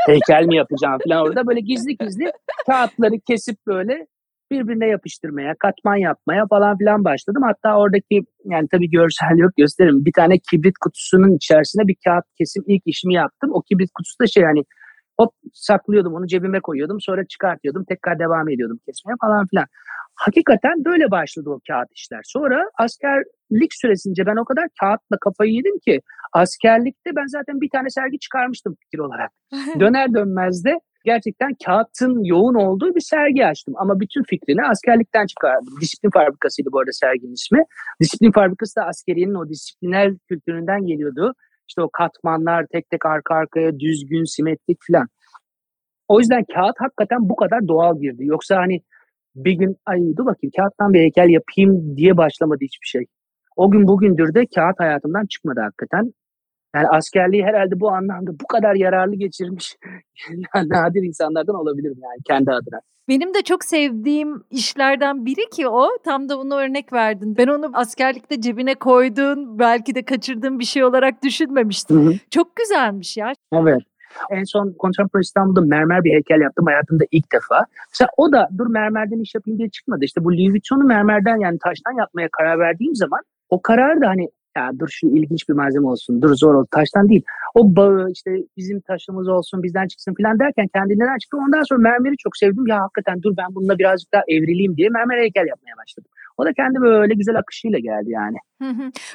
heykel 0.07 0.47
mi 0.47 0.57
yapacağım 0.57 0.99
falan 1.09 1.27
orada 1.27 1.47
böyle 1.47 1.61
gizli 1.61 1.97
gizli 1.97 2.33
kağıtları 2.67 3.15
kesip 3.27 3.57
böyle 3.67 4.07
birbirine 4.51 4.87
yapıştırmaya, 4.87 5.55
katman 5.59 5.97
yapmaya 5.97 6.47
falan 6.47 6.79
filan 6.79 7.05
başladım. 7.05 7.43
Hatta 7.47 7.79
oradaki 7.79 8.23
yani 8.45 8.69
tabii 8.71 8.91
görsel 8.91 9.37
yok 9.39 9.53
gösteririm. 9.57 10.05
Bir 10.05 10.13
tane 10.13 10.39
kibrit 10.51 10.79
kutusunun 10.79 11.37
içerisine 11.37 11.89
bir 11.89 11.97
kağıt 12.05 12.25
kesim 12.39 12.65
ilk 12.67 12.83
işimi 12.87 13.15
yaptım. 13.15 13.51
O 13.53 13.63
kibrit 13.63 13.91
kutusu 13.95 14.19
da 14.21 14.27
şey 14.27 14.43
yani 14.43 14.65
hop 15.21 15.33
saklıyordum 15.53 16.15
onu 16.15 16.27
cebime 16.27 16.61
koyuyordum 16.61 17.01
sonra 17.01 17.23
çıkartıyordum 17.27 17.85
tekrar 17.89 18.19
devam 18.19 18.49
ediyordum 18.49 18.79
kesmeye 18.87 19.17
falan 19.21 19.47
filan. 19.51 19.67
Hakikaten 20.15 20.85
böyle 20.85 21.11
başladı 21.11 21.51
o 21.51 21.59
kağıt 21.69 21.89
işler. 21.95 22.21
Sonra 22.25 22.59
askerlik 22.79 23.73
süresince 23.81 24.27
ben 24.27 24.37
o 24.43 24.45
kadar 24.45 24.67
kağıtla 24.81 25.17
kafayı 25.21 25.53
yedim 25.53 25.79
ki 25.87 26.01
askerlikte 26.33 27.11
ben 27.17 27.27
zaten 27.27 27.61
bir 27.61 27.71
tane 27.75 27.89
sergi 27.91 28.19
çıkarmıştım 28.19 28.75
fikir 28.83 28.99
olarak. 28.99 29.31
Döner 29.81 30.15
dönmez 30.15 30.65
de 30.65 30.75
gerçekten 31.05 31.53
kağıtın 31.65 32.25
yoğun 32.25 32.55
olduğu 32.55 32.95
bir 32.95 33.05
sergi 33.15 33.47
açtım. 33.47 33.75
Ama 33.79 34.01
bütün 34.01 34.23
fikrini 34.23 34.63
askerlikten 34.73 35.27
çıkardım. 35.27 35.75
Disiplin 35.81 36.11
fabrikasıydı 36.11 36.69
bu 36.73 36.79
arada 36.79 36.93
serginin 36.93 37.33
ismi. 37.33 37.63
Disiplin 38.01 38.33
fabrikası 38.33 38.81
da 38.81 38.85
askeriyenin 38.87 39.35
o 39.35 39.49
disiplinel 39.49 40.19
kültüründen 40.29 40.87
geliyordu. 40.87 41.35
İşte 41.71 41.83
o 41.83 41.91
katmanlar 41.93 42.67
tek 42.73 42.91
tek 42.91 43.07
arka 43.07 43.35
arkaya 43.35 43.79
düzgün, 43.79 44.25
simetrik 44.25 44.79
falan. 44.93 45.09
O 46.09 46.21
yüzden 46.21 46.45
kağıt 46.55 46.75
hakikaten 46.79 47.29
bu 47.29 47.37
kadar 47.37 47.69
doğal 47.69 48.01
girdi. 48.01 48.25
Yoksa 48.25 48.57
hani 48.57 48.81
bir 49.35 49.53
gün 49.53 49.77
ay 49.87 49.99
dur 50.17 50.27
bakayım 50.27 50.53
kağıttan 50.57 50.93
bir 50.93 51.01
heykel 51.01 51.29
yapayım 51.29 51.97
diye 51.97 52.17
başlamadı 52.17 52.59
hiçbir 52.65 52.87
şey. 52.87 53.05
O 53.57 53.71
gün 53.71 53.87
bugündür 53.87 54.35
de 54.35 54.47
kağıt 54.55 54.81
hayatımdan 54.81 55.27
çıkmadı 55.27 55.61
hakikaten. 55.61 56.13
Yani 56.75 56.89
askerliği 56.89 57.45
herhalde 57.45 57.81
bu 57.81 57.91
anlamda 57.91 58.31
bu 58.41 58.47
kadar 58.47 58.75
yararlı 58.75 59.15
geçirmiş 59.15 59.77
nadir 60.55 61.03
insanlardan 61.03 61.55
olabilirim 61.55 61.99
yani 62.03 62.23
kendi 62.25 62.51
adına. 62.51 62.81
Benim 63.09 63.35
de 63.35 63.43
çok 63.43 63.65
sevdiğim 63.65 64.43
işlerden 64.51 65.27
biri 65.27 65.51
ki 65.51 65.69
o. 65.69 65.89
Tam 66.05 66.29
da 66.29 66.39
bunu 66.39 66.55
örnek 66.55 66.93
verdin. 66.93 67.37
Ben 67.37 67.47
onu 67.47 67.71
askerlikte 67.73 68.41
cebine 68.41 68.75
koydun, 68.75 69.59
belki 69.59 69.95
de 69.95 70.03
kaçırdığın 70.03 70.59
bir 70.59 70.65
şey 70.65 70.85
olarak 70.85 71.23
düşünmemiştim. 71.23 72.07
Hı 72.07 72.11
hı. 72.11 72.15
Çok 72.31 72.57
güzelmiş 72.57 73.17
ya. 73.17 73.33
Evet. 73.53 73.83
En 74.31 74.45
son 74.45 74.75
Contemporary 74.81 75.23
İstanbul'da 75.23 75.61
mermer 75.61 76.05
bir 76.05 76.13
heykel 76.13 76.41
yaptım 76.41 76.67
hayatımda 76.67 77.05
ilk 77.11 77.33
defa. 77.33 77.67
Mesela 77.93 78.09
o 78.17 78.33
da 78.33 78.49
dur 78.59 78.67
mermerden 78.67 79.21
iş 79.21 79.35
yapayım 79.35 79.59
diye 79.59 79.71
çıkmadı. 79.71 80.05
İşte 80.05 80.25
bu 80.25 80.33
Louis 80.33 80.51
Vuitton'u 80.51 80.85
mermerden 80.85 81.37
yani 81.37 81.59
taştan 81.59 81.99
yapmaya 81.99 82.29
karar 82.33 82.59
verdiğim 82.59 82.95
zaman 82.95 83.21
o 83.49 83.63
karar 83.63 84.01
da 84.01 84.09
hani 84.09 84.29
ya 84.61 84.71
dur 84.79 84.89
şu 84.91 85.07
ilginç 85.07 85.49
bir 85.49 85.55
malzeme 85.55 85.87
olsun, 85.87 86.23
dur 86.23 86.35
zor 86.35 86.55
ol, 86.55 86.65
taştan 86.71 87.09
değil. 87.09 87.25
O 87.55 87.77
bağı 87.77 88.11
işte 88.11 88.31
bizim 88.57 88.81
taşımız 88.81 89.29
olsun, 89.29 89.63
bizden 89.63 89.87
çıksın 89.87 90.15
falan 90.23 90.39
derken 90.39 90.69
kendinden 90.75 91.19
çıktı. 91.19 91.37
Ondan 91.37 91.63
sonra 91.63 91.81
mermeri 91.81 92.17
çok 92.17 92.37
sevdim. 92.37 92.67
Ya 92.67 92.83
hakikaten 92.83 93.23
dur 93.23 93.37
ben 93.37 93.55
bununla 93.55 93.79
birazcık 93.79 94.13
daha 94.13 94.23
evrileyim 94.29 94.77
diye 94.77 94.89
mermer 94.89 95.19
heykel 95.19 95.47
yapmaya 95.47 95.77
başladım. 95.83 96.11
O 96.41 96.45
da 96.45 96.53
kendi 96.53 96.81
böyle 96.81 97.15
güzel 97.15 97.39
akışıyla 97.39 97.79
geldi 97.79 98.11
yani. 98.11 98.37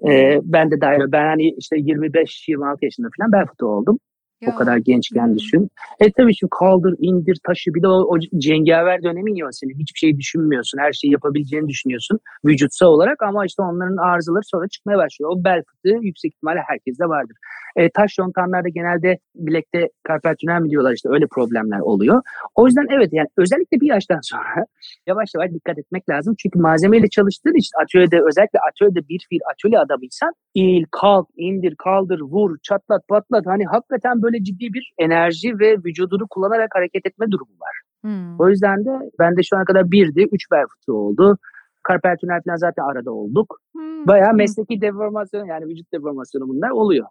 ee, 0.09 0.41
ben 0.43 0.71
de 0.71 0.81
dahil. 0.81 1.13
Ben 1.13 1.27
hani 1.27 1.55
işte 1.59 1.77
25-26 1.77 2.85
yaşında 2.85 3.09
falan 3.19 3.33
bel 3.33 3.47
fıtığı 3.47 3.67
oldum. 3.67 3.99
Ya. 4.41 4.53
O 4.55 4.59
kadar 4.59 4.77
gençken 4.77 5.27
hmm. 5.27 5.39
düşün. 5.39 5.71
E 6.01 6.13
tabii 6.13 6.35
şimdi 6.35 6.51
kaldır, 6.61 6.95
indir, 6.99 7.39
taşı. 7.47 7.75
Bir 7.75 7.83
de 7.83 7.89
o, 7.89 8.15
o 8.15 8.19
cengaver 8.39 9.03
dönemin 9.03 9.35
ya 9.35 9.47
senin. 9.53 9.79
Hiçbir 9.79 9.99
şeyi 9.99 10.19
düşünmüyorsun. 10.19 10.79
Her 10.79 10.93
şeyi 10.93 11.13
yapabileceğini 11.13 11.69
düşünüyorsun 11.69 12.21
vücutsal 12.45 12.87
olarak 12.87 13.23
ama 13.23 13.47
işte 13.47 13.63
onların 13.63 13.97
arızaları 13.97 14.45
sonra 14.45 14.69
çıkmaya 14.69 14.99
başlıyor. 14.99 15.31
O 15.35 15.45
bel 15.45 15.63
fıtığı 15.67 15.99
yüksek 16.03 16.35
ihtimalle 16.35 16.61
herkeste 16.67 17.05
vardır. 17.05 17.37
E, 17.77 17.91
taş 17.91 18.19
yontanlarda 18.19 18.69
genelde 18.69 19.19
bilekte 19.35 19.89
karpal 20.03 20.35
tünel 20.41 20.61
mi 20.61 20.71
diyorlar 20.71 20.93
işte 20.93 21.09
öyle 21.13 21.27
problemler 21.27 21.81
oluyor. 21.81 22.23
O 22.55 22.67
yüzden 22.67 22.87
evet 22.91 23.09
yani 23.13 23.29
özellikle 23.37 23.81
bir 23.81 23.87
yaştan 23.87 24.21
sonra 24.23 24.67
yavaş 25.07 25.31
yavaş 25.35 25.51
dikkat 25.51 25.79
etmek 25.79 26.09
lazım. 26.09 26.35
Çünkü 26.39 26.59
malzemeyle 26.59 27.09
çalıştığın 27.09 27.59
için 27.59 27.83
atölyede 27.83 28.21
özellikle 28.29 28.59
atölyede 28.71 29.09
bir 29.09 29.27
fiil 29.29 29.41
atölye 29.53 29.79
adamıysan 29.79 30.33
eğil, 30.55 30.85
kalk, 30.91 31.29
indir, 31.37 31.75
kaldır, 31.77 32.21
vur, 32.21 32.57
çatlat, 32.63 33.09
patlat. 33.09 33.47
Hani 33.47 33.65
hakikaten 33.65 34.23
böyle 34.23 34.45
ciddi 34.45 34.73
bir 34.73 34.93
enerji 34.99 35.59
ve 35.59 35.77
vücudunu 35.77 36.27
kullanarak 36.31 36.71
hareket 36.75 37.07
etme 37.07 37.31
durumu 37.31 37.55
var. 37.61 37.81
Hmm. 38.03 38.41
O 38.41 38.49
yüzden 38.49 38.85
de 38.85 39.11
ben 39.19 39.37
de 39.37 39.43
şu 39.43 39.57
ana 39.57 39.65
kadar 39.65 39.91
birdi, 39.91 40.27
üç 40.33 40.51
bel 40.51 40.65
fıtığı 40.67 40.95
oldu. 40.95 41.39
Karpal 41.83 42.17
tünel 42.21 42.41
falan 42.47 42.57
zaten 42.57 42.83
arada 42.83 43.11
olduk. 43.11 43.59
Hmm. 43.75 44.07
Bayağı 44.07 44.35
mesleki 44.35 44.81
deformasyon 44.81 45.45
yani 45.45 45.67
vücut 45.67 45.93
deformasyonu 45.93 46.49
bunlar 46.49 46.71
oluyor. 46.71 47.07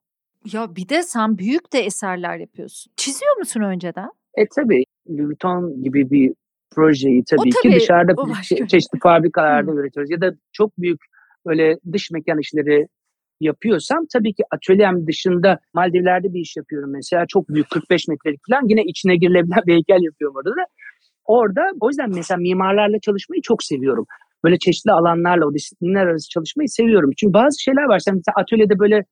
Ya 0.53 0.75
bir 0.75 0.89
de 0.89 1.03
sen 1.03 1.37
büyük 1.37 1.73
de 1.73 1.79
eserler 1.79 2.37
yapıyorsun. 2.37 2.91
Çiziyor 2.95 3.37
musun 3.37 3.61
önceden? 3.61 4.09
E 4.35 4.47
tabii. 4.55 4.83
Vuitton 5.07 5.83
gibi 5.83 6.11
bir 6.11 6.33
projeyi 6.71 7.23
tabii, 7.29 7.39
o, 7.39 7.43
tabii 7.43 7.73
ki 7.73 7.79
dışarıda 7.79 8.11
çe- 8.11 8.67
çeşitli 8.67 8.99
fabrikalarda 8.99 9.71
hmm. 9.71 9.79
üretiyoruz. 9.79 10.11
Ya 10.11 10.21
da 10.21 10.31
çok 10.51 10.77
büyük 10.77 11.01
böyle 11.45 11.77
dış 11.93 12.11
mekan 12.11 12.39
işleri 12.39 12.87
yapıyorsam 13.39 14.05
tabii 14.13 14.33
ki 14.33 14.43
atölyem 14.51 15.07
dışında 15.07 15.59
Maldivler'de 15.73 16.33
bir 16.33 16.39
iş 16.39 16.57
yapıyorum 16.57 16.91
mesela. 16.91 17.25
Çok 17.27 17.49
büyük 17.49 17.69
45 17.69 18.07
metrelik 18.07 18.39
falan 18.49 18.69
yine 18.69 18.83
içine 18.83 19.15
girilebilen 19.15 19.61
bir 19.67 19.73
heykel 19.73 20.03
yapıyorum 20.03 20.35
orada 20.37 20.49
da. 20.49 20.65
Orada 21.25 21.61
o 21.81 21.89
yüzden 21.89 22.09
mesela 22.09 22.37
mimarlarla 22.37 22.99
çalışmayı 22.99 23.41
çok 23.41 23.63
seviyorum. 23.63 24.05
Böyle 24.43 24.57
çeşitli 24.57 24.91
alanlarla 24.91 25.45
o 25.45 25.53
disiplinler 25.53 26.07
arası 26.07 26.29
çalışmayı 26.29 26.69
seviyorum. 26.69 27.11
Çünkü 27.17 27.33
bazı 27.33 27.63
şeyler 27.63 27.83
var. 27.83 27.99
Sen 27.99 28.15
mesela 28.15 28.33
atölyede 28.37 28.79
böyle 28.79 29.05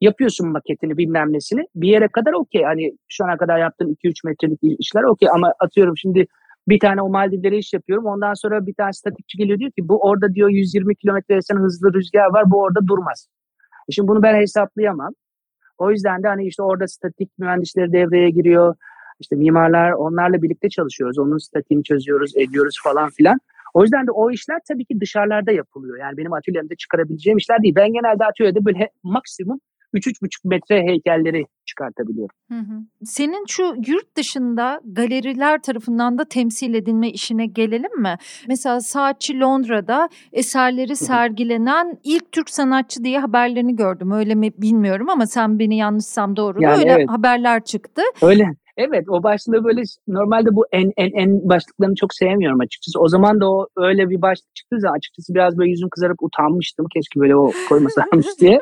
yapıyorsun 0.00 0.48
maketini 0.48 0.96
bilmem 0.96 1.32
nesini. 1.32 1.66
Bir 1.74 1.88
yere 1.88 2.08
kadar 2.08 2.32
okey. 2.32 2.62
Hani 2.62 2.92
şu 3.08 3.24
ana 3.24 3.36
kadar 3.36 3.58
yaptığım 3.58 3.92
2-3 3.92 4.26
metrelik 4.26 4.60
işler 4.80 5.02
okey 5.02 5.28
ama 5.34 5.52
atıyorum 5.60 5.96
şimdi 5.96 6.26
bir 6.68 6.80
tane 6.80 7.02
o 7.02 7.08
Maldivlere 7.08 7.58
iş 7.58 7.72
yapıyorum. 7.72 8.06
Ondan 8.06 8.34
sonra 8.34 8.66
bir 8.66 8.74
tane 8.74 8.92
statikçi 8.92 9.38
geliyor 9.38 9.58
diyor 9.58 9.70
ki 9.70 9.88
bu 9.88 10.00
orada 10.00 10.34
diyor 10.34 10.48
120 10.48 10.96
kilometre 10.96 11.42
sen 11.42 11.56
hızlı 11.56 11.94
rüzgar 11.94 12.32
var 12.32 12.50
bu 12.50 12.60
orada 12.60 12.86
durmaz. 12.86 13.28
E 13.88 13.92
şimdi 13.92 14.08
bunu 14.08 14.22
ben 14.22 14.34
hesaplayamam. 14.40 15.12
O 15.78 15.90
yüzden 15.90 16.22
de 16.22 16.28
hani 16.28 16.46
işte 16.46 16.62
orada 16.62 16.88
statik 16.88 17.38
mühendisleri 17.38 17.92
devreye 17.92 18.30
giriyor. 18.30 18.74
İşte 19.20 19.36
mimarlar 19.36 19.92
onlarla 19.92 20.42
birlikte 20.42 20.68
çalışıyoruz. 20.68 21.18
Onun 21.18 21.38
statiğini 21.38 21.84
çözüyoruz, 21.84 22.36
ediyoruz 22.36 22.80
falan 22.84 23.10
filan. 23.10 23.38
O 23.74 23.82
yüzden 23.82 24.06
de 24.06 24.10
o 24.10 24.30
işler 24.30 24.58
tabii 24.68 24.84
ki 24.84 25.00
dışarılarda 25.00 25.52
yapılıyor. 25.52 25.98
Yani 25.98 26.16
benim 26.16 26.32
atölyemde 26.32 26.76
çıkarabileceğim 26.76 27.38
işler 27.38 27.62
değil. 27.62 27.74
Ben 27.74 27.92
genelde 27.92 28.24
atölyede 28.24 28.64
böyle 28.64 28.90
maksimum 29.02 29.60
3-3,5 29.94 30.28
metre 30.44 30.82
heykelleri 30.82 31.44
çıkartabiliyorum. 31.66 32.36
Hı 32.50 32.58
hı. 32.58 33.04
Senin 33.04 33.44
şu 33.48 33.74
yurt 33.86 34.16
dışında 34.16 34.80
galeriler 34.84 35.62
tarafından 35.62 36.18
da 36.18 36.24
temsil 36.24 36.74
edilme 36.74 37.10
işine 37.10 37.46
gelelim 37.46 38.02
mi? 38.02 38.16
Mesela 38.48 38.80
Saatçi 38.80 39.40
Londra'da 39.40 40.08
eserleri 40.32 40.88
hı 40.88 40.92
hı. 40.92 41.04
sergilenen 41.04 41.98
ilk 42.04 42.32
Türk 42.32 42.50
sanatçı 42.50 43.04
diye 43.04 43.18
haberlerini 43.18 43.76
gördüm. 43.76 44.10
Öyle 44.10 44.34
mi 44.34 44.52
bilmiyorum 44.58 45.08
ama 45.08 45.26
sen 45.26 45.58
beni 45.58 45.76
yanlışsam 45.76 46.36
doğru. 46.36 46.62
Yani 46.62 46.78
Öyle 46.78 46.92
evet. 46.92 47.10
haberler 47.10 47.64
çıktı. 47.64 48.02
Öyle. 48.22 48.46
Evet 48.76 49.04
o 49.08 49.22
başlığı 49.22 49.64
böyle 49.64 49.82
normalde 50.08 50.54
bu 50.54 50.66
en 50.72 50.92
en 50.96 51.10
en 51.10 51.48
başlıklarını 51.48 51.94
çok 51.94 52.14
sevmiyorum 52.14 52.60
açıkçası. 52.60 53.00
O 53.00 53.08
zaman 53.08 53.40
da 53.40 53.50
o 53.50 53.66
öyle 53.76 54.10
bir 54.10 54.22
başlık 54.22 54.54
çıktı 54.54 54.80
zaman 54.80 54.96
açıkçası 54.96 55.34
biraz 55.34 55.58
böyle 55.58 55.70
yüzüm 55.70 55.88
kızarıp 55.88 56.22
utanmıştım. 56.22 56.86
Keşke 56.94 57.20
böyle 57.20 57.36
o 57.36 57.52
koymasaymış 57.68 58.26
diye. 58.40 58.58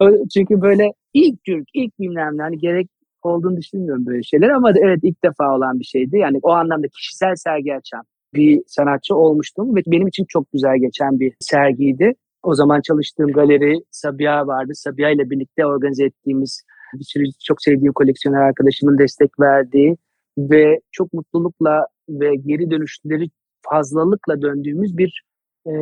Çünkü 0.34 0.60
böyle 0.60 0.90
ilk 1.14 1.44
Türk, 1.44 1.68
ilk 1.74 1.98
bilmem 1.98 2.38
ne 2.38 2.42
hani 2.42 2.58
gerek 2.58 2.88
olduğunu 3.22 3.56
düşünmüyorum 3.56 4.06
böyle 4.06 4.22
şeyler 4.22 4.48
ama 4.48 4.72
evet 4.82 5.00
ilk 5.02 5.24
defa 5.24 5.56
olan 5.56 5.80
bir 5.80 5.84
şeydi. 5.84 6.18
Yani 6.18 6.38
o 6.42 6.50
anlamda 6.50 6.86
kişisel 6.88 7.34
sergi 7.36 7.74
açan 7.74 8.02
bir 8.34 8.62
sanatçı 8.66 9.16
olmuştum 9.16 9.76
ve 9.76 9.80
benim 9.86 10.06
için 10.06 10.24
çok 10.28 10.52
güzel 10.52 10.78
geçen 10.78 11.20
bir 11.20 11.34
sergiydi. 11.40 12.12
O 12.42 12.54
zaman 12.54 12.80
çalıştığım 12.80 13.32
galeri 13.32 13.78
Sabiha 13.90 14.46
vardı. 14.46 14.72
Sabiha 14.74 15.10
ile 15.10 15.30
birlikte 15.30 15.66
organize 15.66 16.04
ettiğimiz 16.04 16.62
bir 17.00 17.04
sürü 17.04 17.24
çok 17.44 17.62
sevdiğim 17.62 17.92
koleksiyoner 17.92 18.40
arkadaşımın 18.40 18.98
destek 18.98 19.40
verdiği 19.40 19.96
ve 20.38 20.80
çok 20.90 21.12
mutlulukla 21.12 21.86
ve 22.08 22.34
geri 22.36 22.70
dönüşleri 22.70 23.30
fazlalıkla 23.70 24.42
döndüğümüz 24.42 24.98
bir 24.98 25.24
e, 25.66 25.72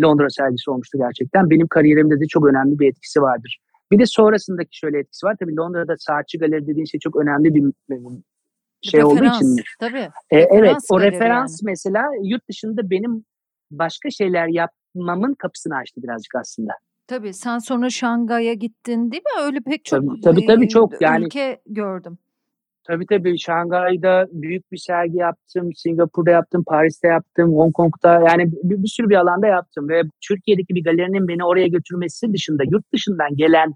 Londra 0.00 0.30
sergisi 0.30 0.70
olmuştu 0.70 0.98
gerçekten. 0.98 1.50
Benim 1.50 1.66
kariyerimde 1.68 2.20
de 2.20 2.26
çok 2.26 2.46
önemli 2.46 2.78
bir 2.78 2.88
etkisi 2.88 3.22
vardır. 3.22 3.58
Bir 3.92 3.98
de 3.98 4.06
sonrasındaki 4.06 4.78
şöyle 4.78 4.98
etkisi 4.98 5.26
var. 5.26 5.36
Tabii 5.40 5.56
Londra'da 5.56 5.94
saatçi 5.98 6.38
galeri 6.38 6.66
dediğin 6.66 6.84
şey 6.84 7.00
çok 7.00 7.16
önemli 7.16 7.54
bir 7.54 7.62
şey 8.82 9.00
referans, 9.00 9.12
olduğu 9.12 9.24
içindir. 9.24 9.76
Tabii. 9.80 10.08
E, 10.30 10.38
evet 10.38 10.76
o 10.90 11.00
referans 11.00 11.62
yani. 11.62 11.70
mesela 11.70 12.04
yurt 12.22 12.48
dışında 12.48 12.90
benim 12.90 13.24
başka 13.70 14.10
şeyler 14.10 14.48
yapmamın 14.48 15.34
kapısını 15.34 15.76
açtı 15.76 16.02
birazcık 16.02 16.34
aslında. 16.34 16.72
Tabii 17.08 17.34
sen 17.34 17.58
sonra 17.58 17.90
Şangay'a 17.90 18.54
gittin 18.54 19.10
değil 19.10 19.22
mi? 19.22 19.42
Öyle 19.42 19.60
pek 19.60 19.84
çok 19.84 20.00
tabii, 20.00 20.20
tabii, 20.20 20.46
tabii 20.46 20.68
çok 20.68 21.02
yani 21.02 21.24
ülke 21.24 21.60
gördüm. 21.66 22.18
Tabii 22.84 23.06
tabii 23.06 23.38
Şangay'da 23.38 24.26
büyük 24.32 24.72
bir 24.72 24.76
sergi 24.76 25.16
yaptım, 25.16 25.70
Singapur'da 25.74 26.30
yaptım, 26.30 26.64
Paris'te 26.66 27.08
yaptım, 27.08 27.54
Hong 27.54 27.72
Kong'da 27.72 28.20
yani 28.28 28.52
bir, 28.52 28.82
bir 28.82 28.88
sürü 28.88 29.08
bir 29.08 29.14
alanda 29.14 29.46
yaptım 29.46 29.88
ve 29.88 30.02
Türkiye'deki 30.20 30.74
bir 30.74 30.84
galerinin 30.84 31.28
beni 31.28 31.44
oraya 31.44 31.66
götürmesi 31.66 32.32
dışında 32.32 32.62
yurt 32.64 32.92
dışından 32.92 33.36
gelen 33.36 33.74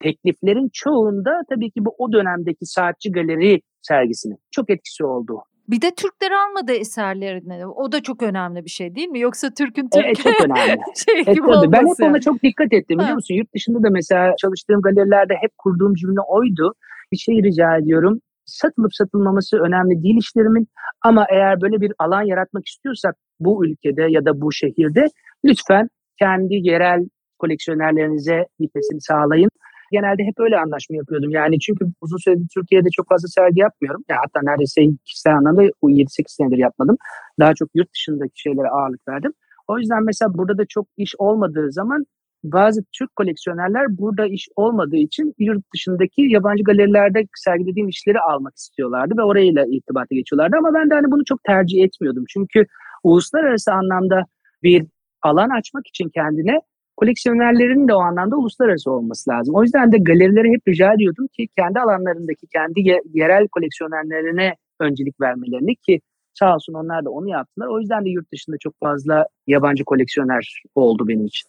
tekliflerin 0.00 0.70
çoğunda 0.72 1.40
tabii 1.48 1.70
ki 1.70 1.84
bu 1.84 1.94
o 1.98 2.12
dönemdeki 2.12 2.66
saatçi 2.66 3.12
galeri 3.12 3.60
sergisinin 3.82 4.38
çok 4.50 4.70
etkisi 4.70 5.04
oldu. 5.04 5.42
Bir 5.70 5.80
de 5.80 5.90
Türkler 5.94 6.30
almadı 6.30 6.72
eserlerini. 6.72 7.66
O 7.66 7.92
da 7.92 8.02
çok 8.02 8.22
önemli 8.22 8.64
bir 8.64 8.70
şey 8.70 8.94
değil 8.94 9.08
mi? 9.08 9.20
Yoksa 9.20 9.50
Türk'ün 9.50 9.88
Türk 9.88 10.04
evet, 10.04 10.16
çok 10.16 10.40
önemli. 10.44 10.80
şey 11.06 11.14
evet, 11.14 11.34
gibi 11.34 11.46
tabii. 11.46 11.72
Ben 11.72 11.78
hep 11.78 12.10
ona 12.10 12.20
çok 12.20 12.42
dikkat 12.42 12.72
ettim 12.72 12.98
biliyor 12.98 13.14
musun? 13.14 13.34
Yurt 13.34 13.54
dışında 13.54 13.82
da 13.82 13.90
mesela 13.90 14.34
çalıştığım 14.38 14.80
galerilerde 14.82 15.34
hep 15.40 15.50
kurduğum 15.58 15.94
cümle 15.94 16.20
oydu. 16.20 16.74
Bir 17.12 17.16
şey 17.16 17.34
rica 17.42 17.76
ediyorum 17.76 18.20
satılıp 18.44 18.94
satılmaması 18.94 19.56
önemli 19.56 20.02
değil 20.02 20.16
işlerimin 20.18 20.68
ama 21.02 21.26
eğer 21.30 21.60
böyle 21.60 21.80
bir 21.80 21.92
alan 21.98 22.22
yaratmak 22.22 22.66
istiyorsak 22.66 23.14
bu 23.40 23.66
ülkede 23.66 24.06
ya 24.08 24.24
da 24.24 24.40
bu 24.40 24.52
şehirde 24.52 25.06
lütfen 25.44 25.88
kendi 26.18 26.54
yerel 26.54 27.00
koleksiyonerlerinize 27.38 28.46
gitmesini 28.58 29.00
sağlayın. 29.00 29.50
Genelde 29.90 30.22
hep 30.22 30.40
öyle 30.40 30.58
anlaşma 30.58 30.96
yapıyordum. 30.96 31.30
Yani 31.30 31.60
çünkü 31.60 31.84
uzun 32.00 32.16
süredir 32.16 32.46
Türkiye'de 32.54 32.88
çok 32.90 33.08
fazla 33.08 33.28
sergi 33.28 33.60
yapmıyorum. 33.60 34.04
Yani 34.08 34.20
hatta 34.24 34.40
neredeyse 34.50 34.82
kişisel 35.04 35.36
anlamda 35.36 35.62
bu 35.82 35.90
7-8 35.90 36.06
senedir 36.26 36.58
yapmadım. 36.58 36.96
Daha 37.40 37.54
çok 37.54 37.68
yurt 37.74 37.94
dışındaki 37.94 38.40
şeylere 38.40 38.68
ağırlık 38.68 39.08
verdim. 39.08 39.32
O 39.68 39.78
yüzden 39.78 40.04
mesela 40.04 40.34
burada 40.34 40.58
da 40.58 40.64
çok 40.68 40.86
iş 40.96 41.14
olmadığı 41.18 41.72
zaman 41.72 42.06
bazı 42.44 42.80
Türk 42.98 43.16
koleksiyonerler 43.16 43.98
burada 43.98 44.26
iş 44.26 44.48
olmadığı 44.56 44.96
için 44.96 45.34
yurt 45.38 45.64
dışındaki 45.74 46.22
yabancı 46.22 46.64
galerilerde 46.64 47.24
sergilediğim 47.34 47.88
işleri 47.88 48.20
almak 48.20 48.56
istiyorlardı 48.56 49.14
ve 49.18 49.22
orayla 49.22 49.64
irtibata 49.68 50.14
geçiyorlardı. 50.14 50.56
Ama 50.56 50.74
ben 50.74 50.90
de 50.90 50.94
hani 50.94 51.10
bunu 51.10 51.24
çok 51.24 51.44
tercih 51.44 51.84
etmiyordum. 51.84 52.24
Çünkü 52.28 52.66
uluslararası 53.04 53.72
anlamda 53.72 54.24
bir 54.62 54.86
alan 55.22 55.50
açmak 55.50 55.86
için 55.86 56.08
kendine 56.08 56.60
koleksiyonerlerin 57.00 57.88
de 57.88 57.94
o 57.94 58.00
anlamda 58.00 58.36
uluslararası 58.36 58.90
olması 58.90 59.30
lazım. 59.30 59.54
O 59.54 59.62
yüzden 59.62 59.92
de 59.92 59.98
galerilere 59.98 60.48
hep 60.48 60.68
rica 60.68 60.94
ediyordum 60.94 61.26
ki 61.26 61.48
kendi 61.58 61.80
alanlarındaki 61.80 62.46
kendi 62.46 62.80
yerel 63.14 63.48
koleksiyonerlerine 63.48 64.54
öncelik 64.80 65.20
vermelerini 65.20 65.76
ki 65.76 66.00
Sağ 66.34 66.54
olsun 66.54 66.74
onlar 66.74 67.04
da 67.04 67.10
onu 67.10 67.28
yaptılar. 67.28 67.66
O 67.66 67.80
yüzden 67.80 68.04
de 68.04 68.10
yurt 68.10 68.32
dışında 68.32 68.56
çok 68.60 68.74
fazla 68.80 69.26
yabancı 69.46 69.84
koleksiyoner 69.84 70.62
oldu 70.74 71.08
benim 71.08 71.26
için. 71.26 71.48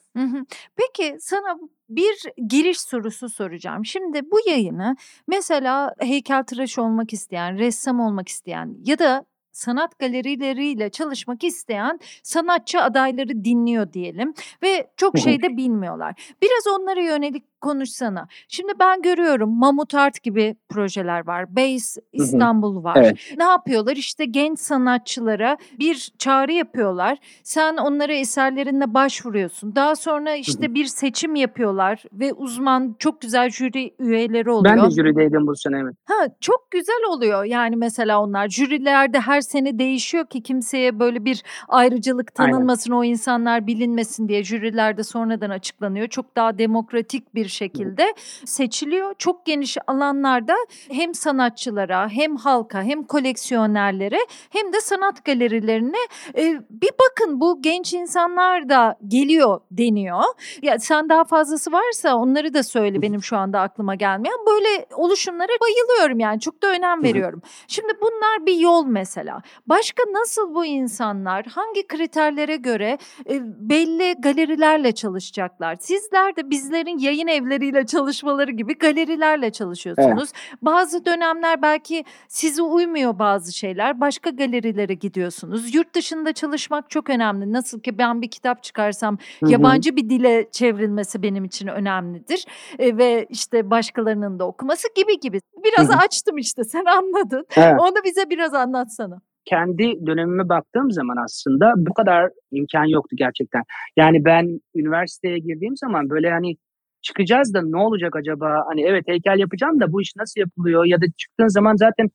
Peki 0.75 1.15
sana 1.19 1.59
bir 1.89 2.13
giriş 2.47 2.81
sorusu 2.81 3.29
soracağım. 3.29 3.85
Şimdi 3.85 4.21
bu 4.31 4.49
yayını 4.49 4.95
mesela 5.27 5.93
heykeltıraş 5.99 6.79
olmak 6.79 7.13
isteyen, 7.13 7.57
ressam 7.57 7.99
olmak 7.99 8.27
isteyen 8.27 8.75
ya 8.85 8.99
da 8.99 9.25
sanat 9.51 9.99
galerileriyle 9.99 10.89
çalışmak 10.89 11.43
isteyen 11.43 11.99
sanatçı 12.23 12.81
adayları 12.81 13.45
dinliyor 13.45 13.93
diyelim 13.93 14.33
ve 14.63 14.91
çok 14.97 15.17
şey 15.17 15.41
de 15.41 15.57
bilmiyorlar. 15.57 16.33
Biraz 16.41 16.79
onlara 16.79 17.01
yönelik 17.01 17.50
konuşsana. 17.61 18.27
Şimdi 18.47 18.73
ben 18.79 19.01
görüyorum 19.01 19.59
Mamut 19.59 19.95
Art 19.95 20.23
gibi 20.23 20.55
projeler 20.69 21.27
var. 21.27 21.55
Base 21.55 22.01
İstanbul 22.13 22.83
var. 22.83 22.95
Evet. 22.97 23.17
Ne 23.37 23.43
yapıyorlar? 23.43 23.95
İşte 23.95 24.25
genç 24.25 24.59
sanatçılara 24.59 25.57
bir 25.79 26.11
çağrı 26.17 26.51
yapıyorlar. 26.51 27.17
Sen 27.43 27.77
onlara 27.77 28.13
eserlerinde 28.13 28.93
başvuruyorsun. 28.93 29.75
Daha 29.75 29.95
sonra 29.95 30.35
işte 30.35 30.73
bir 30.73 30.85
seçim 30.85 31.35
yapıyorlar 31.35 32.03
ve 32.13 32.33
uzman 32.33 32.95
çok 32.99 33.21
güzel 33.21 33.49
jüri 33.49 33.95
üyeleri 33.99 34.49
oluyor. 34.49 34.77
Ben 34.77 34.85
de 34.85 34.91
jürideydim 34.91 35.47
bu 35.47 35.55
sene 35.55 35.79
evet. 35.79 35.95
Ha 36.05 36.27
çok 36.41 36.71
güzel 36.71 37.01
oluyor. 37.09 37.43
Yani 37.43 37.75
mesela 37.75 38.21
onlar 38.21 38.49
jürilerde 38.49 39.19
her 39.19 39.41
sene 39.41 39.79
değişiyor 39.79 40.25
ki 40.25 40.43
kimseye 40.43 40.99
böyle 40.99 41.25
bir 41.25 41.43
ayrıcalık 41.67 42.35
tanınmasın, 42.35 42.91
Aynen. 42.91 43.01
o 43.01 43.03
insanlar 43.03 43.67
bilinmesin 43.67 44.27
diye 44.27 44.43
jürilerde 44.43 45.03
sonradan 45.03 45.49
açıklanıyor. 45.49 46.07
Çok 46.07 46.35
daha 46.35 46.57
demokratik 46.57 47.35
bir 47.35 47.47
şekilde 47.51 48.13
seçiliyor. 48.45 49.13
Çok 49.17 49.45
geniş 49.45 49.77
alanlarda 49.87 50.55
hem 50.91 51.13
sanatçılara 51.13 52.09
hem 52.09 52.35
halka 52.35 52.83
hem 52.83 53.03
koleksiyonerlere 53.03 54.19
hem 54.49 54.73
de 54.73 54.81
sanat 54.81 55.25
galerilerine 55.25 55.97
e, 56.37 56.61
bir 56.69 56.91
bakın 56.99 57.39
bu 57.39 57.61
genç 57.61 57.93
insanlar 57.93 58.69
da 58.69 58.95
geliyor 59.07 59.61
deniyor. 59.71 60.23
Ya 60.61 60.79
sen 60.79 61.09
daha 61.09 61.23
fazlası 61.23 61.71
varsa 61.71 62.15
onları 62.15 62.53
da 62.53 62.63
söyle 62.63 63.01
benim 63.01 63.23
şu 63.23 63.37
anda 63.37 63.59
aklıma 63.59 63.95
gelmeyen. 63.95 64.37
Böyle 64.47 64.85
oluşumlara 64.95 65.51
bayılıyorum 65.61 66.19
yani 66.19 66.39
çok 66.39 66.63
da 66.63 66.67
önem 66.67 67.03
veriyorum. 67.03 67.41
Şimdi 67.67 67.93
bunlar 68.01 68.45
bir 68.45 68.57
yol 68.57 68.85
mesela. 68.85 69.41
Başka 69.67 70.03
nasıl 70.13 70.55
bu 70.55 70.65
insanlar 70.65 71.45
hangi 71.45 71.87
kriterlere 71.87 72.55
göre 72.55 72.97
e, 73.29 73.39
belli 73.69 74.15
galerilerle 74.19 74.91
çalışacaklar? 74.91 75.77
Sizler 75.79 76.35
de 76.35 76.49
bizlerin 76.49 76.97
yayın 76.97 77.27
ev 77.27 77.40
evleriyle 77.41 77.85
çalışmaları 77.85 78.51
gibi 78.51 78.77
galerilerle 78.77 79.51
çalışıyorsunuz. 79.51 80.31
Evet. 80.33 80.57
Bazı 80.61 81.05
dönemler 81.05 81.61
belki 81.61 82.05
size 82.27 82.61
uymuyor 82.61 83.19
bazı 83.19 83.57
şeyler. 83.57 84.01
Başka 84.01 84.29
galerilere 84.29 84.93
gidiyorsunuz. 84.93 85.75
Yurt 85.75 85.95
dışında 85.95 86.33
çalışmak 86.33 86.89
çok 86.89 87.09
önemli. 87.09 87.53
Nasıl 87.53 87.79
ki 87.79 87.97
ben 87.97 88.21
bir 88.21 88.29
kitap 88.29 88.63
çıkarsam 88.63 89.17
Hı-hı. 89.39 89.51
yabancı 89.51 89.95
bir 89.95 90.09
dile 90.09 90.47
çevrilmesi 90.51 91.23
benim 91.23 91.45
için 91.45 91.67
önemlidir. 91.67 92.45
E, 92.79 92.97
ve 92.97 93.25
işte 93.29 93.69
başkalarının 93.69 94.39
da 94.39 94.47
okuması 94.47 94.87
gibi 94.95 95.19
gibi. 95.19 95.39
Biraz 95.63 95.89
Hı-hı. 95.89 95.97
açtım 95.97 96.37
işte 96.37 96.63
sen 96.63 96.85
anladın. 96.85 97.45
Evet. 97.57 97.75
Onu 97.79 97.95
bize 98.05 98.29
biraz 98.29 98.53
anlatsana 98.53 99.21
kendi 99.45 100.05
dönemime 100.05 100.49
baktığım 100.49 100.91
zaman 100.91 101.17
aslında 101.25 101.73
bu 101.77 101.93
kadar 101.93 102.29
imkan 102.51 102.85
yoktu 102.85 103.15
gerçekten. 103.19 103.63
Yani 103.97 104.25
ben 104.25 104.59
üniversiteye 104.75 105.37
girdiğim 105.37 105.77
zaman 105.77 106.09
böyle 106.09 106.29
hani 106.29 106.55
çıkacağız 107.01 107.53
da 107.53 107.61
ne 107.61 107.77
olacak 107.77 108.15
acaba? 108.15 108.63
Hani 108.69 108.81
evet 108.81 109.07
heykel 109.07 109.39
yapacağım 109.39 109.79
da 109.79 109.91
bu 109.91 110.01
iş 110.01 110.15
nasıl 110.15 110.39
yapılıyor? 110.41 110.85
Ya 110.85 111.01
da 111.01 111.05
çıktığın 111.17 111.47
zaman 111.47 111.75
zaten 111.75 112.09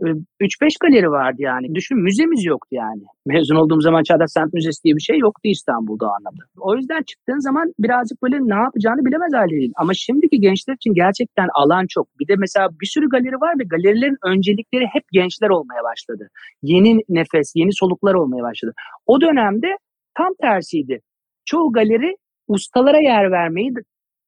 3-5 0.00 0.76
galeri 0.80 1.10
vardı 1.10 1.42
yani. 1.42 1.74
Düşün 1.74 1.98
müzemiz 1.98 2.44
yoktu 2.44 2.68
yani. 2.70 3.02
Mezun 3.26 3.56
olduğum 3.56 3.80
zaman 3.80 4.02
Çağdaş 4.02 4.30
Sanat 4.30 4.52
Müzesi 4.52 4.84
diye 4.84 4.94
bir 4.96 5.00
şey 5.00 5.18
yoktu 5.18 5.40
İstanbul'da 5.44 6.06
o 6.06 6.08
anlamda. 6.08 6.42
O 6.58 6.76
yüzden 6.76 7.02
çıktığın 7.02 7.38
zaman 7.38 7.72
birazcık 7.78 8.22
böyle 8.22 8.36
ne 8.36 8.54
yapacağını 8.54 9.04
bilemez 9.04 9.32
haldeydin. 9.34 9.72
Ama 9.76 9.94
şimdiki 9.94 10.40
gençler 10.40 10.74
için 10.74 10.94
gerçekten 10.94 11.48
alan 11.54 11.86
çok. 11.88 12.18
Bir 12.20 12.28
de 12.28 12.34
mesela 12.36 12.68
bir 12.80 12.86
sürü 12.86 13.08
galeri 13.08 13.40
var 13.40 13.54
ve 13.58 13.64
galerilerin 13.64 14.18
öncelikleri 14.24 14.86
hep 14.92 15.04
gençler 15.12 15.48
olmaya 15.48 15.82
başladı. 15.84 16.28
Yeni 16.62 17.00
nefes, 17.08 17.52
yeni 17.54 17.72
soluklar 17.72 18.14
olmaya 18.14 18.42
başladı. 18.42 18.72
O 19.06 19.20
dönemde 19.20 19.68
tam 20.16 20.32
tersiydi. 20.40 21.00
Çoğu 21.44 21.72
galeri 21.72 22.16
ustalara 22.48 23.00
yer 23.00 23.30
vermeyi 23.30 23.74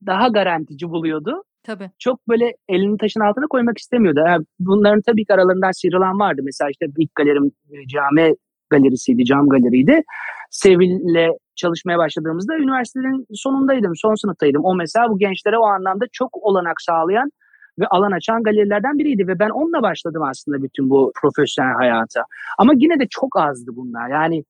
daha 0.07 0.28
garantici 0.28 0.90
buluyordu. 0.90 1.42
Tabii. 1.62 1.90
Çok 1.98 2.28
böyle 2.28 2.53
elini 2.68 2.98
taşın 2.98 3.20
altına 3.20 3.46
koymak 3.46 3.78
istemiyordu. 3.78 4.20
Yani 4.26 4.44
bunların 4.59 5.03
tabii 5.07 5.24
ki 5.24 5.34
aralarından 5.34 5.80
sıyrılan 5.80 6.18
vardı. 6.20 6.40
Mesela 6.44 6.70
işte 6.70 6.86
ilk 6.98 7.14
galerim 7.14 7.53
e, 7.70 7.86
cami 7.86 8.34
galerisiydi, 8.70 9.24
cam 9.24 9.48
galeriydi. 9.48 10.03
Sevil'le 10.51 11.38
çalışmaya 11.57 11.98
başladığımızda 11.98 12.57
üniversitenin 12.57 13.26
sonundaydım, 13.34 13.96
son 13.96 14.14
sınıftaydım. 14.14 14.64
O 14.64 14.74
mesela 14.74 15.11
bu 15.11 15.18
gençlere 15.18 15.59
o 15.59 15.64
anlamda 15.64 16.05
çok 16.12 16.36
olanak 16.36 16.80
sağlayan 16.80 17.30
ve 17.78 17.86
alan 17.86 18.12
açan 18.12 18.42
galerilerden 18.42 18.98
biriydi 18.98 19.26
ve 19.26 19.38
ben 19.38 19.51
onunla 19.51 19.82
başladım 19.82 20.22
aslında 20.22 20.62
bütün 20.62 20.90
bu 20.90 21.12
profesyonel 21.20 21.74
hayata. 21.74 22.24
Ama 22.59 22.72
yine 22.76 23.01
de 23.01 23.07
çok 23.11 23.36
azdı 23.36 23.70
bunlar. 23.76 24.09
Yani 24.09 24.44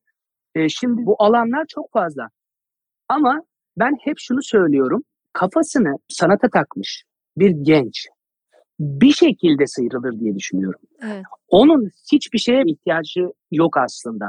e, 0.55 0.68
şimdi 0.68 1.07
bu 1.07 1.16
alanlar 1.18 1.64
çok 1.68 1.92
fazla. 1.92 2.28
Ama 3.09 3.42
ben 3.78 3.96
hep 4.05 4.16
şunu 4.18 4.42
söylüyorum 4.42 5.03
kafasını 5.33 5.97
sanata 6.09 6.49
takmış 6.49 7.05
bir 7.37 7.51
genç 7.51 8.09
bir 8.81 9.12
şekilde 9.12 9.66
sıyrılır 9.66 10.20
diye 10.20 10.35
düşünüyorum. 10.35 10.81
Evet. 11.03 11.22
Onun 11.49 11.91
hiçbir 12.12 12.39
şeye 12.39 12.62
ihtiyacı 12.66 13.20
yok 13.51 13.76
aslında. 13.76 14.26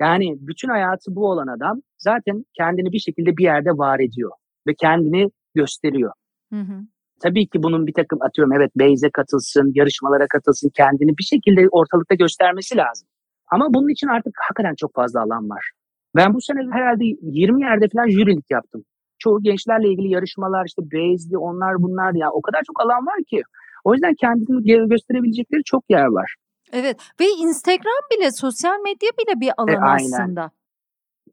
Yani 0.00 0.36
bütün 0.40 0.68
hayatı 0.68 1.16
bu 1.16 1.30
olan 1.30 1.46
adam 1.46 1.80
zaten 1.98 2.44
kendini 2.54 2.92
bir 2.92 2.98
şekilde 2.98 3.36
bir 3.36 3.44
yerde 3.44 3.70
var 3.70 4.00
ediyor 4.00 4.30
ve 4.66 4.74
kendini 4.74 5.30
gösteriyor. 5.54 6.12
Hı 6.52 6.60
hı. 6.60 6.80
Tabii 7.22 7.46
ki 7.46 7.62
bunun 7.62 7.86
bir 7.86 7.94
takım 7.94 8.22
atıyorum 8.22 8.52
evet 8.52 8.70
Beyze 8.76 9.10
katılsın, 9.10 9.72
yarışmalara 9.74 10.26
katılsın, 10.28 10.70
kendini 10.74 11.18
bir 11.18 11.24
şekilde 11.24 11.68
ortalıkta 11.70 12.14
göstermesi 12.14 12.76
lazım. 12.76 13.08
Ama 13.50 13.66
bunun 13.74 13.88
için 13.88 14.06
artık 14.06 14.32
hakikaten 14.48 14.74
çok 14.74 14.94
fazla 14.94 15.20
alan 15.22 15.50
var. 15.50 15.70
Ben 16.16 16.34
bu 16.34 16.40
sene 16.40 16.58
herhalde 16.72 17.04
20 17.22 17.62
yerde 17.62 17.86
falan 17.92 18.08
jürilik 18.08 18.50
yaptım. 18.50 18.84
Çoğu 19.22 19.42
gençlerle 19.42 19.88
ilgili 19.88 20.08
yarışmalar 20.08 20.64
işte 20.66 20.82
Beyzli 20.92 21.38
onlar 21.38 21.74
bunlar 21.84 22.12
ya 22.14 22.30
o 22.32 22.42
kadar 22.42 22.62
çok 22.66 22.80
alan 22.80 23.06
var 23.06 23.20
ki. 23.30 23.42
O 23.84 23.92
yüzden 23.94 24.14
kendini 24.14 24.88
gösterebilecekleri 24.88 25.62
çok 25.64 25.84
yer 25.90 26.06
var. 26.06 26.34
Evet 26.72 26.96
ve 27.20 27.24
Instagram 27.38 28.02
bile 28.12 28.30
sosyal 28.30 28.78
medya 28.80 29.10
bile 29.20 29.40
bir 29.40 29.52
alan 29.56 29.74
e, 29.74 29.78
aynen. 29.78 30.12
aslında. 30.12 30.50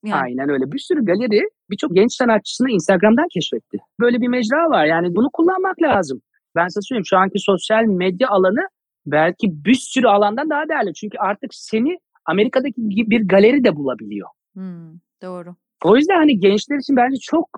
Yani. 0.03 0.21
Aynen 0.21 0.49
öyle. 0.49 0.71
Bir 0.71 0.79
sürü 0.79 1.05
galeri 1.05 1.49
birçok 1.69 1.95
genç 1.95 2.13
sanatçısını 2.13 2.71
Instagram'dan 2.71 3.27
keşfetti. 3.33 3.77
Böyle 3.99 4.21
bir 4.21 4.27
mecra 4.27 4.69
var. 4.69 4.85
Yani 4.85 5.15
bunu 5.15 5.29
kullanmak 5.33 5.81
lazım. 5.81 6.21
Ben 6.55 6.67
size 6.67 6.79
söyleyeyim 6.81 7.05
şu 7.05 7.17
anki 7.17 7.39
sosyal 7.39 7.83
medya 7.83 8.29
alanı 8.29 8.67
belki 9.05 9.47
bir 9.65 9.73
sürü 9.73 10.07
alandan 10.07 10.49
daha 10.49 10.69
değerli. 10.69 10.93
Çünkü 10.93 11.17
artık 11.17 11.49
seni 11.53 11.97
Amerika'daki 12.25 12.75
bir 13.11 13.27
galeri 13.27 13.63
de 13.63 13.75
bulabiliyor. 13.75 14.29
Hmm, 14.53 14.93
doğru. 15.21 15.55
O 15.83 15.95
yüzden 15.95 16.15
hani 16.15 16.39
gençler 16.39 16.77
için 16.77 16.95
bence 16.95 17.17
çok 17.21 17.49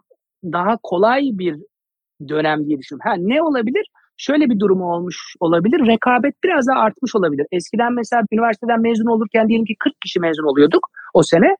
daha 0.43 0.77
kolay 0.83 1.21
bir 1.33 1.55
dönem 2.29 2.65
diye 2.65 2.77
düşünüyorum. 2.77 3.09
Ha, 3.09 3.15
ne 3.19 3.41
olabilir? 3.41 3.85
Şöyle 4.17 4.49
bir 4.49 4.59
durumu 4.59 4.93
olmuş 4.93 5.35
olabilir. 5.39 5.87
Rekabet 5.87 6.35
biraz 6.43 6.67
daha 6.67 6.79
artmış 6.79 7.15
olabilir. 7.15 7.45
Eskiden 7.51 7.93
mesela 7.93 8.23
üniversiteden 8.31 8.81
mezun 8.81 9.05
olurken 9.05 9.47
diyelim 9.47 9.65
ki 9.65 9.75
40 9.79 10.01
kişi 10.01 10.19
mezun 10.19 10.43
oluyorduk 10.43 10.87
o 11.13 11.23
sene. 11.23 11.55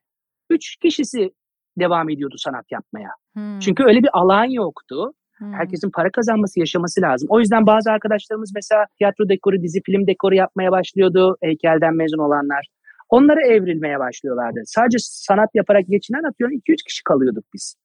3 0.50 0.76
kişisi 0.76 1.32
devam 1.80 2.10
ediyordu 2.10 2.36
sanat 2.38 2.66
yapmaya. 2.72 3.10
Hmm. 3.34 3.60
Çünkü 3.60 3.84
öyle 3.84 4.00
bir 4.04 4.10
alan 4.14 4.46
yoktu. 4.46 5.14
Hmm. 5.38 5.54
Herkesin 5.54 5.92
para 5.92 6.12
kazanması, 6.12 6.60
yaşaması 6.60 7.02
lazım. 7.02 7.28
O 7.32 7.40
yüzden 7.40 7.66
bazı 7.66 7.92
arkadaşlarımız 7.92 8.52
mesela 8.56 8.86
tiyatro 8.98 9.30
dekoru, 9.30 9.62
dizi 9.62 9.82
film 9.86 10.08
dekoru 10.08 10.36
yapmaya 10.36 10.72
başlıyordu 10.72 11.38
heykelden 11.42 11.96
mezun 11.96 12.18
olanlar. 12.18 12.68
Onlara 13.10 13.42
evrilmeye 13.42 14.00
başlıyorlardı. 14.00 14.60
Sadece 14.66 14.98
sanat 15.00 15.50
yaparak 15.54 15.88
geçinen 15.88 16.24
atıyorum 16.30 16.58
2-3 16.58 16.62
kişi 16.88 17.04
kalıyorduk 17.04 17.46
biz. 17.54 17.76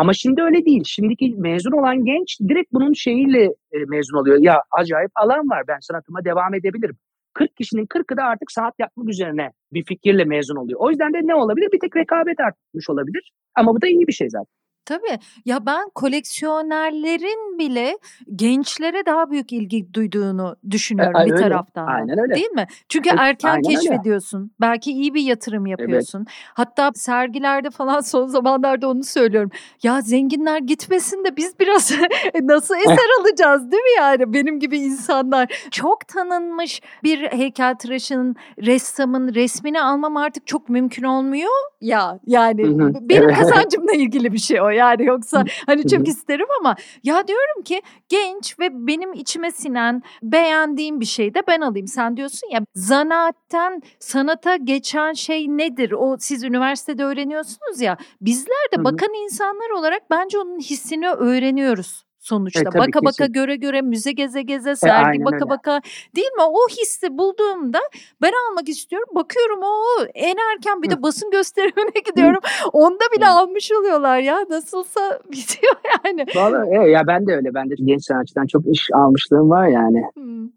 Ama 0.00 0.12
şimdi 0.12 0.42
öyle 0.42 0.64
değil. 0.64 0.82
Şimdiki 0.86 1.34
mezun 1.38 1.72
olan 1.72 2.04
genç 2.04 2.40
direkt 2.48 2.72
bunun 2.72 2.92
şeyiyle 2.92 3.44
e, 3.44 3.78
mezun 3.88 4.16
oluyor. 4.16 4.38
Ya 4.40 4.62
acayip 4.78 5.10
alan 5.14 5.50
var 5.50 5.62
ben 5.68 5.78
sanatıma 5.80 6.24
devam 6.24 6.54
edebilirim. 6.54 6.96
40 7.34 7.56
kişinin 7.56 7.86
40'ı 7.86 8.16
da 8.16 8.24
artık 8.24 8.52
sanat 8.52 8.74
yapmak 8.78 9.08
üzerine 9.08 9.52
bir 9.72 9.84
fikirle 9.84 10.24
mezun 10.24 10.56
oluyor. 10.56 10.80
O 10.82 10.90
yüzden 10.90 11.12
de 11.12 11.18
ne 11.24 11.34
olabilir? 11.34 11.68
Bir 11.72 11.80
tek 11.80 11.96
rekabet 11.96 12.40
artmış 12.40 12.90
olabilir. 12.90 13.32
Ama 13.54 13.74
bu 13.74 13.82
da 13.82 13.86
iyi 13.86 14.06
bir 14.06 14.12
şey 14.12 14.30
zaten. 14.30 14.59
Tabii. 14.90 15.18
Ya 15.44 15.66
ben 15.66 15.90
koleksiyonerlerin 15.94 17.58
bile 17.58 17.98
gençlere 18.36 19.06
daha 19.06 19.30
büyük 19.30 19.52
ilgi 19.52 19.94
duyduğunu 19.94 20.56
düşünüyorum 20.70 21.20
e, 21.20 21.26
bir 21.26 21.32
öyle. 21.32 21.42
taraftan. 21.42 21.86
Aynen 21.86 22.18
öyle. 22.18 22.34
Değil 22.34 22.50
mi? 22.50 22.66
Çünkü 22.88 23.10
e, 23.10 23.14
erken 23.18 23.62
keşfediyorsun. 23.62 24.38
Öyle. 24.38 24.50
Belki 24.60 24.92
iyi 24.92 25.14
bir 25.14 25.22
yatırım 25.22 25.66
yapıyorsun. 25.66 26.18
Evet. 26.18 26.28
Hatta 26.54 26.90
sergilerde 26.94 27.70
falan 27.70 28.00
son 28.10 28.26
zamanlarda 28.26 28.88
onu 28.88 29.04
söylüyorum. 29.04 29.50
Ya 29.82 30.00
zenginler 30.00 30.58
gitmesin 30.58 31.24
de 31.24 31.36
biz 31.36 31.60
biraz 31.60 31.92
nasıl 32.42 32.74
eser 32.74 33.20
alacağız 33.20 33.72
değil 33.72 33.82
mi 33.82 33.98
yani? 33.98 34.32
Benim 34.32 34.60
gibi 34.60 34.78
insanlar. 34.78 35.68
Çok 35.70 36.08
tanınmış 36.08 36.80
bir 37.02 37.18
heykeltıraşın, 37.20 38.36
ressamın 38.62 39.34
resmini 39.34 39.82
almam 39.82 40.16
artık 40.16 40.46
çok 40.46 40.68
mümkün 40.68 41.02
olmuyor 41.02 41.50
ya. 41.80 42.18
Yani 42.26 42.62
hı 42.62 42.84
hı. 42.84 42.94
benim 43.00 43.22
evet. 43.22 43.38
kazancımla 43.38 43.92
ilgili 43.92 44.32
bir 44.32 44.38
şey 44.38 44.60
o 44.60 44.68
yani 44.80 45.04
yoksa 45.04 45.44
hani 45.66 45.88
çok 45.88 46.08
isterim 46.08 46.46
ama 46.60 46.76
ya 47.02 47.28
diyorum 47.28 47.62
ki 47.64 47.82
genç 48.08 48.58
ve 48.58 48.86
benim 48.86 49.12
içime 49.12 49.50
sinen 49.50 50.02
beğendiğim 50.22 51.00
bir 51.00 51.06
şey 51.06 51.34
de 51.34 51.42
ben 51.48 51.60
alayım. 51.60 51.86
Sen 51.86 52.16
diyorsun 52.16 52.48
ya 52.50 52.60
zanaatten 52.74 53.82
sanata 53.98 54.56
geçen 54.56 55.12
şey 55.12 55.48
nedir? 55.48 55.92
O 55.92 56.16
siz 56.18 56.44
üniversitede 56.44 57.04
öğreniyorsunuz 57.04 57.80
ya. 57.80 57.96
Bizler 58.20 58.66
de 58.72 58.84
bakan 58.84 59.14
insanlar 59.24 59.70
olarak 59.70 60.10
bence 60.10 60.38
onun 60.38 60.58
hissini 60.58 61.08
öğreniyoruz 61.08 62.09
sonuçta. 62.20 62.60
E, 62.60 62.78
baka 62.78 63.04
baka 63.04 63.26
göre 63.26 63.56
göre 63.56 63.82
müze 63.82 64.12
geze 64.12 64.42
geze 64.42 64.76
sergi 64.76 65.22
e, 65.22 65.24
baka 65.24 65.36
öyle. 65.36 65.48
baka 65.48 65.80
değil 66.16 66.32
mi? 66.36 66.42
O 66.42 66.68
hissi 66.68 67.18
bulduğumda 67.18 67.78
ben 68.22 68.32
almak 68.48 68.68
istiyorum. 68.68 69.08
Bakıyorum 69.14 69.60
o 69.62 70.04
en 70.14 70.36
erken 70.52 70.82
bir 70.82 70.90
de 70.90 71.02
basın 71.02 71.30
gösterimine 71.36 72.00
gidiyorum. 72.06 72.40
Onda 72.72 73.04
bile 73.16 73.26
almış 73.26 73.72
oluyorlar 73.72 74.18
ya. 74.18 74.44
Nasılsa 74.50 75.20
bitiyor 75.32 75.76
yani. 76.04 76.26
Vallahi 76.36 76.68
e, 76.70 76.90
ya 76.90 77.06
ben 77.06 77.26
de 77.26 77.32
öyle. 77.36 77.54
Ben 77.54 77.70
de 77.70 77.74
genç 77.84 78.04
sanatçıdan 78.04 78.46
çok 78.46 78.66
iş 78.66 78.88
almışlığım 78.94 79.50
var 79.50 79.68
yani. 79.68 80.04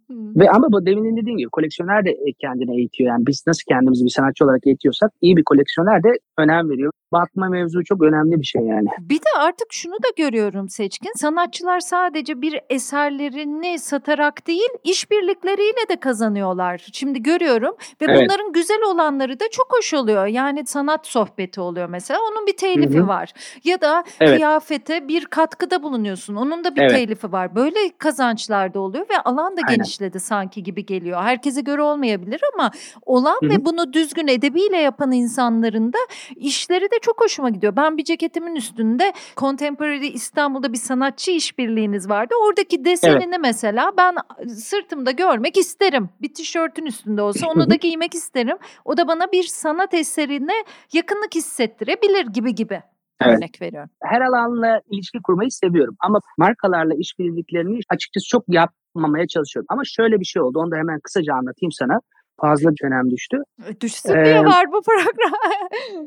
Ve 0.10 0.50
ama 0.50 0.68
bu 0.72 0.86
demin 0.86 1.18
dediğim 1.18 1.38
gibi 1.38 1.50
koleksiyoner 1.50 2.06
de 2.06 2.10
e, 2.10 2.34
kendini 2.40 2.78
eğitiyor. 2.78 3.10
Yani 3.10 3.28
biz 3.28 3.44
nasıl 3.48 3.62
kendimizi 3.68 4.06
bir 4.06 4.10
sanatçı 4.10 4.46
olarak 4.46 4.68
eğitiyorsak 4.68 5.12
iyi 5.22 5.38
bir 5.38 5.44
koleksiyoner 5.44 6.04
de 6.04 6.10
önem 6.38 6.70
veriyor. 6.70 6.92
Bakma 7.12 7.50
mevzu 7.50 7.84
çok 7.84 8.04
önemli 8.04 8.42
bir 8.42 8.46
şey 8.46 8.62
yani. 8.62 8.88
Bir 9.00 9.18
de 9.18 9.40
artık 9.40 9.68
şunu 9.70 9.94
da 9.94 10.08
görüyorum 10.18 10.70
Seçkin. 10.70 11.12
Sanatçılar 11.54 11.80
sadece 11.80 12.42
bir 12.42 12.60
eserlerini 12.70 13.80
satarak 13.80 14.48
değil, 14.48 14.70
işbirlikleriyle 14.84 15.90
de 15.90 15.96
kazanıyorlar. 16.00 16.86
Şimdi 16.94 17.24
görüyorum 17.24 17.76
ve 18.02 18.06
evet. 18.06 18.18
bunların 18.22 18.54
güzel 18.54 18.82
olanları 18.88 19.40
da 19.40 19.46
çok 19.52 19.68
hoş 19.78 19.94
oluyor. 19.94 20.26
Yani 20.26 20.66
sanat 20.66 21.08
sohbeti 21.08 21.62
oluyor 21.62 21.90
mesela. 21.90 22.20
Onun 22.32 22.48
bir 22.48 22.58
telifi 22.58 22.98
Hı-hı. 22.98 23.08
var. 23.08 23.34
Ya 23.64 23.82
da 23.82 24.04
evet. 24.22 24.36
kıyafete 24.36 25.08
bir 25.08 25.26
katkıda 25.26 25.84
bulunuyorsun. 25.84 26.36
Onun 26.36 26.64
da 26.64 26.76
bir 26.76 26.82
evet. 26.82 26.92
telifi 26.92 27.32
var. 27.32 27.56
Böyle 27.56 27.98
kazançlar 27.98 28.74
da 28.74 28.80
oluyor 28.80 29.06
ve 29.10 29.20
alan 29.20 29.58
da 29.58 29.62
Aynen. 29.68 29.78
genişledi 29.78 30.20
sanki 30.20 30.64
gibi 30.64 30.86
geliyor. 30.86 31.22
Herkese 31.24 31.62
göre 31.62 31.82
olmayabilir 31.82 32.42
ama 32.54 32.72
olan 33.06 33.38
Hı-hı. 33.42 33.50
ve 33.50 33.66
bunu 33.66 33.94
düzgün 33.94 34.28
edebiyle 34.28 34.78
yapan 34.78 35.12
insanların 35.12 35.94
da 35.94 36.00
işleri 36.36 36.86
de 36.86 36.96
çok 37.02 37.22
hoşuma 37.22 37.50
gidiyor. 37.50 37.76
Ben 37.76 37.98
bir 37.98 38.04
ceketimin 38.04 38.56
üstünde 38.56 39.14
Contemporary 39.38 40.08
İstanbul'da 40.08 40.74
bir 40.74 40.78
sanatçı 40.78 41.43
işbirliğiniz 41.44 42.10
vardı. 42.10 42.34
Oradaki 42.48 42.86
desenini 42.86 43.24
evet. 43.24 43.40
mesela 43.42 43.92
ben 43.98 44.16
sırtımda 44.48 45.12
görmek 45.12 45.58
isterim. 45.58 46.10
Bir 46.22 46.34
tişörtün 46.34 46.86
üstünde 46.86 47.22
olsa 47.22 47.48
onu 47.48 47.70
da 47.70 47.76
giymek 47.76 48.14
isterim. 48.14 48.58
O 48.86 48.98
da 48.98 49.08
bana 49.08 49.32
bir 49.32 49.44
sanat 49.44 49.94
eserine 49.94 50.54
yakınlık 50.94 51.36
hissettirebilir 51.36 52.26
gibi 52.34 52.56
gibi. 52.56 52.82
Evet. 53.22 53.38
Örnek 53.38 53.62
veriyorum. 53.62 53.90
Her 54.04 54.22
alanla 54.22 54.82
ilişki 54.92 55.20
kurmayı 55.24 55.52
seviyorum 55.52 55.96
ama 56.00 56.20
markalarla 56.38 56.94
işbirliklerini 56.94 57.80
açıkçası 57.90 58.28
çok 58.28 58.44
yapmamaya 58.48 59.28
çalışıyorum. 59.28 59.68
Ama 59.70 59.82
şöyle 59.86 60.20
bir 60.20 60.26
şey 60.26 60.42
oldu. 60.42 60.60
Onu 60.60 60.72
da 60.72 60.76
hemen 60.76 61.00
kısaca 61.00 61.34
anlatayım 61.34 61.72
sana 61.72 62.00
fazla 62.42 62.70
dönem 62.84 63.12
düştü. 63.12 63.38
Düşsün 63.82 64.16
ee, 64.16 64.26
diye 64.26 64.40
var 64.40 64.66
bu 64.74 64.82
program. 64.82 65.34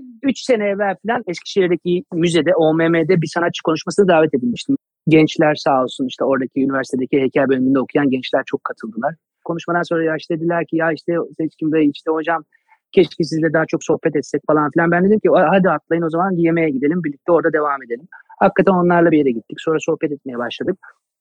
üç 0.23 0.39
sene 0.39 0.65
evvel 0.65 0.95
falan 1.07 1.23
Eskişehir'deki 1.27 2.05
müzede 2.13 2.55
OMM'de 2.57 3.23
bir 3.23 3.31
sanatçı 3.35 3.63
konuşmasına 3.63 4.09
davet 4.09 4.35
edilmiştim. 4.35 4.77
Gençler 5.09 5.55
sağ 5.55 5.83
olsun 5.83 6.07
işte 6.07 6.25
oradaki 6.25 6.61
üniversitedeki 6.61 7.21
heykel 7.21 7.49
bölümünde 7.49 7.81
okuyan 7.81 8.11
gençler 8.11 8.43
çok 8.47 8.65
katıldılar. 8.65 9.15
Konuşmadan 9.45 9.83
sonra 9.83 10.05
ya 10.05 10.17
işte 10.17 10.35
dediler 10.37 10.67
ki 10.67 10.77
ya 10.77 10.93
işte 10.93 11.13
Seçkin 11.39 11.73
Bey 11.73 11.91
işte 11.95 12.11
hocam 12.11 12.45
keşke 12.93 13.25
sizle 13.25 13.53
daha 13.53 13.67
çok 13.67 13.85
sohbet 13.85 14.17
etsek 14.17 14.43
falan 14.47 14.71
filan. 14.71 14.91
Ben 14.91 15.05
dedim 15.05 15.21
ki 15.21 15.29
hadi 15.35 15.71
atlayın 15.71 16.03
o 16.03 16.11
zaman 16.11 16.31
yemeğe 16.31 16.71
gidelim 16.71 17.05
birlikte 17.05 17.33
orada 17.33 17.53
devam 17.53 17.83
edelim. 17.83 18.09
Hakikaten 18.39 18.73
onlarla 18.73 19.11
bir 19.11 19.19
yere 19.19 19.31
gittik. 19.31 19.61
Sonra 19.61 19.79
sohbet 19.81 20.13
etmeye 20.13 20.39
başladık. 20.39 20.79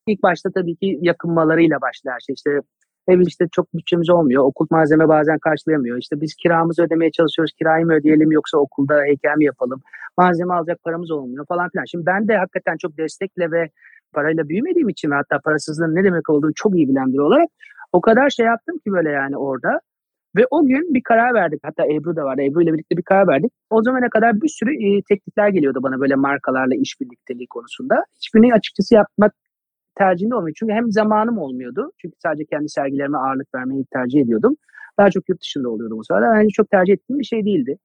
İlk 0.07 0.23
başta 0.23 0.49
tabii 0.51 0.75
ki 0.75 0.99
yakınmalarıyla 1.01 1.81
başladı 1.81 2.13
her 2.13 2.19
şey. 2.19 2.33
İşte 2.33 2.51
Ev 3.07 3.19
işte 3.27 3.45
çok 3.51 3.73
bütçemiz 3.73 4.09
olmuyor. 4.09 4.43
Okul 4.43 4.67
malzeme 4.69 5.07
bazen 5.07 5.39
karşılayamıyor. 5.39 5.97
İşte 5.97 6.21
biz 6.21 6.35
kiramızı 6.35 6.83
ödemeye 6.83 7.11
çalışıyoruz. 7.11 7.53
Kirayı 7.53 7.85
mı 7.85 7.93
ödeyelim 7.93 8.31
yoksa 8.31 8.57
okulda 8.57 9.01
heykel 9.01 9.37
mi 9.37 9.45
yapalım? 9.45 9.81
Malzeme 10.17 10.53
alacak 10.53 10.83
paramız 10.83 11.11
olmuyor 11.11 11.45
falan 11.47 11.69
filan. 11.69 11.85
Şimdi 11.85 12.05
ben 12.05 12.27
de 12.27 12.37
hakikaten 12.37 12.77
çok 12.77 12.97
destekle 12.97 13.51
ve 13.51 13.69
parayla 14.13 14.49
büyümediğim 14.49 14.89
için 14.89 15.11
hatta 15.11 15.39
parasızlığın 15.39 15.95
ne 15.95 16.03
demek 16.03 16.29
olduğunu 16.29 16.51
çok 16.55 16.75
iyi 16.75 16.89
bilen 16.89 17.13
biri 17.13 17.21
olarak 17.21 17.49
o 17.91 18.01
kadar 18.01 18.29
şey 18.29 18.45
yaptım 18.45 18.77
ki 18.77 18.91
böyle 18.91 19.09
yani 19.09 19.37
orada. 19.37 19.79
Ve 20.35 20.45
o 20.51 20.65
gün 20.65 20.93
bir 20.93 21.03
karar 21.03 21.33
verdik. 21.33 21.59
Hatta 21.63 21.85
Ebru 21.85 22.15
da 22.15 22.23
vardı. 22.23 22.41
Ebru 22.41 22.61
ile 22.63 22.73
birlikte 22.73 22.97
bir 22.97 23.03
karar 23.03 23.27
verdik. 23.27 23.51
O 23.69 23.83
zamana 23.83 24.09
kadar 24.09 24.41
bir 24.41 24.47
sürü 24.47 24.71
e, 24.85 25.01
teklifler 25.09 25.49
geliyordu 25.49 25.79
bana 25.83 25.99
böyle 25.99 26.15
markalarla 26.15 26.75
iş 26.75 27.01
birlikteliği 27.01 27.47
konusunda. 27.47 28.03
Hiçbirini 28.15 28.53
açıkçası 28.53 28.95
yapmak 28.95 29.33
tercihinde 29.95 30.35
olmuyor. 30.35 30.55
Çünkü 30.59 30.73
hem 30.73 30.91
zamanım 30.91 31.37
olmuyordu. 31.37 31.91
Çünkü 31.97 32.15
sadece 32.23 32.45
kendi 32.45 32.69
sergilerime 32.69 33.17
ağırlık 33.17 33.55
vermeyi 33.55 33.85
tercih 33.93 34.21
ediyordum. 34.21 34.55
Daha 34.99 35.09
çok 35.09 35.29
yurt 35.29 35.41
dışında 35.41 35.69
oluyordum 35.69 35.99
o 35.99 36.03
sırada. 36.03 36.25
Yani 36.25 36.49
çok 36.49 36.69
tercih 36.69 36.93
ettiğim 36.93 37.19
bir 37.19 37.25
şey 37.25 37.45
değildi. 37.45 37.77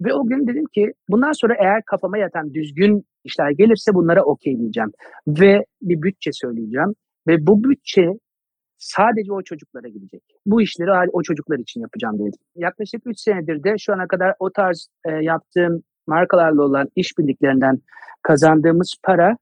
Ve 0.00 0.14
o 0.14 0.26
gün 0.26 0.46
dedim 0.46 0.64
ki 0.74 0.92
bundan 1.08 1.32
sonra 1.32 1.54
eğer 1.58 1.82
kafama 1.86 2.18
yatan 2.18 2.54
düzgün 2.54 3.04
işler 3.24 3.50
gelirse 3.50 3.94
bunlara 3.94 4.22
okey 4.22 4.58
diyeceğim. 4.58 4.90
Ve 5.28 5.64
bir 5.82 6.02
bütçe 6.02 6.30
söyleyeceğim. 6.32 6.94
Ve 7.26 7.46
bu 7.46 7.64
bütçe 7.64 8.08
sadece 8.78 9.32
o 9.32 9.42
çocuklara 9.42 9.88
gidecek. 9.88 10.22
Bu 10.46 10.62
işleri 10.62 11.10
o 11.12 11.22
çocuklar 11.22 11.58
için 11.58 11.80
yapacağım 11.80 12.18
dedim. 12.18 12.40
Yaklaşık 12.56 13.02
3 13.06 13.20
senedir 13.20 13.64
de 13.64 13.74
şu 13.78 13.92
ana 13.92 14.06
kadar 14.06 14.34
o 14.38 14.50
tarz 14.50 14.88
e, 15.04 15.10
yaptığım 15.10 15.82
markalarla 16.06 16.62
olan 16.62 16.88
işbirliklerinden 16.96 17.78
kazandığımız 18.22 18.94
para 19.02 19.36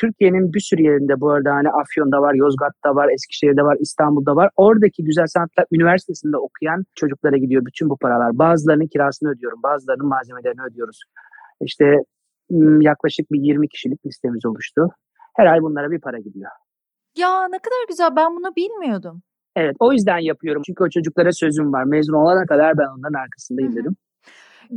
Türkiye'nin 0.00 0.52
bir 0.52 0.60
sürü 0.60 0.82
yerinde 0.82 1.20
bu 1.20 1.30
arada 1.30 1.50
hani 1.54 1.68
Afyon'da 1.68 2.22
var, 2.22 2.34
Yozgat'ta 2.34 2.94
var, 2.94 3.08
Eskişehir'de 3.14 3.62
var, 3.62 3.76
İstanbul'da 3.80 4.36
var. 4.36 4.50
Oradaki 4.56 5.04
Güzel 5.04 5.26
Sanatlar 5.26 5.66
Üniversitesi'nde 5.72 6.36
okuyan 6.36 6.84
çocuklara 6.94 7.36
gidiyor 7.36 7.66
bütün 7.66 7.90
bu 7.90 7.96
paralar. 7.96 8.38
Bazılarının 8.38 8.86
kirasını 8.86 9.28
ödüyorum, 9.30 9.60
bazılarının 9.62 10.08
malzemelerini 10.08 10.62
ödüyoruz. 10.70 11.00
İşte 11.60 11.84
yaklaşık 12.80 13.32
bir 13.32 13.40
20 13.40 13.68
kişilik 13.68 14.06
listemiz 14.06 14.46
oluştu. 14.46 14.88
Her 15.36 15.46
ay 15.46 15.60
bunlara 15.62 15.90
bir 15.90 16.00
para 16.00 16.18
gidiyor. 16.18 16.50
Ya 17.18 17.48
ne 17.48 17.58
kadar 17.58 17.82
güzel 17.88 18.16
ben 18.16 18.36
bunu 18.36 18.56
bilmiyordum. 18.56 19.22
Evet 19.56 19.76
o 19.80 19.92
yüzden 19.92 20.18
yapıyorum. 20.18 20.62
Çünkü 20.66 20.84
o 20.84 20.88
çocuklara 20.88 21.32
sözüm 21.32 21.72
var. 21.72 21.84
Mezun 21.84 22.14
olana 22.14 22.46
kadar 22.46 22.78
ben 22.78 22.98
onların 22.98 23.20
arkasındayım 23.20 23.76
dedim 23.76 23.96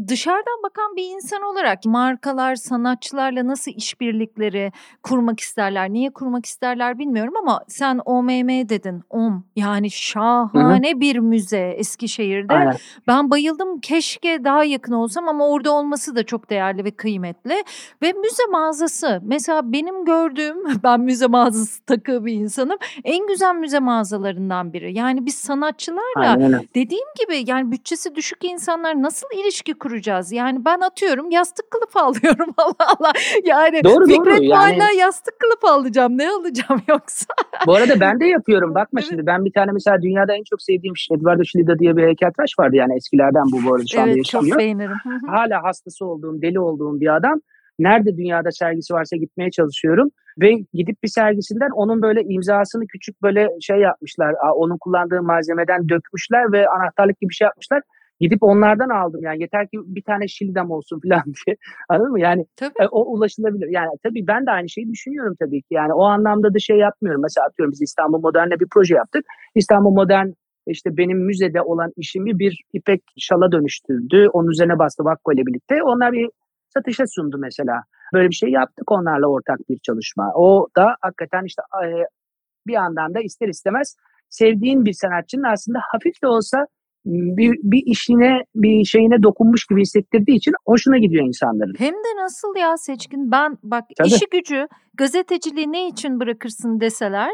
dışarıdan 0.08 0.64
bakan 0.64 0.96
bir 0.96 1.16
insan 1.16 1.42
olarak 1.42 1.86
markalar, 1.86 2.56
sanatçılarla 2.56 3.48
nasıl 3.48 3.72
işbirlikleri 3.72 4.72
kurmak 5.04 5.40
isterler, 5.40 5.90
niye 5.90 6.10
kurmak 6.10 6.46
isterler 6.46 7.00
bilmiyorum 7.00 7.34
ama 7.42 7.62
sen 7.68 8.02
OMM 8.06 8.70
dedin. 8.70 9.04
OM 9.10 9.44
yani 9.56 9.92
şahane 9.92 10.92
Hı-hı. 10.92 11.00
bir 11.00 11.20
müze 11.20 11.76
Eskişehir'de. 11.78 12.54
Aynen. 12.54 12.76
Ben 13.08 13.30
bayıldım. 13.30 13.80
Keşke 13.80 14.44
daha 14.44 14.64
yakın 14.64 14.94
olsam 14.94 15.30
ama 15.30 15.48
orada 15.48 15.72
olması 15.72 16.16
da 16.16 16.24
çok 16.24 16.50
değerli 16.50 16.84
ve 16.84 16.92
kıymetli. 16.92 17.64
Ve 18.02 18.14
müze 18.14 18.46
mağazası. 18.52 19.22
Mesela 19.24 19.72
benim 19.72 20.06
gördüğüm, 20.06 20.58
ben 20.84 21.00
müze 21.00 21.28
mağazası 21.28 21.86
takı 21.86 22.26
bir 22.26 22.34
insanım. 22.34 22.78
En 23.04 23.28
güzel 23.28 23.56
müze 23.56 23.80
mağazalarından 23.80 24.74
biri. 24.74 24.98
Yani 24.98 25.26
biz 25.26 25.36
sanatçılarla 25.36 26.02
Aynen. 26.16 26.68
dediğim 26.76 27.08
gibi 27.20 27.52
yani 27.52 27.72
bütçesi 27.72 28.16
düşük 28.16 28.44
insanlar 28.44 29.02
nasıl 29.02 29.28
ilişki 29.36 29.74
kuracağız. 29.80 30.32
Yani 30.32 30.66
ben 30.66 30.80
atıyorum 30.80 31.32
yastık 31.32 31.72
kılıfı 31.72 32.00
alıyorum 32.08 32.54
Allah 32.58 32.96
Allah. 32.98 33.12
Yani 33.46 33.84
doğru, 33.84 34.06
Fikret 34.06 34.38
doğru. 34.38 34.44
Yani... 34.44 34.98
yastık 34.98 35.40
kılıfı 35.40 35.76
alacağım. 35.76 36.18
Ne 36.18 36.30
alacağım 36.30 36.82
yoksa? 36.88 37.34
Bu 37.68 37.76
arada 37.76 38.00
ben 38.00 38.20
de 38.20 38.26
yapıyorum. 38.26 38.76
Bakma 38.76 39.00
evet. 39.00 39.10
şimdi 39.10 39.26
ben 39.26 39.46
bir 39.46 39.52
tane 39.52 39.72
mesela 39.72 40.02
dünyada 40.02 40.36
en 40.36 40.44
çok 40.50 40.62
sevdiğim 40.62 40.98
şey 40.98 41.18
Eduardo 41.18 41.44
Schilida 41.44 41.80
diye 41.80 41.98
bir 41.98 42.04
heykeltıraş 42.04 42.60
vardı. 42.60 42.76
Yani 42.76 42.96
eskilerden 42.96 43.44
bu 43.52 43.70
bu 43.70 43.76
arada 43.76 43.86
şu 43.92 44.00
anda 44.00 44.10
evet, 44.10 44.18
yaşamıyor. 44.18 44.52
çok 44.52 44.60
beğenirim. 44.60 44.98
Hala 45.28 45.64
hastası 45.64 46.06
olduğum, 46.06 46.42
deli 46.42 46.60
olduğum 46.60 47.00
bir 47.00 47.16
adam. 47.16 47.40
Nerede 47.80 48.18
dünyada 48.18 48.52
sergisi 48.52 48.94
varsa 48.94 49.16
gitmeye 49.16 49.52
çalışıyorum. 49.52 50.10
Ve 50.42 50.52
gidip 50.74 51.04
bir 51.04 51.08
sergisinden 51.08 51.70
onun 51.76 52.02
böyle 52.02 52.24
imzasını 52.24 52.88
küçük 52.88 53.22
böyle 53.22 53.48
şey 53.62 53.78
yapmışlar. 53.78 54.36
Onun 54.56 54.78
kullandığı 54.78 55.22
malzemeden 55.22 55.90
dökmüşler 55.90 56.52
ve 56.52 56.68
anahtarlık 56.70 57.20
gibi 57.22 57.30
bir 57.30 57.36
şey 57.36 57.46
yapmışlar. 57.46 57.82
Gidip 58.20 58.44
onlardan 58.44 58.90
aldım 58.90 59.22
yani 59.24 59.42
yeter 59.42 59.68
ki 59.68 59.78
bir 59.86 60.02
tane 60.02 60.28
şildem 60.28 60.72
olsun 60.72 61.00
falan 61.10 61.24
diye. 61.26 61.56
Anladın 61.90 62.12
mı? 62.12 62.20
Yani 62.20 62.46
e, 62.62 62.88
o 62.92 63.02
ulaşılabilir. 63.14 63.68
Yani 63.68 63.90
tabii 64.04 64.28
ben 64.28 64.46
de 64.46 64.52
aynı 64.52 64.70
şeyi 64.70 64.92
düşünüyorum 64.92 65.36
tabii 65.40 65.62
ki. 65.62 65.74
Yani 65.74 65.94
o 65.94 66.04
anlamda 66.04 66.54
da 66.54 66.60
şey 66.60 66.78
yapmıyorum. 66.78 67.22
Mesela 67.22 67.48
atıyorum 67.48 67.72
biz 67.72 67.82
İstanbul 67.82 68.20
Modern'le 68.20 68.60
bir 68.60 68.68
proje 68.74 68.96
yaptık. 68.96 69.26
İstanbul 69.56 69.92
Modern 69.92 70.28
işte 70.68 70.98
benim 70.98 71.26
müzede 71.26 71.62
olan 71.62 71.92
işimi 71.98 72.40
bir 72.40 72.62
ipek 72.74 73.04
şala 73.18 73.52
dönüştürdü. 73.52 74.28
Onun 74.34 74.52
üzerine 74.52 74.80
bastı 74.80 75.04
Vakko 75.04 75.34
ile 75.34 75.46
birlikte. 75.46 75.84
Onlar 75.84 76.12
bir 76.14 76.30
satışa 76.70 77.04
sundu 77.08 77.38
mesela. 77.40 77.82
Böyle 78.14 78.30
bir 78.30 78.36
şey 78.36 78.50
yaptık 78.50 78.92
onlarla 78.92 79.28
ortak 79.28 79.60
bir 79.70 79.80
çalışma. 79.80 80.32
O 80.36 80.68
da 80.78 80.96
hakikaten 81.02 81.44
işte 81.46 81.62
e, 81.86 81.88
bir 82.68 82.74
yandan 82.74 83.14
da 83.14 83.22
ister 83.22 83.48
istemez 83.48 83.96
sevdiğin 84.30 84.86
bir 84.86 84.94
sanatçının 84.94 85.44
aslında 85.44 85.80
hafif 85.92 86.22
de 86.24 86.28
olsa 86.28 86.68
bir, 87.06 87.52
bir 87.64 87.84
işine 87.86 88.42
bir 88.56 88.86
şeyine 88.86 89.24
dokunmuş 89.24 89.66
gibi 89.66 89.82
hissettirdiği 89.82 90.38
için 90.38 90.54
hoşuna 90.66 90.98
gidiyor 90.98 91.28
insanların. 91.28 91.76
Hem 91.78 91.94
de 91.94 92.24
nasıl 92.24 92.56
ya 92.60 92.78
Seçkin 92.78 93.32
ben 93.32 93.58
bak 93.64 93.84
Tabii. 93.98 94.08
işi 94.08 94.26
gücü 94.32 94.68
gazeteciliği 94.94 95.72
ne 95.72 95.88
için 95.88 96.20
bırakırsın 96.20 96.80
deseler 96.80 97.32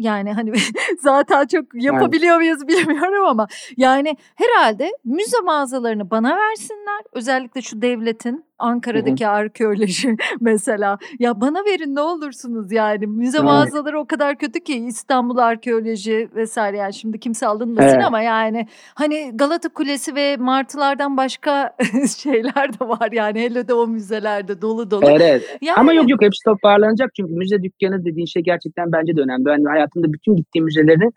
yani 0.00 0.32
hani 0.32 0.52
zaten 0.98 1.46
çok 1.46 1.64
yapabiliyor 1.74 2.36
muyuz 2.36 2.68
bilmiyorum 2.68 3.24
ama 3.26 3.46
yani 3.76 4.16
herhalde 4.34 4.90
müze 5.04 5.40
mağazalarını 5.44 6.10
bana 6.10 6.36
versinler. 6.36 7.02
Özellikle 7.12 7.62
şu 7.62 7.82
devletin 7.82 8.44
Ankara'daki 8.60 9.24
Hı-hı. 9.24 9.32
arkeoloji 9.32 10.16
mesela. 10.40 10.98
Ya 11.18 11.40
bana 11.40 11.64
verin 11.64 11.94
ne 11.94 12.00
olursunuz 12.00 12.72
yani. 12.72 13.06
Müze 13.06 13.38
evet. 13.38 13.44
mağazaları 13.44 14.00
o 14.00 14.06
kadar 14.06 14.38
kötü 14.38 14.60
ki 14.60 14.74
İstanbul 14.74 15.38
arkeoloji 15.38 16.28
vesaire 16.34 16.76
yani 16.76 16.94
şimdi 16.94 17.20
kimse 17.20 17.46
alınmasın 17.46 17.88
evet. 17.88 18.04
ama 18.04 18.22
yani 18.22 18.66
hani 18.94 19.30
Galata 19.34 19.68
Kulesi 19.68 20.14
ve 20.14 20.36
martılardan 20.36 21.16
başka 21.16 21.76
şeyler 22.18 22.72
de 22.80 22.88
var 22.88 23.12
yani 23.12 23.40
hele 23.40 23.68
de 23.68 23.74
o 23.74 23.86
müzelerde 23.86 24.62
dolu 24.62 24.90
dolu. 24.90 25.10
Evet. 25.10 25.58
Yani... 25.60 25.76
Ama 25.76 25.92
yok 25.92 26.10
yok 26.10 26.22
hepsi 26.22 26.44
toparlanacak 26.44 27.10
çünkü 27.16 27.32
müze 27.32 27.62
dükkanı 27.62 28.04
dediğin 28.04 28.26
şey 28.26 28.42
gerçekten 28.42 28.92
bence 28.92 29.16
de 29.16 29.20
önemli. 29.20 29.44
Ben 29.44 29.64
hayatımda 29.90 30.12
bütün 30.12 30.36
gittiğim 30.36 30.64
müzelerin 30.64 31.12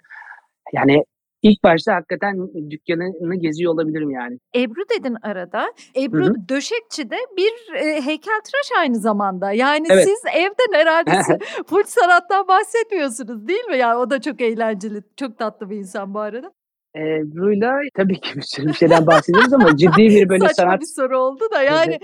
yani 0.74 1.04
İlk 1.44 1.64
başta 1.64 1.96
hakikaten 1.96 2.36
dükkanını 2.70 3.36
geziyor 3.36 3.74
olabilirim 3.74 4.12
yani. 4.12 4.40
Ebru 4.56 4.82
dedin 4.98 5.18
arada. 5.22 5.74
Ebru 5.96 6.26
Hı-hı. 6.26 6.50
Döşekçi'de 6.50 7.18
bir 7.38 7.76
e, 7.76 8.02
heykeltıraş 8.02 8.72
aynı 8.80 8.96
zamanda. 8.96 9.52
Yani 9.52 9.88
evet. 9.90 10.04
siz 10.04 10.20
evden 10.36 10.80
herhalde 10.80 11.12
full 11.68 11.84
sanattan 11.84 12.48
bahsetmiyorsunuz 12.48 13.48
değil 13.48 13.66
mi? 13.66 13.78
Yani 13.78 13.96
o 13.96 14.10
da 14.10 14.22
çok 14.22 14.42
eğlenceli, 14.42 15.02
çok 15.18 15.38
tatlı 15.38 15.70
bir 15.70 15.76
insan 15.76 16.14
bu 16.14 16.20
arada. 16.20 16.52
Ebru'yla 16.96 17.74
tabii 17.96 18.20
ki 18.20 18.36
bir 18.36 18.42
sürü 18.42 18.68
bir 18.68 18.74
şeyden 18.74 19.08
bahsediyoruz 19.08 19.54
ama 19.54 19.78
ciddi 19.78 19.98
bir 19.98 20.30
böyle 20.30 20.48
Saçma 20.48 20.64
sanat... 20.64 20.82
bir 20.82 20.86
soru 20.86 21.18
oldu 21.20 21.44
da 21.54 21.62
yani 21.62 22.00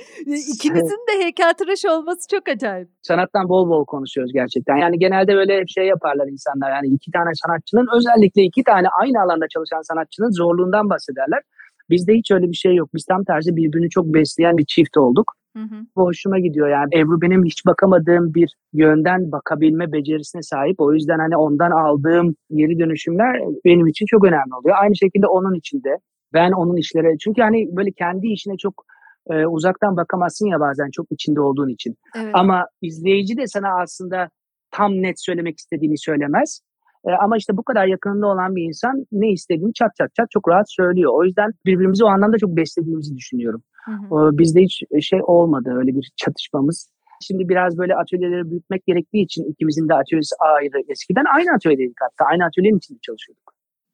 ikinizin 0.54 1.06
de 1.10 1.24
heykeltıraş 1.24 1.86
olması 1.86 2.28
çok 2.32 2.50
acayip. 2.50 2.90
Sanattan 3.02 3.50
bol 3.50 3.70
bol 3.70 3.86
konuşuyoruz 3.86 4.34
gerçekten. 4.34 4.76
Yani 4.76 5.00
genelde 5.00 5.36
böyle 5.36 5.68
şey 5.68 5.88
yaparlar 5.88 6.28
insanlar. 6.28 6.72
Yani 6.72 6.88
iki 6.88 7.12
tane 7.12 7.30
sanatçının 7.34 7.88
özellikle 7.98 8.42
iki 8.44 8.64
tane 8.64 8.88
aynı 9.02 9.22
alanda 9.22 9.46
çalışan 9.54 9.82
sanatçının 9.82 10.32
zorluğundan 10.32 10.90
bahsederler. 10.90 11.42
Bizde 11.90 12.14
hiç 12.14 12.32
öyle 12.32 12.48
bir 12.48 12.56
şey 12.56 12.76
yok. 12.76 12.90
Biz 12.94 13.06
tam 13.06 13.24
tersi 13.24 13.56
birbirini 13.56 13.90
çok 13.90 14.06
besleyen 14.06 14.58
bir 14.58 14.66
çift 14.66 14.98
olduk. 14.98 15.39
Hı 15.60 15.76
hı. 15.76 15.80
Bu 15.96 16.02
hoşuma 16.02 16.40
gidiyor 16.40 16.70
yani. 16.70 16.90
Ebru 16.96 17.22
benim 17.22 17.46
hiç 17.46 17.66
bakamadığım 17.66 18.34
bir 18.34 18.56
yönden 18.74 19.32
bakabilme 19.32 19.92
becerisine 19.92 20.42
sahip. 20.42 20.76
O 20.80 20.94
yüzden 20.94 21.20
hani 21.20 21.38
ondan 21.38 21.72
aldığım 21.72 22.36
geri 22.56 22.80
dönüşümler 22.80 23.42
benim 23.66 23.88
için 23.88 24.06
çok 24.06 24.26
önemli 24.26 24.56
oluyor. 24.60 24.76
Aynı 24.82 24.96
şekilde 24.96 25.28
onun 25.28 25.54
için 25.54 25.84
de. 25.84 25.98
Ben 26.34 26.52
onun 26.52 26.78
işlere 26.78 27.18
çünkü 27.18 27.42
hani 27.42 27.68
böyle 27.72 27.92
kendi 27.92 28.28
işine 28.28 28.58
çok 28.58 28.86
e, 29.30 29.46
uzaktan 29.46 29.98
bakamazsın 29.98 30.48
ya 30.48 30.60
bazen 30.60 30.90
çok 30.92 31.06
içinde 31.12 31.42
olduğun 31.42 31.70
için. 31.70 31.96
Evet. 32.16 32.32
Ama 32.34 32.66
izleyici 32.82 33.38
de 33.38 33.48
sana 33.48 33.82
aslında 33.82 34.30
tam 34.72 34.92
net 34.92 35.22
söylemek 35.22 35.58
istediğini 35.58 35.98
söylemez. 35.98 36.62
E, 37.08 37.12
ama 37.12 37.38
işte 37.38 37.58
bu 37.58 37.64
kadar 37.64 37.86
yakınında 37.86 38.28
olan 38.28 38.56
bir 38.56 38.64
insan 38.64 39.06
ne 39.12 39.32
istediğini 39.32 39.74
çat 39.74 39.96
çat 39.98 40.16
çat 40.16 40.32
çok 40.32 40.50
rahat 40.50 40.72
söylüyor. 40.72 41.12
O 41.16 41.24
yüzden 41.26 41.52
birbirimizi 41.66 42.04
o 42.04 42.08
anlamda 42.08 42.38
çok 42.38 42.50
beslediğimizi 42.50 43.16
düşünüyorum. 43.16 43.64
Hı 43.86 43.92
hı. 43.92 44.38
Bizde 44.38 44.62
hiç 44.62 44.84
şey 45.02 45.20
olmadı 45.24 45.74
öyle 45.76 45.96
bir 45.96 46.12
çatışmamız. 46.16 46.90
Şimdi 47.22 47.50
biraz 47.50 47.78
böyle 47.78 47.96
atölyeleri 47.96 48.52
büyütmek 48.52 48.86
gerektiği 48.86 49.24
için 49.24 49.44
ikimizin 49.44 49.90
de 49.90 49.94
atölyesi 49.94 50.36
ayrı. 50.40 50.84
Eskiden 50.90 51.26
aynı 51.36 51.56
atölyedeydik 51.56 51.98
hatta. 52.02 52.26
Aynı 52.26 52.46
atölyenin 52.46 52.78
içinde 52.78 53.00
çalışıyorduk. 53.02 53.49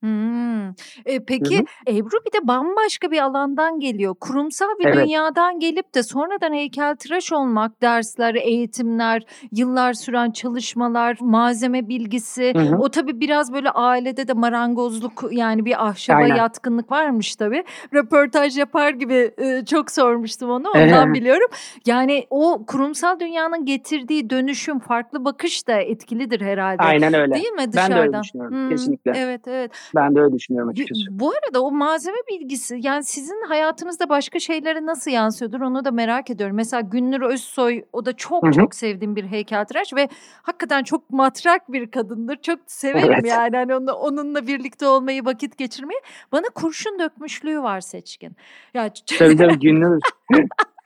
Hımm. 0.05 0.75
E, 1.05 1.25
peki, 1.27 1.55
Hı 1.57 1.59
hı. 1.59 1.97
Ebru 1.97 2.17
bir 2.27 2.31
de 2.41 2.47
bambaşka 2.47 3.11
bir 3.11 3.19
alandan 3.19 3.79
geliyor. 3.79 4.15
Kurumsal 4.19 4.67
bir 4.79 4.85
Evet. 4.85 4.95
dünyadan 4.95 5.59
gelip 5.59 5.95
de 5.95 6.03
sonradan 6.03 6.53
heykeltıraş 6.53 7.33
olmak, 7.33 7.81
dersler, 7.81 8.35
eğitimler, 8.35 9.23
yıllar 9.51 9.93
süren 9.93 10.31
çalışmalar, 10.31 11.17
malzeme 11.21 11.87
bilgisi. 11.87 12.53
Hı 12.55 12.59
hı. 12.61 12.75
O 12.77 12.89
tabii 12.89 13.19
biraz 13.19 13.53
böyle 13.53 13.69
ailede 13.69 14.27
de 14.27 14.33
marangozluk, 14.33 15.23
yani 15.31 15.65
bir 15.65 15.87
ahşaba 15.87 16.17
Aynen. 16.17 16.35
yatkınlık 16.35 16.91
varmış 16.91 17.35
tabii. 17.35 17.63
Röportaj 17.93 18.57
yapar 18.57 18.89
gibi, 18.89 19.31
eee, 19.41 19.63
çok 19.65 19.91
sormuştum 19.91 20.49
onu, 20.49 20.69
ondan 20.69 21.13
biliyorum. 21.13 21.47
Yani 21.85 22.27
o 22.29 22.65
kurumsal 22.67 23.19
dünyanın 23.19 23.65
getirdiği 23.65 24.29
dönüşüm, 24.29 24.79
farklı 24.79 25.25
bakış 25.25 25.67
da 25.67 25.73
etkilidir 25.73 26.41
herhalde. 26.41 26.83
Aynen 26.83 27.13
öyle. 27.13 27.33
Değil 27.33 27.51
mi 27.51 27.65
Ben 27.75 27.91
de 27.91 27.99
öyle 27.99 28.23
düşünüyorum. 28.23 28.55
Hımm. 28.57 28.69
Kesinlikle. 28.69 29.11
Evet, 29.15 29.47
evet. 29.47 29.71
Ben 29.95 30.15
de 30.15 30.19
öyle 30.19 30.33
düşünüyorum 30.33 30.69
açıkçası. 30.69 31.01
Bu 31.09 31.29
arada 31.29 31.63
o 31.63 31.71
malzeme 31.71 32.17
bilgisi 32.31 32.79
yani 32.81 33.03
sizin 33.03 33.43
hayatınızda 33.47 34.09
başka 34.09 34.39
şeylere 34.39 34.85
nasıl 34.85 35.11
yansıyordur 35.11 35.61
onu 35.61 35.85
da 35.85 35.91
merak 35.91 36.29
ediyorum. 36.29 36.55
Mesela 36.55 36.81
Günnur 36.81 37.21
Özsoy 37.21 37.83
o 37.93 38.05
da 38.05 38.13
çok 38.13 38.43
Hı-hı. 38.43 38.51
çok 38.51 38.75
sevdiğim 38.75 39.15
bir 39.15 39.23
heykeltıraş 39.23 39.93
ve 39.93 40.09
hakikaten 40.41 40.83
çok 40.83 41.09
matrak 41.09 41.71
bir 41.71 41.91
kadındır. 41.91 42.35
Çok 42.35 42.59
severim 42.67 43.13
evet. 43.13 43.25
yani 43.25 43.57
hani 43.57 43.75
onunla, 43.75 43.93
onunla 43.93 44.47
birlikte 44.47 44.87
olmayı, 44.87 45.25
vakit 45.25 45.57
geçirmeyi. 45.57 45.99
Bana 46.31 46.45
kurşun 46.55 46.99
dökmüşlüğü 46.99 47.61
var 47.61 47.81
Seçkin. 47.81 48.35
Ya 48.73 48.89
tabii 49.19 49.37
tabii 49.37 49.59
Günnur. 49.59 49.99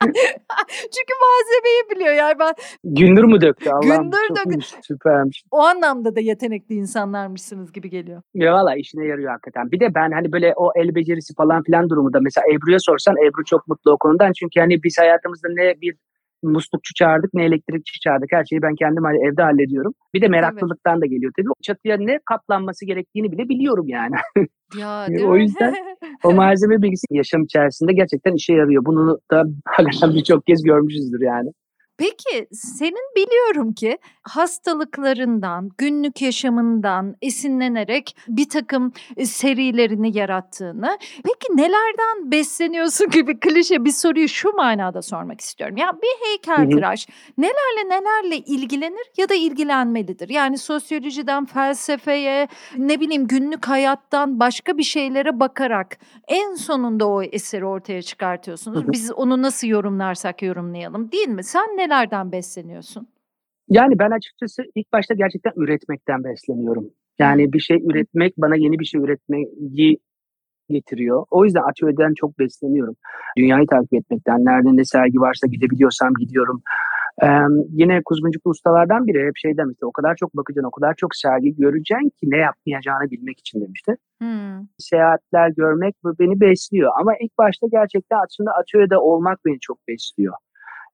Çünkü 0.68 1.12
malzemeyi 1.22 1.82
biliyor 1.90 2.14
yani 2.14 2.38
ben. 2.38 2.54
Gündür 2.84 3.24
mü 3.24 3.40
döktü 3.40 3.70
Allah'ım? 3.70 4.02
Gündür 4.02 4.36
döktü. 4.36 4.66
Süpermiş. 4.82 5.42
O 5.50 5.58
anlamda 5.58 6.16
da 6.16 6.20
yetenekli 6.20 6.74
insanlarmışsınız 6.74 7.72
gibi 7.72 7.90
geliyor. 7.90 8.22
Ya 8.34 8.52
valla 8.52 8.76
işine 8.76 9.06
yarıyor 9.06 9.30
hakikaten. 9.30 9.70
Bir 9.70 9.80
de 9.80 9.94
ben 9.94 10.10
hani 10.12 10.32
böyle 10.32 10.52
o 10.56 10.72
el 10.76 10.94
becerisi 10.94 11.34
falan 11.34 11.62
filan 11.62 11.88
durumunda 11.90 12.18
mesela 12.20 12.44
Ebru'ya 12.52 12.78
sorsan 12.80 13.16
Ebru 13.16 13.44
çok 13.44 13.68
mutlu 13.68 13.92
o 13.92 13.98
konudan. 13.98 14.32
Çünkü 14.32 14.60
hani 14.60 14.82
biz 14.82 14.98
hayatımızda 14.98 15.48
ne 15.50 15.80
bir 15.80 15.94
muslukçu 16.42 16.94
çağırdık 16.94 17.34
ne 17.34 17.44
elektrikçi 17.44 18.00
çağırdık. 18.00 18.32
Her 18.32 18.44
şeyi 18.44 18.62
ben 18.62 18.74
kendim 18.74 19.06
evde 19.06 19.42
hallediyorum. 19.42 19.92
Bir 20.14 20.22
de 20.22 20.28
meraklılıktan 20.28 20.92
evet. 20.94 21.02
da 21.02 21.06
geliyor 21.06 21.32
tabii. 21.36 21.48
Çatıya 21.62 21.96
ne 21.96 22.18
kaplanması 22.24 22.86
gerektiğini 22.86 23.32
bile 23.32 23.48
biliyorum 23.48 23.88
yani. 23.88 24.14
Ya, 24.78 25.06
o 25.24 25.36
yüzden 25.36 25.74
o 26.24 26.32
malzeme 26.32 26.82
bilgisi 26.82 27.06
yaşam 27.10 27.44
içerisinde 27.44 27.92
gerçekten 27.92 28.34
işe 28.34 28.52
yarıyor. 28.52 28.84
Bunu 28.84 29.18
da 29.30 29.44
birçok 30.14 30.46
kez 30.46 30.62
görmüşüzdür 30.62 31.20
yani. 31.20 31.50
Peki 32.00 32.48
senin 32.52 33.14
biliyorum 33.16 33.72
ki 33.72 33.98
hastalıklarından, 34.22 35.70
günlük 35.78 36.22
yaşamından 36.22 37.16
esinlenerek 37.22 38.16
bir 38.28 38.48
takım 38.48 38.92
e, 39.16 39.26
serilerini 39.26 40.18
yarattığını. 40.18 40.98
Peki 41.24 41.56
nelerden 41.56 42.30
besleniyorsun 42.30 43.10
gibi 43.10 43.40
klişe 43.40 43.84
bir 43.84 43.90
soruyu 43.90 44.28
şu 44.28 44.52
manada 44.52 45.02
sormak 45.02 45.40
istiyorum. 45.40 45.76
Ya 45.76 45.92
bir 46.02 46.28
heykeltıraş 46.28 47.08
nelerle 47.38 47.88
nelerle 47.88 48.36
ilgilenir 48.36 49.10
ya 49.16 49.28
da 49.28 49.34
ilgilenmelidir? 49.34 50.28
Yani 50.28 50.58
sosyolojiden 50.58 51.44
felsefeye, 51.44 52.48
ne 52.76 53.00
bileyim 53.00 53.26
günlük 53.26 53.68
hayattan 53.68 54.40
başka 54.40 54.78
bir 54.78 54.82
şeylere 54.82 55.40
bakarak 55.40 55.98
en 56.28 56.54
sonunda 56.54 57.08
o 57.08 57.22
eseri 57.22 57.64
ortaya 57.64 58.02
çıkartıyorsunuz. 58.02 58.92
Biz 58.92 59.12
onu 59.12 59.42
nasıl 59.42 59.66
yorumlarsak 59.66 60.42
yorumlayalım 60.42 61.12
değil 61.12 61.28
mi? 61.28 61.44
Sen 61.44 61.66
neler 61.76 61.89
nelerden 61.90 62.32
besleniyorsun? 62.32 63.08
Yani 63.68 63.98
ben 63.98 64.10
açıkçası 64.10 64.62
ilk 64.74 64.92
başta 64.92 65.14
gerçekten 65.14 65.52
üretmekten 65.56 66.24
besleniyorum. 66.24 66.90
Yani 67.18 67.52
bir 67.52 67.60
şey 67.60 67.76
üretmek 67.76 68.34
bana 68.38 68.56
yeni 68.56 68.78
bir 68.78 68.84
şey 68.84 69.00
üretmeyi 69.00 69.98
getiriyor. 70.68 71.24
O 71.30 71.44
yüzden 71.44 71.62
atölyeden 71.70 72.14
çok 72.14 72.38
besleniyorum. 72.38 72.96
Dünyayı 73.38 73.66
takip 73.66 73.94
etmekten, 73.94 74.44
nerede 74.44 74.76
ne 74.76 74.84
sergi 74.84 75.20
varsa 75.20 75.46
gidebiliyorsam 75.46 76.14
gidiyorum. 76.14 76.62
Ee, 77.22 77.26
yine 77.68 78.02
Kuzguncuklu 78.04 78.50
ustalardan 78.50 79.06
biri 79.06 79.26
hep 79.26 79.36
şey 79.36 79.56
demişti. 79.56 79.86
O 79.86 79.92
kadar 79.92 80.16
çok 80.16 80.36
bakacaksın, 80.36 80.68
o 80.68 80.70
kadar 80.70 80.94
çok 80.94 81.16
sergi 81.16 81.56
göreceksin 81.56 82.08
ki 82.08 82.30
ne 82.30 82.36
yapmayacağını 82.36 83.10
bilmek 83.10 83.38
için 83.38 83.60
demişti. 83.60 83.96
Hmm. 84.20 84.66
Seyahatler 84.78 85.50
görmek 85.50 85.94
beni 86.04 86.40
besliyor. 86.40 86.92
Ama 87.00 87.12
ilk 87.20 87.38
başta 87.38 87.66
gerçekten 87.72 88.18
aslında 88.24 88.50
atölyede 88.52 88.96
olmak 88.96 89.38
beni 89.44 89.60
çok 89.60 89.88
besliyor 89.88 90.34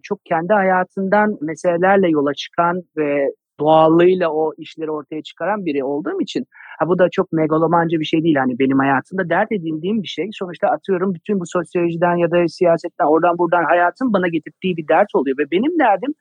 çok 0.02 0.24
kendi 0.24 0.52
hayatından 0.52 1.38
meselelerle 1.40 2.08
yola 2.10 2.34
çıkan 2.34 2.82
ve 2.96 3.30
doğallığıyla 3.60 4.30
o 4.30 4.52
işleri 4.58 4.90
ortaya 4.90 5.22
çıkaran 5.22 5.66
biri 5.66 5.84
olduğum 5.84 6.20
için 6.20 6.44
ha 6.78 6.88
bu 6.88 6.98
da 6.98 7.08
çok 7.10 7.32
megalomanca 7.32 8.00
bir 8.00 8.04
şey 8.04 8.22
değil 8.22 8.36
hani 8.36 8.58
benim 8.58 8.78
hayatımda 8.78 9.28
dert 9.28 9.52
edindiğim 9.52 10.02
bir 10.02 10.08
şey. 10.08 10.28
Sonuçta 10.32 10.68
atıyorum 10.68 11.14
bütün 11.14 11.40
bu 11.40 11.44
sosyolojiden 11.46 12.16
ya 12.16 12.30
da 12.30 12.48
siyasetten 12.48 13.06
oradan 13.06 13.38
buradan 13.38 13.64
hayatın 13.64 14.12
bana 14.12 14.28
getirdiği 14.28 14.76
bir 14.76 14.88
dert 14.88 15.14
oluyor 15.14 15.38
ve 15.38 15.50
benim 15.50 15.78
derdim 15.78 16.14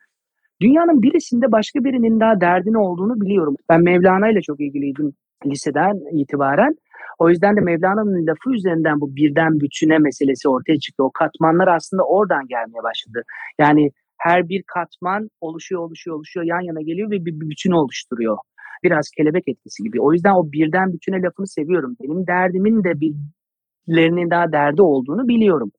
dünyanın 0.62 1.02
birisinde 1.02 1.52
başka 1.52 1.84
birinin 1.84 2.20
daha 2.20 2.42
derdini 2.42 2.78
olduğunu 2.78 3.22
biliyorum. 3.22 3.56
Ben 3.70 3.82
Mevlana 3.82 4.30
ile 4.30 4.42
çok 4.42 4.60
ilgiliydim 4.60 5.14
liseden 5.46 6.20
itibaren. 6.22 6.76
O 7.20 7.30
yüzden 7.30 7.56
de 7.56 7.62
Mevlana'nın 7.62 8.28
lafı 8.28 8.56
üzerinden 8.56 9.02
bu 9.02 9.16
birden 9.16 9.60
bütüne 9.60 9.98
meselesi 9.98 10.50
ortaya 10.50 10.80
çıktı. 10.80 11.04
O 11.04 11.12
katmanlar 11.12 11.68
aslında 11.68 12.04
oradan 12.04 12.48
gelmeye 12.48 12.84
başladı. 12.84 13.24
Yani 13.60 13.92
her 14.18 14.50
bir 14.50 14.64
katman 14.68 15.30
oluşuyor, 15.42 15.82
oluşuyor, 15.82 16.18
oluşuyor, 16.18 16.46
yan 16.46 16.62
yana 16.62 16.82
geliyor 16.82 17.12
ve 17.12 17.26
bir, 17.26 17.40
bütün 17.40 17.72
oluşturuyor. 17.72 18.38
Biraz 18.84 19.10
kelebek 19.18 19.48
etkisi 19.48 19.84
gibi. 19.84 20.02
O 20.02 20.14
yüzden 20.14 20.34
o 20.34 20.52
birden 20.52 20.94
bütüne 20.94 21.22
lafını 21.22 21.48
seviyorum. 21.48 21.96
Benim 22.04 22.28
derdimin 22.28 22.84
de 22.84 22.94
birilerinin 23.00 24.30
daha 24.30 24.52
derdi 24.52 24.82
olduğunu 24.82 25.28
biliyorum 25.28 25.72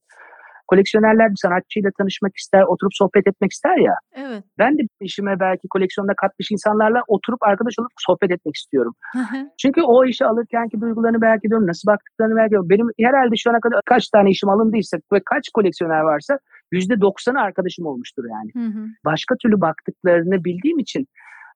koleksiyonerler 0.66 1.30
bir 1.30 1.36
sanatçıyla 1.36 1.90
tanışmak 1.98 2.36
ister, 2.36 2.62
oturup 2.62 2.94
sohbet 2.94 3.26
etmek 3.26 3.52
ister 3.52 3.76
ya. 3.76 3.94
Evet. 4.14 4.44
Ben 4.58 4.78
de 4.78 4.82
işime 5.00 5.40
belki 5.40 5.68
koleksiyonda 5.68 6.14
katmış 6.16 6.50
insanlarla 6.50 7.02
oturup 7.08 7.42
arkadaş 7.42 7.74
olup 7.78 7.90
sohbet 7.98 8.30
etmek 8.30 8.56
istiyorum. 8.56 8.94
Çünkü 9.62 9.82
o 9.82 10.04
işi 10.04 10.26
alırkenki 10.26 10.80
duygularını 10.80 11.20
belki 11.20 11.48
diyorum, 11.48 11.66
nasıl 11.66 11.86
baktıklarını 11.92 12.36
belki 12.36 12.70
benim 12.70 12.86
herhalde 13.00 13.36
şu 13.36 13.50
ana 13.50 13.60
kadar 13.60 13.80
kaç 13.86 14.08
tane 14.08 14.30
işim 14.30 14.48
alındıysa 14.48 14.98
ve 15.12 15.20
kaç 15.24 15.48
koleksiyoner 15.54 16.00
varsa 16.00 16.38
yüzde 16.72 17.00
doksanı 17.00 17.40
arkadaşım 17.40 17.86
olmuştur 17.86 18.24
yani. 18.30 18.50
Başka 19.04 19.34
türlü 19.42 19.60
baktıklarını 19.60 20.44
bildiğim 20.44 20.78
için 20.78 21.06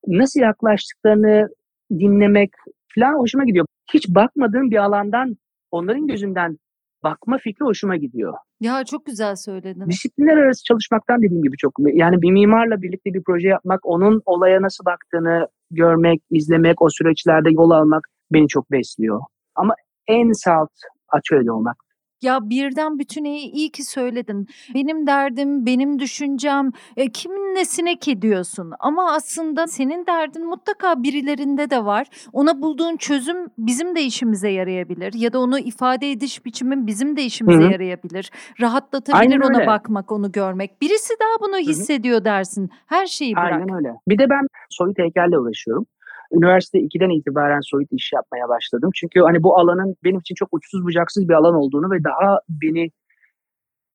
nasıl 0.07 0.41
yaklaştıklarını 0.41 1.49
dinlemek 1.91 2.51
falan 2.95 3.15
hoşuma 3.19 3.45
gidiyor. 3.45 3.67
Hiç 3.95 4.09
bakmadığım 4.09 4.71
bir 4.71 4.77
alandan 4.77 5.37
onların 5.71 6.07
gözünden 6.07 6.59
bakma 7.03 7.39
fikri 7.39 7.65
hoşuma 7.65 7.97
gidiyor. 7.97 8.35
Ya 8.61 8.85
çok 8.85 9.07
güzel 9.07 9.37
söyledin. 9.37 9.87
Disiplinler 9.87 10.37
arası 10.37 10.65
çalışmaktan 10.65 11.23
dediğim 11.23 11.43
gibi 11.43 11.57
çok. 11.57 11.73
Yani 11.79 12.23
bir 12.23 12.31
mimarla 12.31 12.83
birlikte 12.83 13.15
bir 13.15 13.23
proje 13.23 13.49
yapmak, 13.49 13.81
onun 13.87 14.23
olaya 14.27 14.63
nasıl 14.63 14.85
baktığını 14.85 15.49
görmek, 15.71 16.23
izlemek, 16.31 16.83
o 16.83 16.89
süreçlerde 16.91 17.51
yol 17.51 17.71
almak 17.71 18.09
beni 18.33 18.49
çok 18.49 18.71
besliyor. 18.71 19.21
Ama 19.55 19.75
en 20.07 20.33
salt 20.33 20.71
atölyede 21.09 21.53
olmak 21.53 21.77
ya 22.23 22.51
birden 22.51 22.99
bütüneyi 22.99 23.51
iyi 23.51 23.71
ki 23.71 23.85
söyledin. 23.85 24.47
Benim 24.75 25.07
derdim, 25.07 25.67
benim 25.67 25.99
düşüncem, 25.99 26.71
e, 26.97 27.11
kimin 27.11 27.55
nesine 27.55 27.97
ki 27.97 28.23
diyorsun. 28.23 28.73
Ama 28.81 29.13
aslında 29.13 29.67
senin 29.67 30.07
derdin 30.07 30.47
mutlaka 30.47 31.03
birilerinde 31.03 31.71
de 31.71 31.85
var. 31.85 32.07
Ona 32.33 32.63
bulduğun 32.63 32.97
çözüm 32.97 33.37
bizim 33.59 33.97
de 33.97 34.03
işimize 34.03 34.49
yarayabilir. 34.49 35.13
Ya 35.15 35.33
da 35.33 35.41
onu 35.41 35.59
ifade 35.59 36.11
ediş 36.11 36.45
biçimin 36.45 36.87
bizim 36.87 37.17
de 37.17 37.23
işimize 37.23 37.63
Hı-hı. 37.63 37.73
yarayabilir. 37.73 38.31
Rahatlatabilir 38.61 39.21
Aynen 39.21 39.41
ona 39.41 39.59
öyle. 39.59 39.67
bakmak, 39.67 40.13
onu 40.13 40.33
görmek. 40.33 40.83
Birisi 40.83 41.15
daha 41.21 41.49
bunu 41.49 41.57
hissediyor 41.59 42.17
Hı-hı. 42.17 42.25
dersin. 42.25 42.71
Her 42.87 43.07
şeyi 43.07 43.37
bırak. 43.37 43.53
Aynen 43.53 43.75
öyle. 43.75 43.95
Bir 44.09 44.19
de 44.19 44.31
ben 44.31 44.47
soyut 44.71 44.99
heykelle 44.99 45.39
uğraşıyorum 45.39 45.87
üniversite 46.33 46.79
2'den 46.79 47.11
itibaren 47.11 47.61
soyut 47.61 47.93
iş 47.93 48.13
yapmaya 48.13 48.49
başladım. 48.49 48.91
Çünkü 48.95 49.21
hani 49.21 49.43
bu 49.43 49.59
alanın 49.59 49.97
benim 50.05 50.21
için 50.21 50.35
çok 50.35 50.49
uçsuz 50.53 50.85
bucaksız 50.85 51.29
bir 51.29 51.35
alan 51.35 51.55
olduğunu 51.55 51.91
ve 51.91 52.05
daha 52.05 52.41
beni 52.49 52.91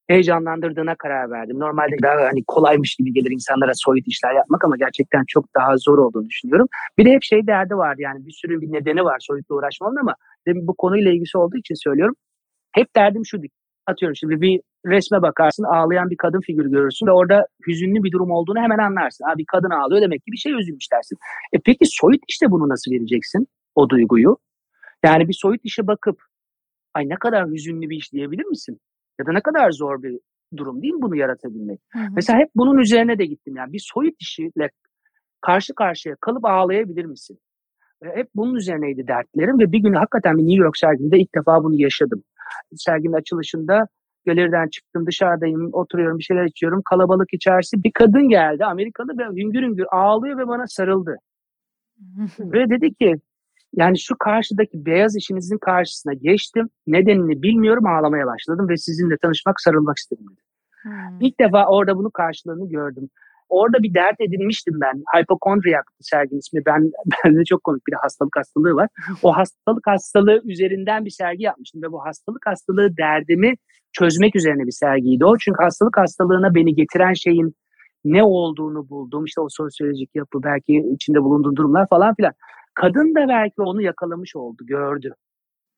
heyecanlandırdığına 0.07 0.95
karar 0.95 1.31
verdim. 1.31 1.59
Normalde 1.59 1.95
daha 2.03 2.15
hani 2.15 2.43
kolaymış 2.47 2.95
gibi 2.95 3.13
gelir 3.13 3.31
insanlara 3.31 3.71
soyut 3.75 4.07
işler 4.07 4.33
yapmak 4.33 4.65
ama 4.65 4.77
gerçekten 4.77 5.23
çok 5.27 5.55
daha 5.55 5.77
zor 5.77 5.97
olduğunu 5.97 6.29
düşünüyorum. 6.29 6.67
Bir 6.97 7.05
de 7.05 7.11
hep 7.11 7.23
şey 7.23 7.47
derdi 7.47 7.77
var 7.77 7.95
yani 7.97 8.25
bir 8.25 8.31
sürü 8.31 8.61
bir 8.61 8.71
nedeni 8.73 9.03
var 9.03 9.17
soyutla 9.19 9.55
uğraşmanın 9.55 9.95
ama 9.95 10.15
bu 10.47 10.75
konuyla 10.75 11.11
ilgisi 11.11 11.37
olduğu 11.37 11.57
için 11.57 11.75
söylüyorum. 11.75 12.15
Hep 12.71 12.95
derdim 12.95 13.25
şu 13.25 13.41
atıyorum 13.87 14.15
şimdi 14.15 14.41
bir 14.41 14.61
resme 14.85 15.21
bakarsın 15.21 15.63
ağlayan 15.63 16.09
bir 16.09 16.17
kadın 16.17 16.41
figürü 16.41 16.71
görürsün 16.71 17.07
ve 17.07 17.11
orada 17.11 17.47
hüzünlü 17.67 18.03
bir 18.03 18.11
durum 18.11 18.31
olduğunu 18.31 18.59
hemen 18.59 18.77
anlarsın. 18.77 19.25
Ha, 19.25 19.37
bir 19.37 19.45
kadın 19.45 19.69
ağlıyor 19.69 20.01
demek 20.01 20.25
ki 20.25 20.31
bir 20.31 20.37
şey 20.37 20.53
üzülmüş 20.53 20.91
dersin. 20.91 21.17
E 21.53 21.57
peki 21.65 21.85
soyut 21.85 22.21
işte 22.27 22.51
bunu 22.51 22.69
nasıl 22.69 22.91
vereceksin 22.91 23.47
o 23.75 23.89
duyguyu? 23.89 24.37
Yani 25.03 25.27
bir 25.27 25.33
soyut 25.33 25.61
işe 25.63 25.87
bakıp 25.87 26.21
ay 26.93 27.09
ne 27.09 27.15
kadar 27.15 27.47
hüzünlü 27.47 27.89
bir 27.89 27.97
iş 27.97 28.13
diyebilir 28.13 28.45
misin? 28.45 28.79
Ya 29.19 29.25
da 29.25 29.31
ne 29.31 29.41
kadar 29.41 29.71
zor 29.71 30.03
bir 30.03 30.19
durum 30.57 30.81
değil 30.81 30.93
mi 30.93 31.01
bunu 31.01 31.15
yaratabilmek? 31.15 31.79
Hı 31.93 31.99
hı. 31.99 32.07
Mesela 32.15 32.39
hep 32.39 32.49
bunun 32.55 32.77
üzerine 32.77 33.19
de 33.19 33.25
gittim. 33.25 33.55
Yani 33.55 33.73
bir 33.73 33.83
soyut 33.93 34.15
işiyle 34.19 34.69
karşı 35.41 35.75
karşıya 35.75 36.15
kalıp 36.21 36.45
ağlayabilir 36.45 37.05
misin? 37.05 37.39
Ve 38.03 38.15
hep 38.15 38.29
bunun 38.35 38.55
üzerineydi 38.55 39.07
dertlerim 39.07 39.59
ve 39.59 39.71
bir 39.71 39.79
gün 39.79 39.93
hakikaten 39.93 40.37
bir 40.37 40.43
New 40.43 40.63
York 40.63 40.77
serginde 40.77 41.19
ilk 41.19 41.35
defa 41.35 41.63
bunu 41.63 41.81
yaşadım. 41.81 42.23
Serginin 42.75 43.13
açılışında 43.13 43.87
galeriden 44.25 44.69
çıktım 44.69 45.07
dışarıdayım 45.07 45.69
oturuyorum 45.73 46.17
bir 46.19 46.23
şeyler 46.23 46.45
içiyorum 46.45 46.81
kalabalık 46.85 47.33
içerisi 47.33 47.83
bir 47.83 47.91
kadın 47.91 48.29
geldi 48.29 48.65
Amerikalı 48.65 49.07
ve 49.17 49.41
hüngür 49.41 49.61
hüngür 49.61 49.85
ağlıyor 49.91 50.37
ve 50.37 50.47
bana 50.47 50.67
sarıldı. 50.67 51.17
ve 52.39 52.69
dedi 52.69 52.93
ki 52.93 53.15
yani 53.75 53.99
şu 53.99 54.15
karşıdaki 54.19 54.85
beyaz 54.85 55.15
işinizin 55.15 55.57
karşısına 55.57 56.13
geçtim 56.13 56.69
nedenini 56.87 57.41
bilmiyorum 57.41 57.85
ağlamaya 57.85 58.25
başladım 58.25 58.69
ve 58.69 58.77
sizinle 58.77 59.17
tanışmak 59.17 59.61
sarılmak 59.61 59.97
istedim 59.97 60.25
dedi. 60.31 60.41
Hmm. 60.81 61.21
İlk 61.21 61.39
defa 61.39 61.65
orada 61.65 61.97
bunu 61.97 62.11
karşılığını 62.11 62.69
gördüm. 62.69 63.09
Orada 63.49 63.83
bir 63.83 63.93
dert 63.93 64.21
edinmiştim 64.21 64.73
ben. 64.81 65.03
Hypochondriac 65.15 65.83
serginin 66.01 66.39
ismi. 66.39 66.61
Ben, 66.65 66.91
bende 67.25 67.43
çok 67.43 67.63
komik 67.63 67.87
bir 67.87 67.93
hastalık 67.93 68.37
hastalığı 68.37 68.75
var. 68.75 68.89
O 69.23 69.37
hastalık 69.37 69.87
hastalığı 69.87 70.41
üzerinden 70.43 71.05
bir 71.05 71.09
sergi 71.09 71.43
yapmıştım 71.43 71.81
ve 71.83 71.91
bu 71.91 72.05
hastalık 72.05 72.47
hastalığı 72.47 72.97
derdimi 72.97 73.53
çözmek 73.93 74.35
üzerine 74.35 74.65
bir 74.65 74.71
sergiydi 74.71 75.25
o. 75.25 75.37
Çünkü 75.37 75.63
hastalık 75.63 75.97
hastalığına 75.97 76.55
beni 76.55 76.75
getiren 76.75 77.13
şeyin 77.13 77.55
ne 78.05 78.23
olduğunu 78.23 78.89
buldum. 78.89 79.25
İşte 79.25 79.41
o 79.41 79.47
sosyolojik 79.49 80.09
yapı, 80.15 80.43
belki 80.43 80.83
içinde 80.93 81.23
bulunduğum 81.23 81.55
durumlar 81.55 81.87
falan 81.89 82.15
filan. 82.15 82.33
Kadın 82.73 83.15
da 83.15 83.27
belki 83.27 83.61
onu 83.61 83.81
yakalamış 83.81 84.35
oldu, 84.35 84.65
gördü. 84.65 85.13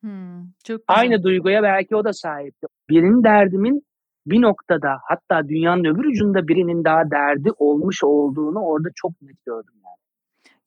Hmm, 0.02 0.42
çok 0.64 0.80
Aynı 0.88 1.22
duyguya 1.22 1.62
belki 1.62 1.96
o 1.96 2.04
da 2.04 2.12
sahipti. 2.12 2.66
Birinin 2.88 3.24
derdimin 3.24 3.82
bir 4.30 4.42
noktada 4.42 4.98
hatta 5.02 5.48
dünyanın 5.48 5.84
öbür 5.84 6.04
ucunda 6.04 6.48
birinin 6.48 6.84
daha 6.84 7.10
derdi 7.10 7.50
olmuş 7.58 8.04
olduğunu 8.04 8.58
orada 8.60 8.88
çok 8.94 9.12
net 9.22 9.44
gördüm 9.46 9.74
yani. 9.84 9.98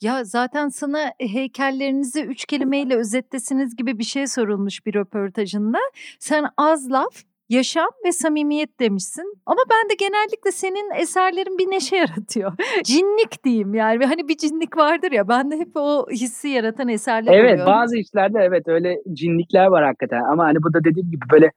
Ya 0.01 0.23
zaten 0.23 0.69
sana 0.69 1.11
heykellerinizi 1.19 2.23
üç 2.23 2.45
kelimeyle 2.45 2.95
özetlesiniz 2.95 3.75
gibi 3.75 3.99
bir 3.99 4.03
şey 4.03 4.27
sorulmuş 4.27 4.85
bir 4.85 4.93
röportajında. 4.93 5.77
Sen 6.19 6.45
az 6.57 6.91
laf, 6.91 7.13
yaşam 7.49 7.89
ve 8.05 8.11
samimiyet 8.11 8.79
demişsin. 8.79 9.33
Ama 9.45 9.59
ben 9.69 9.89
de 9.89 9.93
genellikle 9.99 10.51
senin 10.51 10.91
eserlerin 11.01 11.57
bir 11.57 11.71
neşe 11.71 11.95
yaratıyor. 12.03 12.53
cinlik 12.83 13.43
diyeyim 13.43 13.73
yani. 13.73 14.05
Hani 14.05 14.27
bir 14.27 14.37
cinlik 14.37 14.77
vardır 14.77 15.11
ya. 15.11 15.27
Ben 15.27 15.51
de 15.51 15.57
hep 15.57 15.69
o 15.75 16.05
hissi 16.11 16.47
yaratan 16.49 16.87
eserler 16.87 17.33
Evet 17.33 17.53
oluyor. 17.53 17.67
bazı 17.67 17.97
işlerde 17.97 18.39
evet 18.41 18.67
öyle 18.67 18.95
cinlikler 19.13 19.65
var 19.65 19.83
hakikaten. 19.85 20.21
Ama 20.31 20.43
hani 20.43 20.57
bu 20.63 20.73
da 20.73 20.83
dediğim 20.83 21.11
gibi 21.11 21.25
böyle 21.31 21.51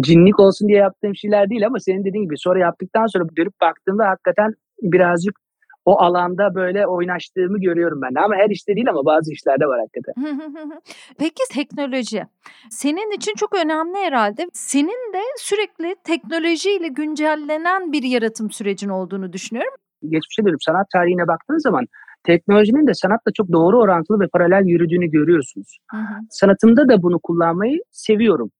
cinlik 0.00 0.40
olsun 0.40 0.68
diye 0.68 0.78
yaptığım 0.78 1.16
şeyler 1.16 1.50
değil 1.50 1.66
ama 1.66 1.80
senin 1.80 2.04
dediğin 2.04 2.24
gibi 2.24 2.38
sonra 2.38 2.58
yaptıktan 2.58 3.06
sonra 3.06 3.24
dönüp 3.36 3.60
baktığımda 3.60 4.08
hakikaten 4.08 4.54
birazcık 4.82 5.44
o 5.84 5.98
alanda 5.98 6.54
böyle 6.54 6.86
oynaştığımı 6.86 7.60
görüyorum 7.60 8.02
ben 8.02 8.14
de. 8.14 8.20
Ama 8.20 8.34
her 8.36 8.50
işte 8.50 8.76
değil 8.76 8.88
ama 8.90 9.04
bazı 9.04 9.32
işlerde 9.32 9.66
var 9.66 9.80
hakikaten. 9.80 10.14
Peki 11.18 11.42
teknoloji. 11.52 12.24
Senin 12.70 13.16
için 13.16 13.34
çok 13.34 13.54
önemli 13.54 13.96
herhalde. 13.96 14.46
Senin 14.52 15.12
de 15.12 15.22
sürekli 15.38 15.96
teknolojiyle 16.04 16.88
güncellenen 16.88 17.92
bir 17.92 18.02
yaratım 18.02 18.50
sürecin 18.50 18.88
olduğunu 18.88 19.32
düşünüyorum. 19.32 19.74
Geçmişe 20.02 20.44
dönüp 20.44 20.62
sanat 20.62 20.86
tarihine 20.92 21.28
baktığın 21.28 21.58
zaman 21.58 21.86
teknolojinin 22.24 22.86
de 22.86 22.94
sanatla 22.94 23.32
çok 23.32 23.52
doğru 23.52 23.78
orantılı 23.78 24.20
ve 24.20 24.28
paralel 24.32 24.66
yürüdüğünü 24.66 25.06
görüyorsunuz. 25.06 25.78
Hı 25.90 25.96
hı. 25.96 26.14
Sanatımda 26.30 26.88
da 26.88 27.02
bunu 27.02 27.18
kullanmayı 27.18 27.78
seviyorum. 27.90 28.50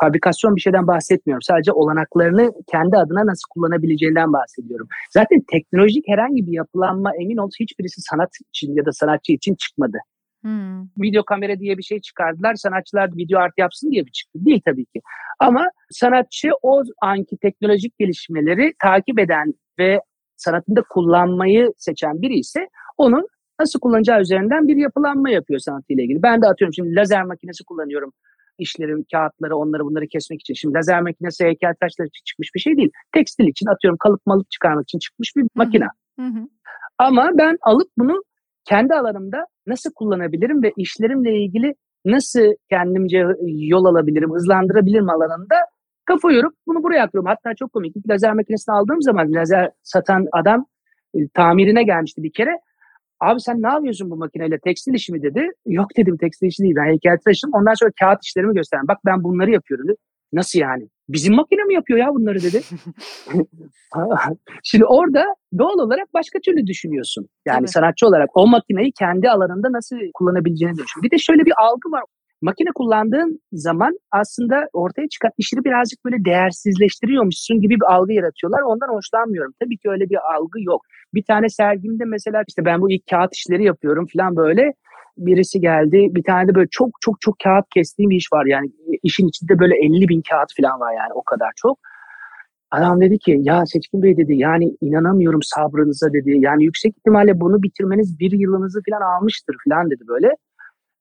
Fabrikasyon 0.00 0.56
bir 0.56 0.60
şeyden 0.60 0.86
bahsetmiyorum. 0.86 1.42
Sadece 1.42 1.72
olanaklarını 1.72 2.52
kendi 2.70 2.96
adına 2.96 3.26
nasıl 3.26 3.48
kullanabileceğinden 3.50 4.32
bahsediyorum. 4.32 4.88
Zaten 5.10 5.42
teknolojik 5.52 6.08
herhangi 6.08 6.46
bir 6.46 6.52
yapılanma 6.52 7.16
emin 7.16 7.36
ol 7.36 7.50
hiçbirisi 7.60 8.00
sanat 8.00 8.30
için 8.48 8.74
ya 8.74 8.86
da 8.86 8.92
sanatçı 8.92 9.32
için 9.32 9.54
çıkmadı. 9.54 9.98
Hmm. 10.42 10.82
Video 10.98 11.24
kamera 11.24 11.58
diye 11.58 11.78
bir 11.78 11.82
şey 11.82 12.00
çıkardılar. 12.00 12.54
Sanatçılar 12.54 13.16
video 13.16 13.40
art 13.40 13.52
yapsın 13.58 13.90
diye 13.90 14.06
bir 14.06 14.10
çıktı. 14.10 14.38
Değil 14.44 14.60
tabii 14.64 14.84
ki. 14.84 15.00
Ama 15.38 15.66
sanatçı 15.90 16.50
o 16.62 16.82
anki 17.02 17.36
teknolojik 17.36 17.98
gelişmeleri 17.98 18.72
takip 18.82 19.18
eden 19.18 19.54
ve 19.78 20.00
sanatında 20.36 20.82
kullanmayı 20.90 21.72
seçen 21.76 22.22
biri 22.22 22.38
ise 22.38 22.68
onu 22.96 23.28
nasıl 23.60 23.80
kullanacağı 23.80 24.20
üzerinden 24.20 24.68
bir 24.68 24.76
yapılanma 24.76 25.30
yapıyor 25.30 25.60
sanatıyla 25.60 26.02
ilgili. 26.04 26.22
Ben 26.22 26.42
de 26.42 26.46
atıyorum 26.46 26.74
şimdi 26.74 26.94
lazer 26.94 27.22
makinesi 27.22 27.64
kullanıyorum 27.64 28.12
işlerim, 28.60 29.04
kağıtları, 29.12 29.56
onları 29.56 29.84
bunları 29.84 30.06
kesmek 30.06 30.40
için. 30.40 30.54
Şimdi 30.54 30.74
lazer 30.74 31.02
makinesi 31.02 31.44
heykeltıraşlar 31.44 32.04
için 32.06 32.22
çıkmış 32.24 32.48
bir 32.54 32.60
şey 32.60 32.76
değil. 32.76 32.90
Tekstil 33.14 33.44
için 33.44 33.66
atıyorum 33.66 33.98
kalıp 33.98 34.26
malıp 34.26 34.50
çıkarmak 34.50 34.82
için 34.82 34.98
çıkmış 34.98 35.36
bir 35.36 35.44
makine. 35.54 35.86
Hı 36.20 36.26
hı. 36.26 36.48
Ama 36.98 37.30
ben 37.38 37.56
alıp 37.62 37.88
bunu 37.98 38.22
kendi 38.64 38.94
alanımda 38.94 39.46
nasıl 39.66 39.90
kullanabilirim 39.94 40.62
ve 40.62 40.72
işlerimle 40.76 41.42
ilgili 41.42 41.74
nasıl 42.04 42.54
kendimce 42.70 43.24
yol 43.46 43.84
alabilirim, 43.84 44.30
hızlandırabilirim 44.34 45.10
alanında 45.10 45.54
kafa 46.04 46.32
yorup 46.32 46.54
bunu 46.66 46.82
buraya 46.82 47.04
aktarıyorum. 47.04 47.34
Hatta 47.36 47.54
çok 47.54 47.72
komik. 47.72 47.96
İlk 47.96 48.08
lazer 48.10 48.32
makinesini 48.32 48.74
aldığım 48.74 49.02
zaman 49.02 49.32
lazer 49.32 49.70
satan 49.82 50.26
adam 50.32 50.66
e, 51.14 51.18
tamirine 51.34 51.82
gelmişti 51.82 52.22
bir 52.22 52.32
kere. 52.32 52.50
Abi 53.20 53.40
sen 53.40 53.62
ne 53.62 53.68
yapıyorsun 53.68 54.10
bu 54.10 54.16
makineyle? 54.16 54.58
Tekstil 54.58 54.94
işi 54.94 55.12
mi 55.12 55.22
dedi. 55.22 55.46
Yok 55.66 55.88
dedim 55.96 56.16
tekstil 56.16 56.46
işi 56.46 56.62
değil. 56.62 56.74
Ben 56.76 56.86
heykeltıraşım. 56.86 57.50
Ondan 57.52 57.74
sonra 57.74 57.90
kağıt 58.00 58.18
işlerimi 58.24 58.54
gösterdim. 58.54 58.88
Bak 58.88 58.98
ben 59.06 59.24
bunları 59.24 59.50
yapıyorum 59.50 59.88
dedi. 59.88 59.96
Nasıl 60.32 60.58
yani? 60.58 60.88
Bizim 61.08 61.34
makine 61.34 61.64
mi 61.64 61.74
yapıyor 61.74 61.98
ya 61.98 62.08
bunları 62.14 62.42
dedi. 62.42 62.60
Şimdi 64.62 64.84
orada 64.84 65.24
doğal 65.58 65.78
olarak 65.78 66.14
başka 66.14 66.38
türlü 66.44 66.66
düşünüyorsun. 66.66 67.28
Yani 67.46 67.58
Tabii. 67.58 67.68
sanatçı 67.68 68.06
olarak 68.06 68.30
o 68.34 68.46
makineyi 68.46 68.92
kendi 68.92 69.30
alanında 69.30 69.72
nasıl 69.72 69.96
kullanabileceğini 70.14 70.72
düşünüyorsun. 70.72 71.02
Bir 71.02 71.10
de 71.10 71.18
şöyle 71.18 71.44
bir 71.44 71.52
algı 71.58 71.90
var. 71.90 72.02
Makine 72.42 72.68
kullandığın 72.74 73.40
zaman 73.52 73.98
aslında 74.10 74.68
ortaya 74.72 75.08
çıkan 75.08 75.30
işini 75.38 75.64
birazcık 75.64 76.04
böyle 76.04 76.24
değersizleştiriyormuşsun 76.24 77.60
gibi 77.60 77.74
bir 77.74 77.94
algı 77.94 78.12
yaratıyorlar. 78.12 78.60
Ondan 78.62 78.88
hoşlanmıyorum. 78.88 79.52
Tabii 79.60 79.78
ki 79.78 79.90
öyle 79.90 80.10
bir 80.10 80.18
algı 80.34 80.60
yok. 80.60 80.82
Bir 81.14 81.24
tane 81.24 81.48
sergimde 81.48 82.04
mesela 82.04 82.42
işte 82.48 82.64
ben 82.64 82.80
bu 82.80 82.90
ilk 82.90 83.06
kağıt 83.10 83.34
işleri 83.34 83.64
yapıyorum 83.64 84.06
falan 84.16 84.36
böyle 84.36 84.72
birisi 85.18 85.60
geldi. 85.60 86.08
Bir 86.10 86.22
tane 86.22 86.48
de 86.48 86.54
böyle 86.54 86.68
çok 86.70 86.90
çok 87.00 87.20
çok 87.20 87.34
kağıt 87.44 87.64
kestiğim 87.74 88.10
bir 88.10 88.16
iş 88.16 88.32
var 88.32 88.46
yani. 88.46 88.70
işin 89.02 89.28
içinde 89.28 89.58
böyle 89.58 89.74
50 89.76 90.08
bin 90.08 90.22
kağıt 90.30 90.48
falan 90.60 90.80
var 90.80 90.92
yani 90.92 91.12
o 91.14 91.22
kadar 91.22 91.50
çok. 91.56 91.78
Adam 92.70 93.00
dedi 93.00 93.18
ki 93.18 93.36
ya 93.40 93.66
Seçkin 93.66 94.02
Bey 94.02 94.16
dedi 94.16 94.36
yani 94.36 94.76
inanamıyorum 94.80 95.40
sabrınıza 95.42 96.12
dedi. 96.12 96.34
Yani 96.38 96.64
yüksek 96.64 96.98
ihtimalle 96.98 97.40
bunu 97.40 97.62
bitirmeniz 97.62 98.18
bir 98.20 98.32
yılınızı 98.32 98.80
falan 98.90 99.00
almıştır 99.00 99.56
falan 99.68 99.90
dedi 99.90 100.02
böyle. 100.08 100.36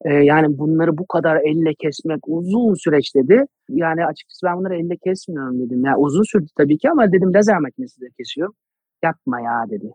Ee, 0.06 0.14
yani 0.14 0.58
bunları 0.58 0.97
bu 0.97 1.08
kadar 1.08 1.36
elle 1.36 1.74
kesmek 1.74 2.20
uzun 2.28 2.74
süreç 2.74 3.16
dedi. 3.16 3.45
Yani 3.70 4.06
açıkçası 4.06 4.45
ben 4.45 4.58
bunları 4.58 4.76
elle 4.76 4.97
kesmiyorum 4.97 5.60
dedim. 5.60 5.86
Yani 5.86 5.97
uzun 5.97 6.24
sürdü 6.24 6.47
tabii 6.58 6.78
ki 6.78 6.89
ama 6.91 7.12
dedim 7.12 7.34
lazer 7.34 7.58
makinesi 7.60 8.02
de 8.02 8.06
kesiyorum. 8.18 8.56
Yapma 9.04 9.41
ya 9.41 9.66
dedi. 9.70 9.91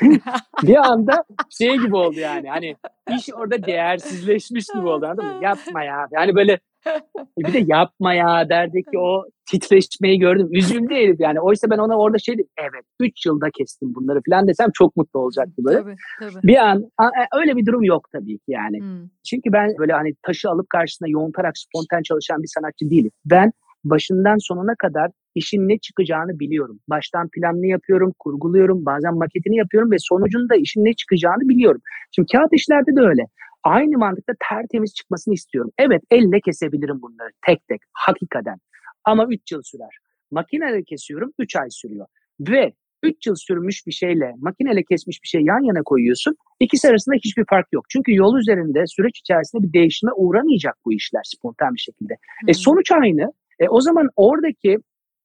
bir 0.62 0.76
anda 0.76 1.24
şey 1.50 1.76
gibi 1.76 1.96
oldu 1.96 2.18
yani. 2.18 2.48
Hani 2.48 2.76
iş 3.16 3.28
orada 3.34 3.66
değersizleşmiş 3.66 4.66
gibi 4.74 4.86
oldu 4.86 5.06
anladın 5.06 5.24
mı? 5.26 5.38
Yapma 5.42 5.84
ya. 5.84 6.08
Yani 6.12 6.34
böyle 6.34 6.58
bir 7.38 7.52
de 7.52 7.64
yapma 7.66 8.14
ya 8.14 8.48
derdeki 8.48 8.98
o 8.98 9.24
titreşmeyi 9.50 10.18
gördüm. 10.18 10.48
Üzüldü 10.52 10.94
herif 10.94 11.20
yani. 11.20 11.40
Oysa 11.40 11.70
ben 11.70 11.78
ona 11.78 11.98
orada 11.98 12.18
şey 12.18 12.34
dedim. 12.34 12.50
Evet 12.58 12.84
3 13.00 13.26
yılda 13.26 13.50
kestim 13.50 13.94
bunları 13.94 14.20
falan 14.30 14.48
desem 14.48 14.68
çok 14.74 14.96
mutlu 14.96 15.20
olacaktı 15.20 15.54
böyle. 15.64 15.78
Tabii, 15.82 15.96
tabii. 16.20 16.46
Bir 16.46 16.56
an 16.56 16.84
a- 16.98 17.38
öyle 17.40 17.56
bir 17.56 17.66
durum 17.66 17.84
yok 17.84 18.08
tabii 18.12 18.38
ki 18.38 18.48
yani. 18.48 18.80
Hmm. 18.80 19.08
Çünkü 19.28 19.52
ben 19.52 19.70
böyle 19.78 19.92
hani 19.92 20.14
taşı 20.22 20.48
alıp 20.48 20.70
karşısına 20.70 21.08
yoğuntarak 21.08 21.58
spontan 21.58 22.02
çalışan 22.02 22.42
bir 22.42 22.50
sanatçı 22.54 22.90
değilim. 22.90 23.10
Ben 23.24 23.52
başından 23.84 24.36
sonuna 24.48 24.74
kadar 24.78 25.10
işin 25.34 25.68
ne 25.68 25.78
çıkacağını 25.78 26.38
biliyorum. 26.40 26.78
Baştan 26.88 27.28
planını 27.28 27.66
yapıyorum, 27.66 28.12
kurguluyorum, 28.18 28.86
bazen 28.86 29.14
maketini 29.14 29.56
yapıyorum 29.56 29.90
ve 29.90 29.96
sonucunda 29.98 30.56
işin 30.56 30.84
ne 30.84 30.94
çıkacağını 30.94 31.48
biliyorum. 31.48 31.80
Şimdi 32.14 32.28
kağıt 32.32 32.52
işlerde 32.52 32.96
de 32.96 33.00
öyle. 33.00 33.22
Aynı 33.64 33.98
mantıkta 33.98 34.32
tertemiz 34.48 34.94
çıkmasını 34.94 35.34
istiyorum. 35.34 35.70
Evet 35.78 36.02
elle 36.10 36.40
kesebilirim 36.40 37.02
bunları 37.02 37.30
tek 37.46 37.68
tek 37.68 37.80
hakikaten. 37.92 38.56
Ama 39.04 39.26
3 39.26 39.52
yıl 39.52 39.62
sürer. 39.62 39.96
Makineyle 40.30 40.82
kesiyorum 40.84 41.32
3 41.38 41.56
ay 41.56 41.66
sürüyor. 41.70 42.06
Ve 42.40 42.72
3 43.02 43.26
yıl 43.26 43.34
sürmüş 43.34 43.86
bir 43.86 43.92
şeyle 43.92 44.32
makineyle 44.38 44.82
kesmiş 44.90 45.22
bir 45.22 45.28
şey 45.28 45.40
yan 45.40 45.64
yana 45.64 45.82
koyuyorsun. 45.82 46.36
İkisi 46.60 46.88
arasında 46.88 47.16
hiçbir 47.24 47.44
fark 47.50 47.66
yok. 47.72 47.84
Çünkü 47.88 48.14
yol 48.14 48.38
üzerinde 48.38 48.86
süreç 48.86 49.18
içerisinde 49.18 49.62
bir 49.62 49.72
değişime 49.72 50.12
uğramayacak 50.16 50.74
bu 50.84 50.92
işler 50.92 51.22
spontan 51.24 51.74
bir 51.74 51.80
şekilde. 51.80 52.12
E 52.12 52.16
Hmm. 52.46 52.54
sonuç 52.54 52.92
aynı. 52.92 53.32
E 53.60 53.68
o 53.68 53.80
zaman 53.80 54.08
oradaki 54.16 54.78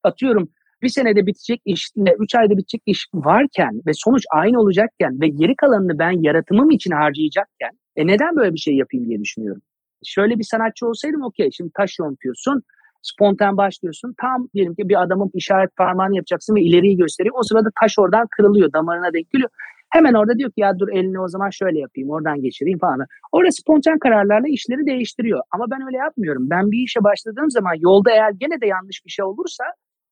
atıyorum 0.03 0.49
bir 0.81 0.89
senede 0.89 1.25
bitecek 1.25 1.61
işle 1.65 2.15
üç 2.19 2.35
ayda 2.35 2.57
bitecek 2.57 2.81
iş 2.85 3.07
varken 3.13 3.81
ve 3.87 3.91
sonuç 3.93 4.23
aynı 4.31 4.59
olacakken 4.59 5.21
ve 5.21 5.27
geri 5.27 5.55
kalanını 5.55 5.99
ben 5.99 6.23
yaratımım 6.23 6.69
için 6.71 6.91
harcayacakken 6.91 7.71
e 7.97 8.07
neden 8.07 8.35
böyle 8.35 8.53
bir 8.53 8.59
şey 8.59 8.75
yapayım 8.75 9.07
diye 9.09 9.19
düşünüyorum. 9.19 9.61
Şöyle 10.05 10.39
bir 10.39 10.43
sanatçı 10.43 10.87
olsaydım 10.87 11.23
okey 11.23 11.51
şimdi 11.51 11.71
taş 11.77 11.99
yontuyorsun 11.99 12.63
spontan 13.01 13.57
başlıyorsun 13.57 14.15
tam 14.21 14.47
diyelim 14.53 14.75
ki 14.75 14.89
bir 14.89 15.01
adamın 15.03 15.31
işaret 15.33 15.75
parmağını 15.75 16.15
yapacaksın 16.15 16.55
ve 16.55 16.61
ileriyi 16.61 16.97
gösteriyor. 16.97 17.35
O 17.39 17.43
sırada 17.43 17.69
taş 17.81 17.99
oradan 17.99 18.27
kırılıyor 18.31 18.73
damarına 18.73 19.13
denk 19.13 19.31
geliyor. 19.31 19.49
Hemen 19.89 20.13
orada 20.13 20.37
diyor 20.37 20.51
ki 20.51 20.61
ya 20.61 20.79
dur 20.79 20.89
elini 20.89 21.19
o 21.19 21.27
zaman 21.27 21.49
şöyle 21.49 21.79
yapayım 21.79 22.09
oradan 22.09 22.41
geçireyim 22.41 22.79
falan. 22.79 23.05
Orada 23.31 23.51
spontan 23.51 23.99
kararlarla 23.99 24.47
işleri 24.47 24.85
değiştiriyor. 24.85 25.41
Ama 25.51 25.65
ben 25.71 25.85
öyle 25.85 25.97
yapmıyorum. 25.97 26.49
Ben 26.49 26.71
bir 26.71 26.83
işe 26.83 27.03
başladığım 27.03 27.51
zaman 27.51 27.73
yolda 27.79 28.11
eğer 28.11 28.31
gene 28.31 28.61
de 28.61 28.67
yanlış 28.67 29.05
bir 29.05 29.11
şey 29.11 29.25
olursa 29.25 29.63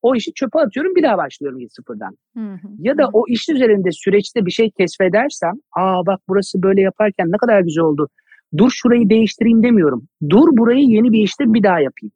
o 0.05 0.15
işi 0.15 0.33
çöpe 0.33 0.59
atıyorum 0.59 0.95
bir 0.95 1.03
daha 1.03 1.17
başlıyorum 1.17 1.59
sıfırdan. 1.69 2.17
Hı 2.37 2.39
hı, 2.39 2.67
Ya 2.79 2.97
da 2.97 3.09
o 3.13 3.23
iş 3.27 3.49
üzerinde 3.49 3.91
süreçte 3.91 4.45
bir 4.45 4.51
şey 4.51 4.71
keşfedersem 4.71 5.53
aa 5.75 6.05
bak 6.05 6.19
burası 6.29 6.63
böyle 6.63 6.81
yaparken 6.81 7.27
ne 7.31 7.37
kadar 7.37 7.61
güzel 7.61 7.83
oldu. 7.83 8.09
Dur 8.57 8.69
şurayı 8.69 9.09
değiştireyim 9.09 9.63
demiyorum. 9.63 10.07
Dur 10.29 10.47
burayı 10.57 10.85
yeni 10.85 11.11
bir 11.11 11.23
işte 11.23 11.43
bir 11.53 11.63
daha 11.63 11.79
yapayım. 11.79 12.11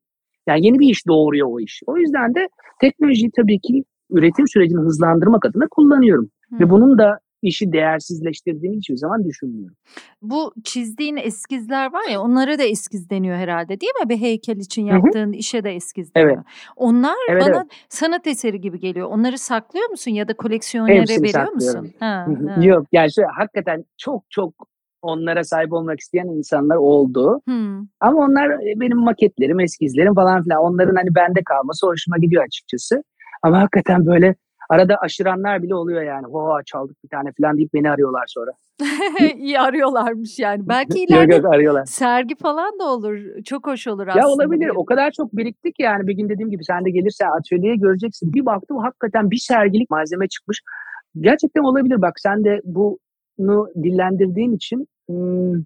Yani 0.48 0.66
yeni 0.66 0.80
bir 0.80 0.90
iş 0.90 1.08
doğuruyor 1.08 1.48
o 1.52 1.60
iş. 1.60 1.82
O 1.88 1.98
yüzden 1.98 2.36
de 2.36 2.48
teknolojiyi 2.82 3.32
tabii 3.36 3.60
ki 3.60 3.84
üretim 4.12 4.48
sürecini 4.48 4.82
hızlandırmak 4.82 5.46
adına 5.46 5.68
kullanıyorum. 5.72 6.30
Hı. 6.50 6.60
Ve 6.60 6.70
bunun 6.70 6.98
da 6.98 7.20
işi 7.42 7.72
değersizleştirdiğini 7.72 8.78
hiçbir 8.78 8.98
zaman 8.98 9.24
düşünmüyorum. 9.26 9.76
Bu 10.22 10.54
çizdiğin 10.64 11.18
eskizler 11.18 11.94
var 11.94 12.10
ya 12.12 12.22
onlara 12.22 12.60
da 12.60 12.64
eskiz 12.64 13.10
deniyor 13.10 13.38
herhalde 13.38 13.80
değil 13.82 13.94
mi? 14.04 14.10
Bir 14.10 14.18
heykel 14.18 14.58
için 14.58 14.86
yaptığın 14.86 15.32
işe 15.32 15.64
de 15.64 15.72
eskiz 15.76 16.12
Evet. 16.16 16.28
deniyor. 16.28 16.44
Onlar 16.76 17.16
Evet, 17.30 17.42
bana 17.42 17.56
evet. 17.58 17.72
sanat 17.90 18.28
eseri 18.28 18.62
gibi 18.62 18.80
geliyor. 18.80 19.08
Onları 19.08 19.38
saklıyor 19.38 19.90
musun 19.90 20.12
ya 20.12 20.28
da 20.28 20.34
koleksiyonere 20.34 21.00
Hepsini 21.00 21.24
veriyor 21.24 21.46
saklıyorum. 21.46 21.84
musun? 21.84 21.94
Ha, 22.00 22.28
ha. 22.56 22.64
Yok 22.64 22.86
yani 22.92 23.14
şöyle, 23.14 23.28
hakikaten 23.28 23.86
çok 23.98 24.24
çok 24.30 24.54
onlara 25.02 25.44
sahip 25.44 25.74
olmak 25.74 26.00
isteyen 26.00 26.28
insanlar 26.28 26.76
oldu. 26.76 27.42
Hmm. 27.46 27.80
Ama 28.00 28.20
onlar 28.26 28.50
e, 28.50 28.80
benim 28.80 28.98
maketlerim, 28.98 29.60
eskizlerim 29.60 30.16
falan 30.16 30.44
filan. 30.44 30.60
Onların 30.64 30.96
hani 30.96 31.16
bende 31.16 31.44
kalması 31.44 31.88
hoşuma 31.88 32.18
gidiyor 32.18 32.44
açıkçası. 32.44 33.04
Ama 33.44 33.60
hakikaten 33.62 34.06
böyle 34.06 34.36
Arada 34.70 34.96
aşıranlar 34.96 35.64
bile 35.64 35.76
oluyor 35.76 36.02
yani. 36.02 36.26
Ho 36.26 36.60
çaldık 36.66 37.04
bir 37.04 37.10
tane 37.10 37.30
falan 37.42 37.58
deyip 37.58 37.74
beni 37.74 37.92
arıyorlar 37.92 38.24
sonra. 38.28 38.52
İyi 39.36 39.60
arıyorlarmış 39.60 40.40
yani. 40.40 40.68
Belki 40.68 41.04
ileride 41.04 41.36
yok, 41.36 41.44
yok, 41.44 41.54
arıyorlar. 41.54 41.86
sergi 41.86 42.36
falan 42.36 42.80
da 42.80 42.84
olur. 42.84 43.18
Çok 43.46 43.68
hoş 43.68 43.88
olur 43.88 44.08
aslında. 44.08 44.26
Ya 44.26 44.28
olabilir. 44.28 44.72
O 44.76 44.86
kadar 44.86 45.12
çok 45.12 45.38
biriktik 45.38 45.80
yani. 45.80 46.08
Bir 46.08 46.14
gün 46.14 46.30
dediğim 46.30 46.52
gibi 46.52 46.64
sen 46.64 46.86
de 46.86 46.90
gelirsen 46.90 47.30
atölyeye 47.40 47.76
göreceksin. 47.76 48.34
Bir 48.34 48.46
baktım 48.46 48.78
hakikaten 48.78 49.32
bir 49.32 49.38
sergilik 49.38 49.90
malzeme 49.90 50.28
çıkmış. 50.28 50.62
Gerçekten 51.20 51.62
olabilir. 51.62 52.02
Bak 52.02 52.20
sen 52.20 52.44
de 52.44 52.62
bunu 52.64 53.68
dillendirdiğin 53.84 54.56
için 54.56 54.88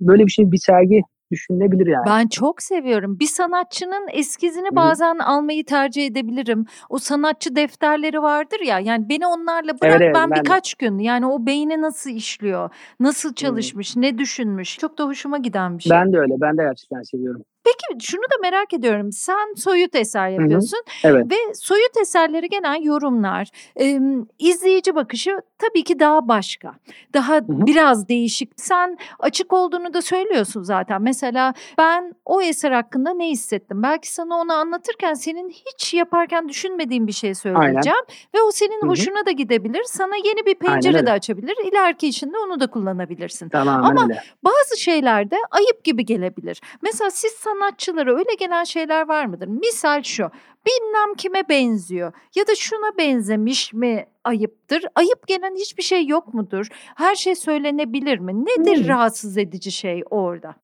böyle 0.01 0.25
bir 0.25 0.31
şey 0.31 0.51
bir 0.51 0.57
sergi 0.57 1.01
düşünülebilir 1.31 1.87
yani. 1.87 2.05
Ben 2.05 2.27
çok 2.27 2.61
seviyorum. 2.61 3.19
Bir 3.19 3.25
sanatçının 3.25 4.07
eskizini 4.13 4.67
Hı-hı. 4.67 4.75
bazen 4.75 5.19
almayı 5.19 5.65
tercih 5.65 6.05
edebilirim. 6.05 6.65
O 6.89 6.97
sanatçı 6.97 7.55
defterleri 7.55 8.21
vardır 8.21 8.59
ya. 8.59 8.79
Yani 8.79 9.09
beni 9.09 9.27
onlarla 9.27 9.81
bırak 9.81 10.01
evet, 10.01 10.15
ben, 10.15 10.31
ben 10.31 10.39
birkaç 10.39 10.81
de. 10.81 10.85
gün 10.85 10.99
yani 10.99 11.25
o 11.25 11.45
beyni 11.45 11.81
nasıl 11.81 12.09
işliyor, 12.09 12.69
nasıl 12.99 13.33
çalışmış, 13.33 13.95
Hı-hı. 13.95 14.01
ne 14.01 14.17
düşünmüş. 14.17 14.77
Çok 14.77 14.97
da 14.97 15.05
hoşuma 15.05 15.37
giden 15.37 15.77
bir 15.77 15.83
şey. 15.83 15.91
Ben 15.91 16.13
de 16.13 16.17
öyle. 16.17 16.33
Ben 16.41 16.57
de 16.57 16.61
gerçekten 16.61 17.01
seviyorum. 17.01 17.43
Peki 17.63 18.05
şunu 18.05 18.21
da 18.21 18.35
merak 18.41 18.73
ediyorum. 18.73 19.11
Sen 19.11 19.53
soyut 19.57 19.95
eser 19.95 20.29
yapıyorsun 20.29 20.77
hı 21.01 21.07
hı. 21.07 21.11
Evet. 21.11 21.31
ve 21.31 21.53
soyut 21.53 21.97
eserleri 22.01 22.49
gelen 22.49 22.81
yorumlar, 22.81 23.47
e, 23.79 23.99
izleyici 24.39 24.95
bakışı 24.95 25.41
tabii 25.57 25.83
ki 25.83 25.99
daha 25.99 26.27
başka. 26.27 26.73
Daha 27.13 27.33
hı 27.33 27.37
hı. 27.37 27.43
biraz 27.47 28.07
değişik. 28.09 28.51
Sen 28.55 28.97
açık 29.19 29.53
olduğunu 29.53 29.93
da 29.93 30.01
söylüyorsun 30.01 30.63
zaten. 30.63 31.01
Mesela 31.01 31.53
ben 31.77 32.15
o 32.25 32.41
eser 32.41 32.71
hakkında 32.71 33.13
ne 33.13 33.29
hissettim? 33.29 33.83
Belki 33.83 34.13
sana 34.13 34.35
onu 34.35 34.53
anlatırken 34.53 35.13
senin 35.13 35.49
hiç 35.49 35.93
yaparken 35.93 36.49
düşünmediğin 36.49 37.07
bir 37.07 37.11
şey 37.11 37.35
söyleyeceğim 37.35 37.97
Aynen. 38.09 38.33
ve 38.35 38.41
o 38.41 38.51
senin 38.51 38.81
hı 38.81 38.85
hı. 38.85 38.89
hoşuna 38.89 39.25
da 39.25 39.31
gidebilir. 39.31 39.83
Sana 39.83 40.15
yeni 40.15 40.45
bir 40.45 40.55
pencere 40.55 41.05
de 41.05 41.11
açabilir. 41.11 41.55
İleriki 41.71 42.07
işinde 42.07 42.37
onu 42.37 42.59
da 42.59 42.67
kullanabilirsin. 42.67 43.49
Tamamen 43.49 43.89
Ama 43.89 44.03
öyle. 44.03 44.23
bazı 44.43 44.81
şeylerde 44.81 45.35
ayıp 45.51 45.83
gibi 45.83 46.05
gelebilir. 46.05 46.61
Mesela 46.81 47.11
siz 47.11 47.31
sanatçılara 47.53 48.11
öyle 48.11 48.35
gelen 48.39 48.63
şeyler 48.63 49.07
var 49.07 49.25
mıdır? 49.25 49.47
Misal 49.47 50.03
şu 50.03 50.23
bilmem 50.65 51.15
kime 51.17 51.49
benziyor 51.49 52.13
ya 52.35 52.47
da 52.47 52.55
şuna 52.55 52.97
benzemiş 52.97 53.73
mi 53.73 54.05
ayıptır? 54.23 54.85
Ayıp 54.95 55.27
gelen 55.27 55.55
hiçbir 55.55 55.83
şey 55.83 56.07
yok 56.07 56.33
mudur? 56.33 56.67
Her 56.95 57.15
şey 57.15 57.35
söylenebilir 57.35 58.19
mi? 58.19 58.45
Nedir 58.45 58.81
hmm. 58.81 58.87
rahatsız 58.87 59.37
edici 59.37 59.71
şey 59.71 60.03
orada? 60.09 60.55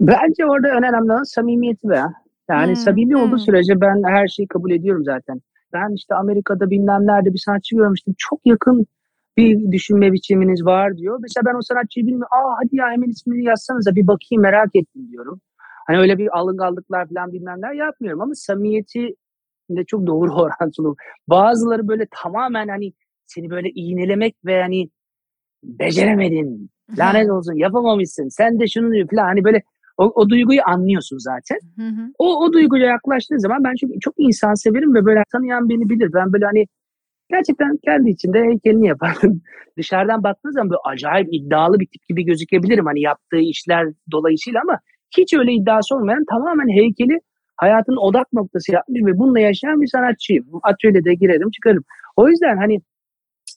Bence 0.00 0.46
orada 0.46 0.68
önemli 0.68 1.12
olan 1.12 1.22
samimiyeti 1.22 1.88
be. 1.88 2.02
Yani 2.50 2.68
hmm. 2.68 2.76
samimi 2.76 3.16
olduğu 3.16 3.30
hmm. 3.30 3.38
sürece 3.38 3.80
ben 3.80 4.02
her 4.06 4.28
şeyi 4.28 4.48
kabul 4.48 4.70
ediyorum 4.70 5.04
zaten. 5.04 5.40
Ben 5.72 5.94
işte 5.94 6.14
Amerika'da 6.14 6.70
bilmem 6.70 7.06
nerede 7.06 7.32
bir 7.32 7.38
sanatçı 7.38 7.76
görmüştüm. 7.76 8.14
Çok 8.18 8.40
yakın 8.44 8.86
bir 9.36 9.72
düşünme 9.72 10.12
biçiminiz 10.12 10.64
var 10.64 10.96
diyor. 10.96 11.18
Mesela 11.22 11.44
ben 11.46 11.58
o 11.58 11.62
sanatçıyı 11.62 12.06
bilmiyorum. 12.06 12.28
Aa 12.32 12.54
hadi 12.62 12.76
ya 12.76 12.90
hemen 12.90 13.08
ismini 13.08 13.44
yazsanıza 13.44 13.94
bir 13.94 14.06
bakayım 14.06 14.42
merak 14.42 14.76
ettim 14.76 15.08
diyorum. 15.10 15.40
Hani 15.86 15.98
öyle 15.98 16.18
bir 16.18 16.38
alınganlıklar 16.38 17.08
falan 17.08 17.32
bilmemler 17.32 17.72
yapmıyorum 17.72 18.20
ama 18.20 18.34
samimiyeti 18.34 19.14
de 19.70 19.84
çok 19.84 20.06
doğru 20.06 20.32
orantılı. 20.42 20.94
Bazıları 21.28 21.88
böyle 21.88 22.06
tamamen 22.22 22.68
hani 22.68 22.92
seni 23.26 23.50
böyle 23.50 23.70
iğnelemek 23.70 24.36
ve 24.44 24.62
hani 24.62 24.90
beceremedin, 25.64 26.70
lanet 26.98 27.30
olsun 27.30 27.54
yapamamışsın, 27.54 28.28
sen 28.28 28.60
de 28.60 28.66
şunu 28.66 28.92
diyor 28.92 29.08
falan 29.10 29.24
hani 29.24 29.44
böyle 29.44 29.62
o, 29.96 30.04
o 30.04 30.28
duyguyu 30.28 30.60
anlıyorsun 30.66 31.18
zaten. 31.18 31.58
O, 32.18 32.44
o 32.44 32.52
duyguya 32.52 32.86
yaklaştığı 32.86 33.40
zaman 33.40 33.64
ben 33.64 33.74
çünkü 33.80 34.00
çok 34.00 34.14
insan 34.18 34.54
severim 34.54 34.94
ve 34.94 35.04
böyle 35.04 35.22
tanıyan 35.32 35.68
beni 35.68 35.88
bilir. 35.88 36.12
Ben 36.12 36.32
böyle 36.32 36.44
hani 36.44 36.66
gerçekten 37.34 37.72
kendi 37.84 38.10
içinde 38.10 38.38
heykelini 38.48 38.86
yapardım. 38.86 39.42
Dışarıdan 39.78 40.22
baktığınız 40.22 40.54
zaman 40.54 40.70
böyle 40.70 40.80
acayip 40.84 41.28
iddialı 41.32 41.80
bir 41.80 41.86
tip 41.86 42.08
gibi 42.08 42.24
gözükebilirim. 42.24 42.86
Hani 42.86 43.00
yaptığı 43.00 43.42
işler 43.52 43.86
dolayısıyla 44.12 44.60
ama 44.64 44.78
hiç 45.18 45.34
öyle 45.34 45.52
iddiası 45.52 45.94
olmayan 45.94 46.24
tamamen 46.30 46.68
heykeli 46.80 47.18
hayatın 47.56 47.96
odak 47.96 48.32
noktası 48.32 48.72
yapmış 48.72 49.00
ve 49.06 49.18
bununla 49.18 49.40
yaşayan 49.40 49.80
bir 49.82 49.86
sanatçıyım. 49.86 50.44
Atölyede 50.62 51.14
girerim 51.14 51.50
çıkarım. 51.50 51.84
O 52.16 52.28
yüzden 52.28 52.56
hani 52.56 52.80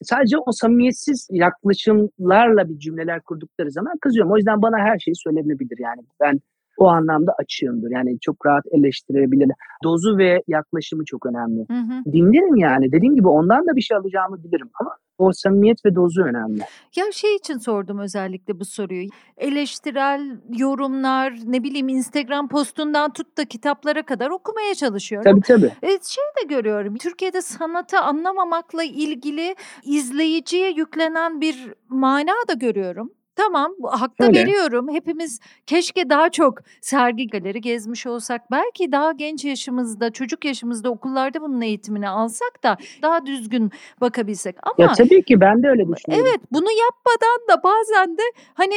sadece 0.02 0.38
o 0.38 0.52
samimiyetsiz 0.52 1.28
yaklaşımlarla 1.32 2.70
bir 2.70 2.80
cümleler 2.80 3.22
kurdukları 3.22 3.72
zaman 3.72 3.98
kızıyorum. 4.02 4.32
O 4.32 4.38
yüzden 4.38 4.62
bana 4.62 4.78
her 4.78 5.00
şey 5.00 5.14
söylenebilir 5.24 5.78
yani. 5.80 6.02
Ben 6.22 6.40
o 6.78 6.88
anlamda 6.88 7.32
açığımdır. 7.40 7.92
Yani 7.92 8.20
çok 8.22 8.46
rahat 8.46 8.64
eleştirebilir. 8.72 9.52
Dozu 9.84 10.18
ve 10.18 10.44
yaklaşımı 10.48 11.06
çok 11.06 11.26
önemli. 11.26 11.66
Hı 11.72 11.74
hı. 11.74 12.14
Dinlerim 12.14 12.56
yani. 12.56 12.92
Dediğim 12.92 13.16
gibi 13.16 13.28
ondan 13.28 13.68
da 13.68 13.76
bir 13.76 13.82
şey 13.82 13.98
alacağımı 13.98 14.44
bilirim 14.44 14.70
ama 14.80 14.98
o 15.18 15.32
samimiyet 15.34 15.86
ve 15.86 15.96
dozu 15.96 16.24
önemli. 16.24 16.62
Ya 16.96 17.12
şey 17.12 17.36
için 17.36 17.58
sordum 17.58 18.00
özellikle 18.00 18.60
bu 18.60 18.66
soruyu. 18.66 19.08
Eleştirel 19.38 20.38
yorumlar, 20.58 21.34
ne 21.46 21.64
bileyim 21.64 21.90
Instagram 21.90 22.48
postundan 22.48 23.14
tut 23.14 23.38
da 23.38 23.46
kitaplara 23.46 24.04
kadar 24.04 24.30
okumaya 24.30 24.76
çalışıyorum. 24.76 25.32
Tabii 25.32 25.42
tabii. 25.42 25.72
E, 25.84 25.90
şey 25.90 26.24
de 26.42 26.56
görüyorum. 26.56 26.96
Türkiye'de 26.96 27.42
sanatı 27.42 28.00
anlamamakla 28.00 28.84
ilgili 28.84 29.56
izleyiciye 29.84 30.70
yüklenen 30.70 31.42
bir 31.42 31.74
mana 31.90 32.34
da 32.50 32.54
görüyorum. 32.54 33.12
Tamam, 33.38 33.72
hak 33.84 34.20
da 34.20 34.28
veriyorum. 34.28 34.90
Hepimiz 34.94 35.40
keşke 35.68 36.10
daha 36.10 36.30
çok 36.30 36.60
sergi 36.82 37.28
galeri 37.28 37.62
gezmiş 37.62 38.08
olsak. 38.08 38.52
Belki 38.52 38.92
daha 38.92 39.12
genç 39.12 39.46
yaşımızda, 39.46 40.12
çocuk 40.12 40.46
yaşımızda 40.46 40.90
okullarda 40.90 41.42
bunun 41.42 41.62
eğitimini 41.62 42.10
alsak 42.10 42.64
da 42.64 42.78
daha 43.02 43.26
düzgün 43.26 43.72
bakabilsek. 44.02 44.56
Ama 44.64 44.76
Ya 44.88 44.94
tabii 44.94 45.24
ki 45.24 45.42
ben 45.42 45.64
de 45.64 45.68
öyle 45.68 45.88
düşünüyorum. 45.88 46.28
Evet, 46.30 46.42
bunu 46.52 46.68
yapmadan 46.72 47.48
da 47.50 47.64
bazen 47.64 48.18
de 48.18 48.22
hani 48.54 48.74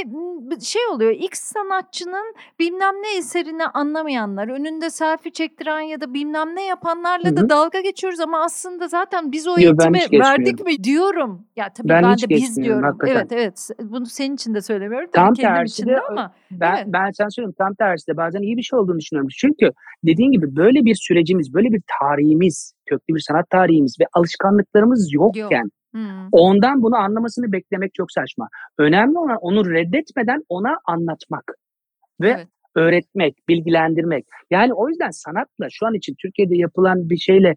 şey 0.65 0.83
oluyor. 0.87 1.11
X 1.13 1.41
sanatçının 1.41 2.35
bilmem 2.59 2.95
ne 3.03 3.17
eserini 3.17 3.67
anlamayanlar, 3.67 4.49
önünde 4.49 4.91
selfie 4.91 5.33
çektiren 5.33 5.81
ya 5.81 6.01
da 6.01 6.15
bilmem 6.15 6.57
ne 6.57 6.67
yapanlarla 6.67 7.31
Hı 7.31 7.37
da 7.37 7.49
dalga 7.49 7.81
geçiyoruz 7.81 8.21
ama 8.21 8.45
aslında 8.45 8.89
zaten 8.89 9.33
biz 9.33 9.47
o 9.49 9.51
Yo, 9.51 9.57
eğitimi 9.59 10.21
verdik 10.21 10.67
mi 10.67 10.85
diyorum. 10.85 11.47
Ya 11.57 11.73
tabii 11.73 11.89
Ben 11.89 12.03
ben, 12.03 12.19
de 12.19 12.29
biz 12.29 12.57
diyorum. 12.57 12.83
hakikaten. 12.83 13.15
Evet 13.15 13.33
evet. 13.33 13.71
Bunu 13.91 14.07
senin 14.07 14.35
için 14.35 14.50
için 14.51 14.55
de 14.55 14.61
söylemiyorum. 14.61 15.09
Tabii 15.13 15.25
tam 15.25 15.35
kendim 15.35 15.55
tersi 15.55 15.87
de, 15.87 16.01
ama. 16.11 16.35
Ben, 16.51 16.77
evet. 16.77 16.87
ben 16.87 17.11
sen 17.11 17.29
söylüyorum 17.29 17.55
tam 17.59 17.75
tersi 17.75 18.07
de 18.07 18.17
bazen 18.17 18.43
iyi 18.43 18.57
bir 18.57 18.63
şey 18.63 18.79
olduğunu 18.79 18.99
düşünüyorum. 18.99 19.29
Çünkü 19.37 19.71
dediğin 20.05 20.33
gibi 20.33 20.57
böyle 20.57 20.85
bir 20.85 20.95
sürecimiz, 20.95 21.55
böyle 21.55 21.69
bir 21.73 21.83
tarihimiz, 22.01 22.75
köklü 22.87 23.15
bir 23.15 23.21
sanat 23.21 23.51
tarihimiz 23.51 23.97
ve 24.01 24.05
alışkanlıklarımız 24.13 25.13
yokken 25.13 25.63
Yok. 25.63 25.71
Hmm. 25.93 26.29
Ondan 26.33 26.83
bunu 26.83 26.97
anlamasını 26.97 27.53
beklemek 27.53 27.95
çok 27.95 28.13
saçma. 28.13 28.49
Önemli 28.79 29.19
olan 29.19 29.39
onu 29.41 29.71
reddetmeden 29.71 30.43
ona 30.49 30.77
anlatmak 30.85 31.45
ve 32.21 32.31
evet. 32.31 32.47
öğretmek, 32.77 33.35
bilgilendirmek. 33.49 34.25
Yani 34.51 34.75
o 34.75 34.89
yüzden 34.89 35.11
sanatla 35.11 35.67
şu 35.71 35.87
an 35.87 35.95
için 35.95 36.15
Türkiye'de 36.23 36.57
yapılan 36.57 37.11
bir 37.11 37.17
şeyle 37.17 37.55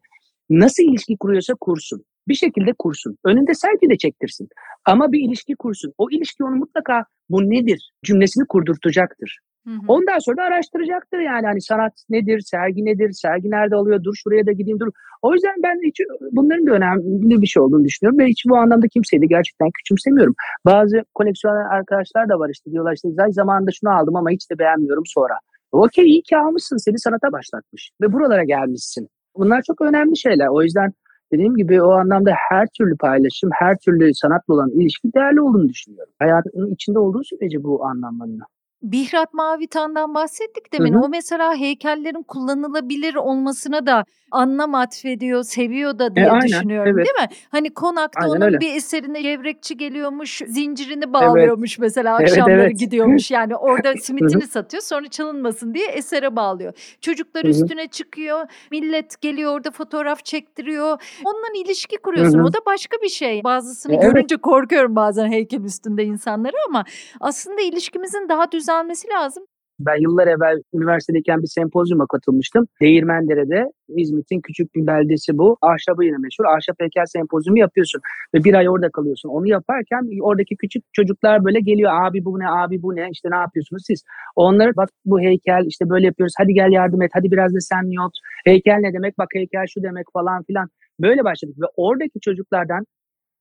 nasıl 0.49 0.83
ilişki 0.83 1.17
kuruyorsa 1.17 1.53
kursun 1.61 2.03
bir 2.28 2.34
şekilde 2.34 2.74
kursun. 2.80 3.17
Önünde 3.26 3.53
selfie 3.53 3.89
de 3.89 3.97
çektirsin. 3.97 4.47
Ama 4.86 5.11
bir 5.11 5.19
ilişki 5.30 5.55
kursun. 5.55 5.93
O 5.97 6.09
ilişki 6.11 6.43
onu 6.43 6.55
mutlaka 6.55 7.05
bu 7.30 7.49
nedir 7.49 7.91
cümlesini 8.05 8.47
kurdurtacaktır. 8.47 9.39
Hı 9.67 9.74
hı. 9.74 9.80
Ondan 9.88 10.19
sonra 10.19 10.38
da 10.38 10.41
araştıracaktır 10.41 11.19
yani 11.19 11.45
hani 11.45 11.61
sanat 11.61 11.93
nedir, 12.09 12.39
sergi 12.39 12.86
nedir, 12.86 13.11
sergi 13.11 13.51
nerede 13.51 13.76
oluyor, 13.76 14.03
dur 14.03 14.15
şuraya 14.15 14.45
da 14.45 14.51
gideyim 14.51 14.80
dur. 14.80 14.91
O 15.21 15.34
yüzden 15.34 15.55
ben 15.63 15.80
hiç 15.88 15.97
bunların 16.32 16.67
da 16.67 16.71
önemli 16.71 17.41
bir 17.41 17.47
şey 17.47 17.63
olduğunu 17.63 17.86
düşünüyorum 17.86 18.19
ve 18.19 18.26
hiç 18.26 18.43
bu 18.49 18.57
anlamda 18.57 18.88
kimseyi 18.88 19.21
de 19.21 19.26
gerçekten 19.26 19.69
küçümsemiyorum. 19.78 20.36
Bazı 20.65 21.03
koleksiyoner 21.13 21.65
arkadaşlar 21.78 22.30
da 22.30 22.39
var 22.39 22.49
işte 22.49 22.71
diyorlar 22.71 22.93
işte 22.93 23.09
zamanında 23.30 23.71
şunu 23.71 23.91
aldım 23.91 24.15
ama 24.15 24.30
hiç 24.30 24.51
de 24.51 24.59
beğenmiyorum 24.59 25.03
sonra. 25.05 25.34
Okey 25.71 26.05
iyi 26.05 26.21
ki 26.21 26.38
almışsın 26.38 26.78
seni 26.78 26.99
sanata 26.99 27.32
başlatmış 27.32 27.91
ve 28.01 28.13
buralara 28.13 28.43
gelmişsin. 28.43 29.07
Bunlar 29.36 29.61
çok 29.67 29.82
önemli 29.82 30.17
şeyler. 30.17 30.47
O 30.47 30.63
yüzden 30.63 30.93
Dediğim 31.34 31.55
gibi 31.55 31.81
o 31.81 31.91
anlamda 31.91 32.31
her 32.49 32.67
türlü 32.77 32.97
paylaşım, 32.97 33.49
her 33.53 33.77
türlü 33.77 34.13
sanatla 34.13 34.53
olan 34.53 34.69
ilişki 34.69 35.13
değerli 35.13 35.41
olduğunu 35.41 35.69
düşünüyorum. 35.69 36.13
Hayatın 36.19 36.71
içinde 36.73 36.99
olduğu 36.99 37.23
sürece 37.23 37.63
bu 37.63 37.86
anlamlarına. 37.86 38.43
Bihrat 38.84 39.34
Mavitan'dan 39.34 40.15
bahsettik 40.15 40.73
demin. 40.73 40.93
Hı 40.93 40.97
hı. 40.97 41.01
O 41.01 41.09
mesela 41.09 41.55
heykellerin 41.55 42.23
kullanılabilir 42.23 43.15
olmasına 43.15 43.86
da 43.86 44.05
anlam 44.31 44.75
atfediyor, 44.75 45.43
seviyor 45.43 45.99
da 45.99 46.15
diye 46.15 46.25
e, 46.25 46.29
aynen, 46.29 46.47
düşünüyorum 46.47 46.93
evet. 46.97 47.05
değil 47.05 47.29
mi? 47.29 47.36
Hani 47.51 47.69
konakta 47.69 48.19
aynen 48.21 48.31
onun 48.31 48.41
öyle. 48.41 48.59
bir 48.59 48.75
eserine 48.75 49.21
gevrekçi 49.21 49.77
geliyormuş, 49.77 50.41
zincirini 50.47 51.13
bağlıyormuş 51.13 51.71
evet. 51.71 51.79
mesela 51.79 52.15
akşamları 52.15 52.53
evet, 52.53 52.67
evet. 52.67 52.79
gidiyormuş. 52.79 53.31
Yani 53.31 53.55
orada 53.55 53.93
simitini 53.93 54.47
satıyor 54.47 54.84
sonra 54.84 55.07
çalınmasın 55.07 55.73
diye 55.73 55.88
esere 55.88 56.36
bağlıyor. 56.36 56.73
Çocuklar 57.01 57.43
üstüne 57.43 57.88
çıkıyor, 57.88 58.47
millet 58.71 59.21
geliyor 59.21 59.55
orada 59.55 59.71
fotoğraf 59.71 60.25
çektiriyor. 60.25 61.01
Onunla 61.25 61.63
ilişki 61.65 61.97
kuruyorsun. 61.97 62.39
O 62.39 62.53
da 62.53 62.57
başka 62.65 62.97
bir 63.01 63.09
şey. 63.09 63.43
Bazısını 63.43 63.93
e, 63.93 63.95
görünce 63.95 64.36
evet. 64.36 64.41
korkuyorum 64.41 64.95
bazen 64.95 65.31
heykel 65.31 65.63
üstünde 65.63 66.03
insanları 66.03 66.55
ama 66.69 66.84
aslında 67.19 67.61
ilişkimizin 67.61 68.29
daha 68.29 68.51
düzenli 68.51 68.72
düzelmesi 68.74 69.07
lazım. 69.09 69.43
Ben 69.80 70.01
yıllar 70.01 70.28
evvel 70.28 70.61
üniversitedeyken 70.74 71.41
bir 71.41 71.47
sempozyuma 71.47 72.05
katılmıştım. 72.07 72.67
Değirmendere'de 72.82 73.71
İzmit'in 73.89 74.41
küçük 74.41 74.76
bir 74.76 74.88
beldesi 74.88 75.38
bu. 75.38 75.57
Ahşabı 75.61 76.05
yine 76.05 76.17
meşhur. 76.17 76.45
Ahşap 76.45 76.76
heykel 76.80 77.05
sempozyumu 77.05 77.59
yapıyorsun. 77.59 78.01
Ve 78.34 78.43
bir 78.43 78.53
ay 78.53 78.69
orada 78.69 78.89
kalıyorsun. 78.89 79.30
Onu 79.30 79.47
yaparken 79.47 80.21
oradaki 80.21 80.55
küçük 80.57 80.84
çocuklar 80.93 81.45
böyle 81.45 81.59
geliyor. 81.59 81.91
Abi 82.05 82.26
bu 82.26 82.39
ne, 82.39 82.49
abi 82.49 82.82
bu 82.82 82.95
ne, 82.95 83.09
işte 83.11 83.30
ne 83.32 83.36
yapıyorsunuz 83.36 83.84
siz? 83.88 84.03
Onları 84.36 84.76
bak 84.76 84.89
bu 85.05 85.19
heykel 85.21 85.63
işte 85.67 85.89
böyle 85.89 86.05
yapıyoruz. 86.05 86.34
Hadi 86.38 86.53
gel 86.53 86.71
yardım 86.71 87.01
et, 87.01 87.11
hadi 87.13 87.32
biraz 87.32 87.53
da 87.53 87.59
sen 87.59 87.91
yot. 87.91 88.13
Heykel 88.45 88.78
ne 88.80 88.93
demek? 88.93 89.17
Bak 89.17 89.30
heykel 89.34 89.65
şu 89.67 89.84
demek 89.84 90.05
falan 90.13 90.43
filan. 90.43 90.69
Böyle 90.99 91.24
başladık 91.24 91.55
ve 91.61 91.65
oradaki 91.76 92.19
çocuklardan 92.19 92.86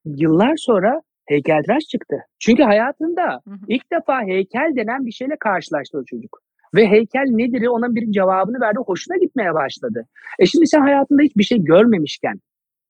yıllar 0.05 0.57
sonra 0.57 1.03
heykeltıraş 1.27 1.85
çıktı. 1.85 2.17
Çünkü 2.39 2.63
hayatında 2.63 3.41
ilk 3.69 3.93
defa 3.93 4.23
heykel 4.23 4.73
denen 4.77 5.07
bir 5.07 5.13
şeyle 5.13 5.37
karşılaştı 5.41 5.99
o 5.99 6.05
çocuk. 6.05 6.39
Ve 6.75 6.89
heykel 6.89 7.25
nedir 7.29 7.67
ona 7.67 7.95
bir 7.95 8.13
cevabını 8.13 8.61
verdi. 8.61 8.79
Hoşuna 8.87 9.17
gitmeye 9.17 9.55
başladı. 9.55 10.07
E 10.39 10.47
şimdi 10.47 10.67
sen 10.67 10.81
hayatında 10.81 11.23
hiçbir 11.23 11.43
şey 11.43 11.65
görmemişken 11.65 12.41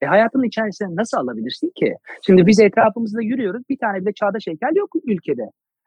e 0.02 0.06
hayatın 0.06 0.42
içerisine 0.42 0.88
nasıl 0.96 1.16
alabilirsin 1.16 1.72
ki? 1.76 1.94
Şimdi 2.26 2.46
biz 2.46 2.60
etrafımızda 2.60 3.22
yürüyoruz. 3.22 3.62
Bir 3.68 3.78
tane 3.78 4.00
bile 4.00 4.12
çağdaş 4.12 4.46
heykel 4.46 4.76
yok 4.76 4.90
ülkede. 5.06 5.42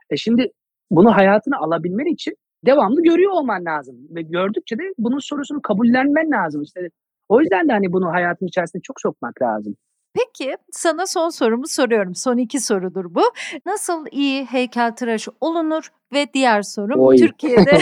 E 0.09 0.17
şimdi 0.17 0.51
bunu 0.91 1.15
hayatına 1.15 1.57
alabilmen 1.57 2.13
için 2.13 2.35
devamlı 2.65 3.03
görüyor 3.03 3.31
olman 3.31 3.65
lazım. 3.65 3.95
Ve 4.09 4.21
gördükçe 4.21 4.77
de 4.77 4.83
bunun 4.97 5.19
sorusunu 5.19 5.61
kabullenmen 5.61 6.31
lazım. 6.31 6.61
İşte 6.61 6.89
o 7.29 7.41
yüzden 7.41 7.67
de 7.67 7.71
hani 7.71 7.93
bunu 7.93 8.11
hayatın 8.11 8.45
içerisine 8.45 8.81
çok 8.81 9.01
sokmak 9.01 9.41
lazım. 9.41 9.75
Peki 10.15 10.55
sana 10.71 11.07
son 11.07 11.29
sorumu 11.29 11.67
soruyorum. 11.67 12.15
Son 12.15 12.37
iki 12.37 12.59
sorudur 12.59 13.15
bu. 13.15 13.21
Nasıl 13.65 14.05
iyi 14.11 14.45
heykeltıraş 14.45 15.27
olunur? 15.41 15.91
Ve 16.13 16.27
diğer 16.33 16.61
sorum 16.61 16.99
Oy. 16.99 17.17
Türkiye'de 17.17 17.71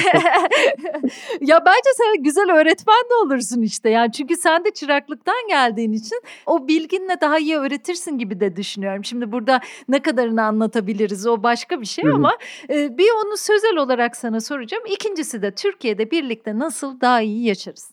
ya 1.42 1.66
bence 1.66 1.90
sen 1.98 2.24
güzel 2.24 2.52
öğretmen 2.52 3.04
de 3.10 3.16
olursun 3.26 3.62
işte 3.62 3.90
yani 3.90 4.12
çünkü 4.12 4.36
sen 4.36 4.66
de 4.66 4.72
çıraklıktan 4.72 5.48
geldiğin 5.50 5.92
için 5.92 6.22
o 6.46 6.68
bilginle 6.68 7.22
daha 7.22 7.40
iyi 7.40 7.58
öğretirsin 7.58 8.18
gibi 8.18 8.40
de 8.40 8.56
düşünüyorum. 8.56 9.06
Şimdi 9.06 9.32
burada 9.32 9.60
ne 9.88 10.02
kadarını 10.02 10.44
anlatabiliriz 10.44 11.28
o 11.28 11.44
başka 11.44 11.82
bir 11.82 11.86
şey 11.86 12.06
ama 12.10 12.38
e, 12.70 12.98
bir 12.98 13.10
onu 13.26 13.38
sözel 13.38 13.76
olarak 13.76 14.16
sana 14.16 14.42
soracağım. 14.42 14.84
İkincisi 14.88 15.42
de 15.42 15.52
Türkiye'de 15.52 16.12
birlikte 16.12 16.60
nasıl 16.60 17.02
daha 17.02 17.22
iyi 17.22 17.48
yaşarız? 17.48 17.92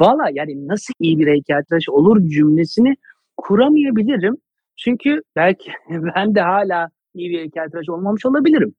Valla 0.00 0.22
yani 0.32 0.68
nasıl 0.68 0.94
iyi 1.00 1.18
bir 1.18 1.26
heykeltıraş 1.26 1.88
olur 1.88 2.28
cümlesini 2.28 2.94
kuramayabilirim. 3.36 4.36
Çünkü 4.76 5.22
belki 5.36 5.72
ben 5.90 6.34
de 6.34 6.40
hala 6.40 6.88
iyi 7.14 7.30
bir 7.30 7.38
heykeltıraş 7.38 7.88
olmamış 7.88 8.26
olabilirim. 8.26 8.74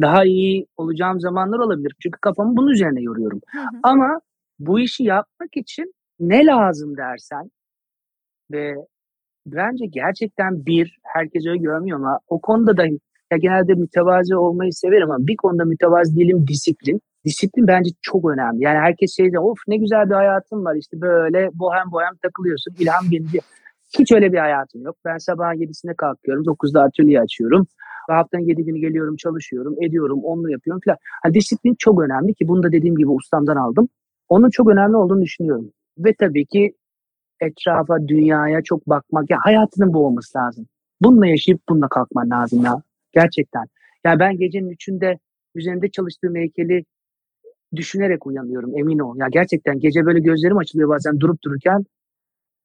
Daha 0.00 0.24
iyi 0.24 0.66
olacağım 0.76 1.20
zamanlar 1.20 1.58
olabilir. 1.58 1.94
Çünkü 2.02 2.20
kafamı 2.20 2.56
bunun 2.56 2.70
üzerine 2.70 3.02
yoruyorum. 3.02 3.40
Hı 3.52 3.58
hı. 3.58 3.80
Ama 3.82 4.20
bu 4.58 4.80
işi 4.80 5.04
yapmak 5.04 5.56
için 5.56 5.94
ne 6.20 6.46
lazım 6.46 6.96
dersen 6.96 7.50
ve 8.50 8.74
bence 9.46 9.86
gerçekten 9.86 10.66
bir, 10.66 10.98
herkes 11.02 11.46
öyle 11.46 11.58
görmüyor 11.58 11.98
ama 11.98 12.20
o 12.28 12.40
konuda 12.40 12.76
da 12.76 12.86
ya 13.32 13.38
genelde 13.38 13.74
mütevazi 13.74 14.36
olmayı 14.36 14.72
severim 14.72 15.10
ama 15.10 15.26
bir 15.26 15.36
konuda 15.36 15.64
mütevazi 15.64 16.16
değilim 16.16 16.46
disiplin. 16.48 17.00
Disiplin 17.24 17.66
bence 17.66 17.90
çok 18.02 18.30
önemli. 18.30 18.62
Yani 18.62 18.78
herkes 18.78 19.16
şey 19.16 19.30
diyor, 19.30 19.42
of 19.42 19.58
ne 19.68 19.76
güzel 19.76 20.10
bir 20.10 20.14
hayatım 20.14 20.64
var 20.64 20.74
işte 20.76 21.00
böyle 21.00 21.50
bohem 21.54 21.92
bohem 21.92 22.16
takılıyorsun, 22.22 22.74
ilham 22.78 23.10
gelince. 23.10 23.38
Hiç 23.98 24.12
öyle 24.12 24.32
bir 24.32 24.38
hayatım 24.38 24.82
yok. 24.82 24.96
Ben 25.04 25.18
sabah 25.18 25.54
7'sinde 25.54 25.94
kalkıyorum. 25.96 26.44
9'da 26.44 26.82
atölye 26.82 27.20
açıyorum. 27.20 27.66
Haftanın 28.08 28.42
7 28.42 28.64
günü 28.64 28.78
geliyorum, 28.78 29.16
çalışıyorum, 29.16 29.74
ediyorum, 29.82 30.20
onu 30.24 30.50
yapıyorum 30.50 30.80
falan. 30.84 30.98
Yani 31.24 31.34
disiplin 31.34 31.74
çok 31.78 32.02
önemli 32.02 32.34
ki 32.34 32.48
bunu 32.48 32.62
da 32.62 32.72
dediğim 32.72 32.96
gibi 32.96 33.08
ustamdan 33.08 33.56
aldım. 33.56 33.88
Onun 34.28 34.50
çok 34.50 34.70
önemli 34.70 34.96
olduğunu 34.96 35.22
düşünüyorum. 35.22 35.72
Ve 35.98 36.14
tabii 36.18 36.46
ki 36.46 36.74
etrafa, 37.40 38.08
dünyaya 38.08 38.62
çok 38.62 38.88
bakmak. 38.88 39.30
Ya 39.30 39.38
hayatının 39.40 39.94
bu 39.94 40.06
olması 40.06 40.38
lazım. 40.38 40.66
Bununla 41.00 41.26
yaşayıp 41.26 41.60
bununla 41.68 41.88
kalkman 41.88 42.30
lazım 42.30 42.64
ya. 42.64 42.82
Gerçekten. 43.12 43.64
Ya 44.04 44.18
ben 44.18 44.36
gecenin 44.36 44.70
üçünde 44.70 45.18
üzerinde 45.54 45.90
çalıştığım 45.90 46.34
heykeli 46.34 46.84
düşünerek 47.76 48.26
uyanıyorum 48.26 48.78
emin 48.78 48.98
ol. 48.98 49.16
Ya 49.16 49.26
gerçekten 49.32 49.80
gece 49.80 50.06
böyle 50.06 50.20
gözlerim 50.20 50.56
açılıyor 50.58 50.88
bazen 50.88 51.20
durup 51.20 51.42
dururken 51.44 51.84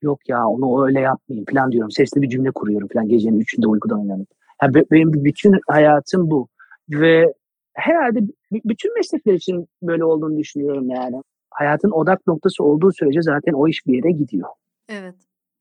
yok 0.01 0.29
ya 0.29 0.47
onu 0.47 0.85
öyle 0.85 0.99
yapmayayım 0.99 1.45
falan 1.51 1.71
diyorum. 1.71 1.91
Sesli 1.91 2.21
bir 2.21 2.29
cümle 2.29 2.51
kuruyorum 2.51 2.87
falan 2.93 3.07
gecenin 3.07 3.39
üçünde 3.39 3.67
uykudan 3.67 4.01
uyanıp. 4.01 4.27
Yani 4.63 4.85
benim 4.91 5.13
bütün 5.13 5.59
hayatım 5.67 6.31
bu. 6.31 6.47
Ve 6.89 7.33
herhalde 7.73 8.19
bütün 8.51 8.95
meslekler 8.95 9.33
için 9.33 9.67
böyle 9.81 10.03
olduğunu 10.05 10.37
düşünüyorum 10.37 10.89
yani. 10.89 11.21
Hayatın 11.49 11.91
odak 11.91 12.27
noktası 12.27 12.63
olduğu 12.63 12.91
sürece 12.91 13.21
zaten 13.21 13.53
o 13.53 13.67
iş 13.67 13.85
bir 13.87 13.93
yere 13.93 14.11
gidiyor. 14.11 14.49
Evet. 14.89 15.15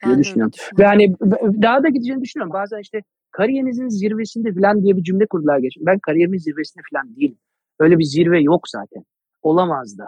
Ben 0.07 0.19
düşünüyorum. 0.19 0.53
Ve 0.79 0.87
hani 0.87 1.15
daha 1.63 1.83
da 1.83 1.89
gideceğini 1.89 2.23
düşünüyorum. 2.23 2.53
Bazen 2.53 2.79
işte 2.79 3.03
kariyerinizin 3.31 3.89
zirvesinde 3.89 4.53
falan 4.53 4.83
diye 4.83 4.97
bir 4.97 5.03
cümle 5.03 5.27
kurdular 5.27 5.59
geçen. 5.59 5.87
Ben 5.87 5.99
kariyerimin 5.99 6.39
zirvesinde 6.39 6.83
falan 6.93 7.17
değilim. 7.17 7.39
Öyle 7.79 7.99
bir 7.99 8.05
zirve 8.05 8.41
yok 8.41 8.69
zaten. 8.69 9.05
Olamaz 9.43 9.99
da 9.99 10.05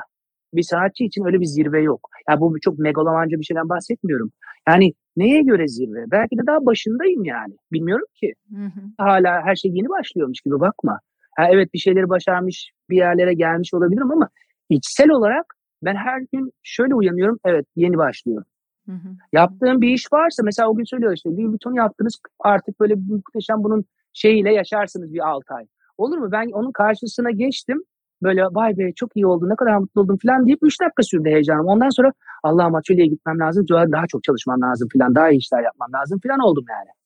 bir 0.55 0.63
sanatçı 0.63 1.05
için 1.05 1.25
öyle 1.25 1.41
bir 1.41 1.45
zirve 1.45 1.83
yok. 1.83 2.09
Ya 2.29 2.33
yani 2.33 2.41
bu 2.41 2.61
çok 2.61 2.79
megalomanca 2.79 3.39
bir 3.39 3.45
şeyden 3.45 3.69
bahsetmiyorum. 3.69 4.33
Yani 4.69 4.93
neye 5.17 5.43
göre 5.43 5.69
zirve? 5.69 6.05
Belki 6.11 6.39
de 6.39 6.47
daha 6.47 6.67
başındayım 6.67 7.25
yani. 7.25 7.55
Bilmiyorum 7.73 8.07
ki. 8.15 8.35
Hı 8.51 8.65
hı. 8.65 8.81
Hala 8.99 9.43
her 9.45 9.57
şey 9.57 9.71
yeni 9.71 9.89
başlıyormuş 9.89 10.41
gibi 10.41 10.61
bakma. 10.61 11.01
Ha, 11.37 11.47
evet 11.51 11.75
bir 11.75 11.79
şeyleri 11.79 12.09
başarmış, 12.09 12.71
bir 12.91 12.97
yerlere 12.97 13.35
gelmiş 13.35 13.75
olabilirim 13.75 14.11
ama 14.11 14.29
içsel 14.69 15.11
olarak 15.11 15.55
ben 15.83 15.95
her 15.95 16.23
gün 16.33 16.53
şöyle 16.63 16.95
uyanıyorum. 16.95 17.39
Evet 17.45 17.67
yeni 17.77 17.99
başlıyorum. 17.99 18.47
Hı 18.87 18.93
hı. 18.93 19.09
Yaptığım 19.33 19.81
bir 19.81 19.89
iş 19.89 20.13
varsa 20.13 20.43
mesela 20.43 20.69
o 20.69 20.77
gün 20.77 20.85
söylüyor 20.85 21.13
işte 21.13 21.37
bir 21.37 21.53
buton 21.53 21.75
yaptınız 21.75 22.21
artık 22.41 22.81
böyle 22.81 22.95
muhteşem 22.95 23.65
bunun 23.65 23.85
şeyiyle 24.13 24.53
yaşarsınız 24.55 25.13
bir 25.13 25.29
6 25.29 25.55
ay. 25.55 25.67
Olur 25.99 26.19
mu? 26.19 26.33
Ben 26.33 26.51
onun 26.51 26.73
karşısına 26.73 27.31
geçtim 27.31 27.83
böyle 28.23 28.43
vay 28.43 28.79
be 28.79 28.93
çok 28.97 29.17
iyi 29.17 29.27
oldu 29.27 29.49
ne 29.49 29.57
kadar 29.57 29.77
mutlu 29.77 30.01
oldum 30.01 30.19
falan 30.23 30.47
deyip 30.47 30.59
3 30.63 30.81
dakika 30.81 31.03
sürdü 31.03 31.29
heyecanım. 31.29 31.67
Ondan 31.67 31.89
sonra 31.89 32.13
Allah'ım 32.43 32.75
atölyeye 32.75 33.07
gitmem 33.07 33.39
lazım 33.39 33.67
daha 33.69 34.07
çok 34.07 34.25
çalışmam 34.25 34.61
lazım 34.63 34.89
falan 34.93 35.15
daha 35.15 35.31
iyi 35.31 35.39
işler 35.39 35.63
yapmam 35.63 35.93
lazım 35.93 36.21
falan 36.27 36.39
oldum 36.39 36.65
yani 36.71 37.02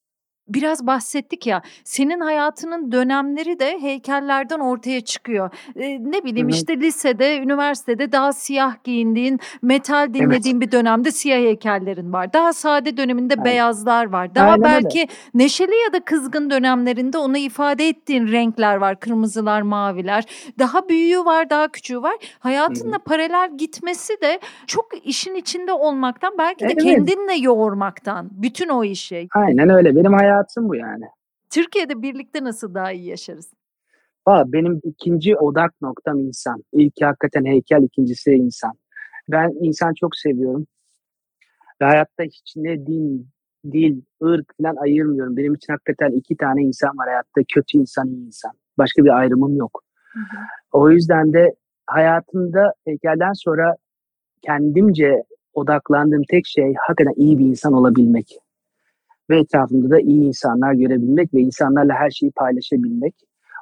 biraz 0.48 0.86
bahsettik 0.86 1.46
ya 1.46 1.62
senin 1.84 2.20
hayatının 2.20 2.92
dönemleri 2.92 3.58
de 3.58 3.78
heykellerden 3.80 4.58
ortaya 4.58 5.00
çıkıyor. 5.00 5.50
Ee, 5.76 5.98
ne 6.00 6.24
bileyim 6.24 6.48
Hı-hı. 6.48 6.56
işte 6.56 6.76
lisede, 6.76 7.38
üniversitede 7.38 8.12
daha 8.12 8.32
siyah 8.32 8.84
giyindiğin, 8.84 9.40
metal 9.62 10.14
dinlediğin 10.14 10.56
evet. 10.56 10.66
bir 10.66 10.72
dönemde 10.72 11.10
siyah 11.10 11.38
heykellerin 11.38 12.12
var. 12.12 12.32
Daha 12.32 12.52
sade 12.52 12.96
döneminde 12.96 13.34
evet. 13.34 13.44
beyazlar 13.44 14.06
var. 14.06 14.34
Daha 14.34 14.50
Aynen 14.50 14.62
belki 14.62 14.98
öyle. 14.98 15.08
neşeli 15.34 15.74
ya 15.86 15.92
da 15.92 16.04
kızgın 16.04 16.50
dönemlerinde 16.50 17.18
onu 17.18 17.38
ifade 17.38 17.88
ettiğin 17.88 18.28
renkler 18.28 18.76
var. 18.76 19.00
Kırmızılar, 19.00 19.62
maviler. 19.62 20.24
Daha 20.58 20.88
büyüğü 20.88 21.24
var, 21.24 21.50
daha 21.50 21.68
küçüğü 21.68 22.02
var. 22.02 22.14
Hayatınla 22.38 22.96
Hı-hı. 22.96 23.04
paralel 23.04 23.50
gitmesi 23.58 24.20
de 24.22 24.40
çok 24.66 24.86
işin 25.04 25.34
içinde 25.34 25.72
olmaktan 25.72 26.34
belki 26.38 26.64
de 26.64 26.72
evet. 26.72 26.82
kendinle 26.82 27.34
yoğurmaktan 27.34 28.28
bütün 28.30 28.68
o 28.68 28.84
işi. 28.84 29.28
Aynen 29.34 29.68
öyle. 29.68 29.96
Benim 29.96 30.12
hayatım 30.12 30.35
hayatım 30.36 30.68
bu 30.68 30.74
yani. 30.74 31.04
Türkiye'de 31.50 32.02
birlikte 32.02 32.44
nasıl 32.44 32.74
daha 32.74 32.92
iyi 32.92 33.06
yaşarız? 33.06 33.52
Valla 34.26 34.52
benim 34.52 34.80
ikinci 34.84 35.36
odak 35.36 35.80
noktam 35.82 36.20
insan. 36.20 36.64
İlki 36.72 37.04
hakikaten 37.04 37.44
heykel, 37.44 37.82
ikincisi 37.82 38.30
insan. 38.30 38.72
Ben 39.28 39.50
insan 39.60 39.94
çok 39.94 40.16
seviyorum. 40.16 40.66
Ve 41.80 41.84
hayatta 41.84 42.22
hiç 42.22 42.52
ne 42.56 42.86
din, 42.86 43.28
dil, 43.72 44.02
ırk 44.22 44.52
falan 44.62 44.76
ayırmıyorum. 44.76 45.36
Benim 45.36 45.54
için 45.54 45.72
hakikaten 45.72 46.10
iki 46.10 46.36
tane 46.36 46.62
insan 46.62 46.98
var 46.98 47.08
hayatta. 47.08 47.40
Kötü 47.54 47.78
insan, 47.78 48.08
iyi 48.08 48.26
insan. 48.26 48.52
Başka 48.78 49.04
bir 49.04 49.18
ayrımım 49.18 49.56
yok. 49.56 49.82
Hı 50.12 50.20
hı. 50.20 50.36
O 50.72 50.90
yüzden 50.90 51.32
de 51.32 51.54
hayatımda 51.86 52.72
heykelden 52.84 53.32
sonra 53.32 53.76
kendimce 54.42 55.22
odaklandığım 55.54 56.22
tek 56.30 56.46
şey 56.46 56.74
hakikaten 56.86 57.14
iyi 57.16 57.38
bir 57.38 57.44
insan 57.44 57.72
olabilmek 57.72 58.38
ve 59.30 59.38
etrafında 59.38 59.90
da 59.90 60.00
iyi 60.00 60.22
insanlar 60.22 60.74
görebilmek 60.74 61.34
ve 61.34 61.40
insanlarla 61.40 61.94
her 61.94 62.10
şeyi 62.10 62.32
paylaşabilmek. 62.32 63.14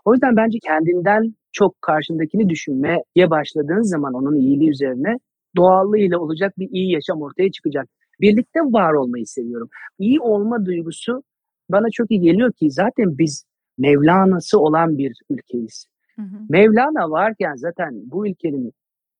O 0.05 0.13
yüzden 0.13 0.37
bence 0.37 0.59
kendinden 0.59 1.35
çok 1.53 1.83
karşındakini 1.83 2.49
düşünmeye 2.49 3.31
başladığın 3.31 3.83
zaman 3.83 4.15
onun 4.15 4.37
iyiliği 4.37 4.71
üzerine 4.71 5.19
doğallığıyla 5.57 6.19
olacak 6.19 6.59
bir 6.59 6.69
iyi 6.71 6.93
yaşam 6.93 7.23
ortaya 7.23 7.51
çıkacak. 7.51 7.89
Birlikte 8.21 8.61
var 8.61 8.93
olmayı 8.93 9.27
seviyorum. 9.27 9.69
İyi 9.99 10.21
olma 10.21 10.67
duygusu 10.67 11.23
bana 11.69 11.87
çok 11.93 12.11
iyi 12.11 12.21
geliyor 12.21 12.53
ki 12.53 12.71
zaten 12.71 13.19
biz 13.19 13.45
Mevlana'sı 13.79 14.61
olan 14.61 14.99
bir 14.99 15.13
ülkeyiz. 15.31 15.87
Hı 16.17 16.23
hı. 16.23 16.37
Mevlana 16.49 17.11
varken 17.11 17.55
zaten 17.57 18.03
bu 18.05 18.29
ülkenin 18.29 18.73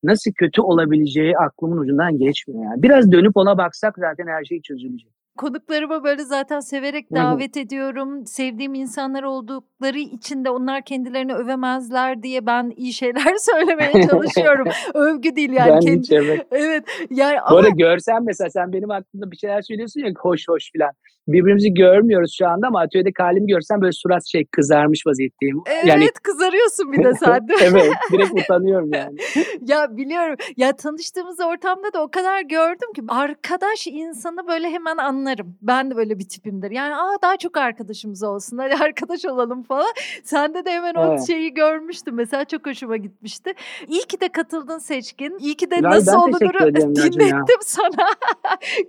nasıl 0.05 0.31
kötü 0.33 0.61
olabileceği 0.61 1.39
aklımın 1.39 1.77
ucundan 1.77 2.19
geçmiyor. 2.19 2.65
Yani. 2.65 2.83
Biraz 2.83 3.13
dönüp 3.13 3.37
ona 3.37 3.59
baksak 3.59 3.95
zaten 3.99 4.27
her 4.27 4.45
şey 4.45 4.61
çözülecek 4.61 5.14
konuklarıma 5.39 6.05
böyle 6.05 6.25
zaten 6.25 6.61
severek 6.61 7.13
davet 7.13 7.57
ediyorum. 7.57 8.27
Sevdiğim 8.27 8.75
insanlar 8.75 9.23
oldukları 9.23 9.99
için 9.99 10.45
de 10.45 10.51
onlar 10.51 10.85
kendilerini 10.85 11.35
övemezler 11.35 12.23
diye 12.23 12.47
ben 12.47 12.73
iyi 12.77 12.93
şeyler 12.93 13.37
söylemeye 13.39 13.93
çalışıyorum. 13.93 14.67
Övgü 14.95 15.37
değil 15.37 15.53
yani. 15.53 15.73
Ben 15.73 15.81
kendi... 15.81 16.01
hiç 16.01 16.13
evet. 16.13 16.47
Evet. 16.51 16.85
Yani 17.11 17.37
Bu 17.37 17.47
ama 17.47 17.59
arada 17.59 17.69
görsen 17.69 18.25
mesela 18.25 18.51
sen 18.51 18.73
benim 18.73 18.89
hakkımda 18.89 19.31
bir 19.31 19.37
şeyler 19.37 19.63
söylüyorsun 19.63 20.01
ya 20.01 20.13
hoş 20.19 20.49
hoş 20.49 20.73
filan. 20.73 20.91
Birbirimizi 21.29 21.75
görmüyoruz 21.75 22.35
şu 22.39 22.49
anda 22.49 22.67
ama 22.67 22.81
atölyedeki 22.81 23.23
halimi 23.23 23.47
görsen 23.47 23.81
böyle 23.81 23.93
surat 23.93 24.27
şey 24.27 24.45
kızarmış 24.53 25.07
vaziyetteyim. 25.07 25.63
evet 25.67 25.85
Yani 25.87 26.09
kızarıyorsun 26.23 26.93
bir 26.93 27.05
de 27.05 27.15
sen 27.25 27.49
de. 27.49 27.53
evet 27.63 27.91
direkt 28.13 28.33
utanıyorum 28.41 28.91
yani. 28.95 29.17
ya 29.67 29.97
biliyorum. 29.97 30.37
Ya 30.57 30.77
tanıştığımız 30.77 31.41
ortamda 31.41 31.93
da 31.93 32.03
o 32.03 32.09
kadar 32.11 32.41
gördüm 32.41 32.93
ki 32.97 33.03
arkadaş 33.09 33.87
insanı 33.87 34.47
böyle 34.49 34.71
hemen 34.71 34.97
anlarım. 34.97 35.57
Ben 35.63 35.91
de 35.91 35.97
böyle 35.97 36.19
bir 36.19 36.29
tipimdir. 36.29 36.71
Yani 36.71 36.97
aa 36.97 37.17
daha 37.23 37.37
çok 37.37 37.57
arkadaşımız 37.57 38.23
olsun. 38.23 38.59
Hadi 38.59 38.75
arkadaş 38.85 39.25
olalım 39.25 39.63
falan. 39.63 39.93
Sende 40.25 40.65
de 40.65 40.71
hemen 40.71 40.95
o 40.95 41.07
Evet. 41.09 41.27
şeyi 41.27 41.55
görmüştüm. 41.55 42.15
Mesela 42.15 42.45
çok 42.45 42.67
hoşuma 42.67 42.97
gitmişti. 42.97 43.53
İyi 43.89 44.03
ki 44.03 44.21
de 44.21 44.29
katıldın 44.29 44.79
Seçkin. 44.79 45.39
İyi 45.39 45.55
ki 45.57 45.71
de 45.71 45.75
Ya 45.75 45.83
nasıl 45.83 46.13
ederim 46.29 46.75
Yalçın 46.75 47.03
ya. 47.03 47.13
dinlettim 47.13 47.59
sana. 47.61 48.09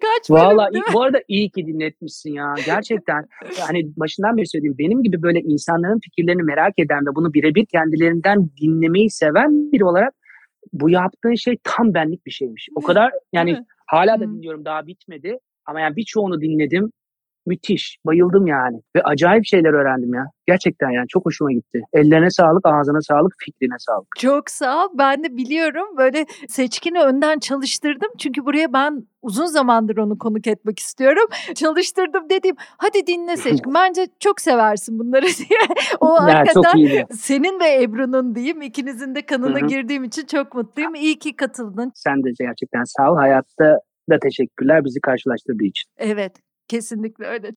Kaç 0.02 0.30
Valla 0.32 0.70
bu 0.94 1.02
arada 1.02 1.22
iyi 1.28 1.50
ki 1.50 1.68
dinletmişsin 1.68 2.25
ya. 2.30 2.54
Gerçekten 2.66 3.24
hani 3.68 3.84
başından 3.98 4.38
beri 4.38 4.48
söylediğim 4.48 4.78
benim 4.78 5.04
gibi 5.04 5.22
böyle 5.22 5.40
insanların 5.40 6.00
fikirlerini 6.00 6.44
merak 6.44 6.80
eden 6.80 7.00
ve 7.06 7.16
bunu 7.16 7.34
birebir 7.34 7.66
kendilerinden 7.66 8.50
dinlemeyi 8.62 9.10
seven 9.10 9.72
biri 9.72 9.86
olarak 9.86 10.14
bu 10.74 10.90
yaptığın 10.90 11.36
şey 11.36 11.58
tam 11.64 11.94
benlik 11.94 12.26
bir 12.26 12.32
şeymiş. 12.32 12.70
O 12.76 12.82
kadar 12.82 13.12
yani 13.34 13.58
hala 13.88 14.20
da 14.20 14.24
dinliyorum 14.24 14.66
daha 14.66 14.88
bitmedi. 14.88 15.38
Ama 15.66 15.80
yani 15.80 15.96
birçoğunu 15.96 16.42
dinledim. 16.42 16.92
Müthiş. 17.46 17.98
Bayıldım 18.06 18.48
yani. 18.48 18.82
Ve 18.96 19.02
acayip 19.04 19.46
şeyler 19.46 19.74
öğrendim 19.74 20.14
ya. 20.14 20.26
Gerçekten 20.48 20.90
yani 20.90 21.08
çok 21.08 21.26
hoşuma 21.26 21.52
gitti. 21.52 21.82
Ellerine 21.94 22.30
sağlık, 22.30 22.66
ağzına 22.66 23.02
sağlık, 23.02 23.34
fikrine 23.40 23.76
sağlık. 23.80 24.08
Çok 24.20 24.50
sağ 24.50 24.86
ol. 24.86 24.90
Ben 24.94 25.24
de 25.24 25.38
biliyorum 25.38 25.98
böyle 25.98 26.26
seçkini 26.48 27.02
önden 27.02 27.40
çalıştırdım. 27.40 28.10
Çünkü 28.18 28.46
buraya 28.46 28.74
ben 28.74 29.08
uzun 29.22 29.46
zamandır 29.46 29.98
onu 29.98 30.18
konuk 30.18 30.48
etmek 30.48 30.80
istiyorum. 30.80 31.26
Çalıştırdım 31.56 32.30
dediğim 32.30 32.56
hadi 32.60 33.08
dinle 33.08 33.38
seçkin. 33.38 33.74
Bence 33.76 34.08
çok 34.20 34.42
seversin 34.42 35.00
bunları 35.00 35.26
diye. 35.38 35.60
O 36.00 36.16
Ya 36.16 36.40
hakikaten 36.40 37.06
senin 37.12 37.60
ve 37.60 37.84
Ebru'nun 37.84 38.36
diyeyim 38.36 38.62
ikinizin 38.62 39.16
de 39.16 39.26
kanına 39.26 39.60
Hı 39.60 39.64
hı. 39.64 39.68
girdiğim 39.68 40.04
için 40.04 40.26
çok 40.26 40.56
mutluyum. 40.56 40.96
İyi 40.96 41.20
ki 41.20 41.36
katıldın. 41.36 41.92
Sen 41.96 42.24
de 42.24 42.30
gerçekten 42.40 42.84
sağ 42.84 43.12
ol. 43.12 43.18
Hayatta 43.18 43.80
da 44.10 44.20
teşekkürler 44.20 44.86
bizi 44.86 45.02
karşılaştırdığı 45.02 45.64
için. 45.64 45.90
Evet 45.98 46.36
kesinlikle 46.68 47.26
öyle. 47.26 47.52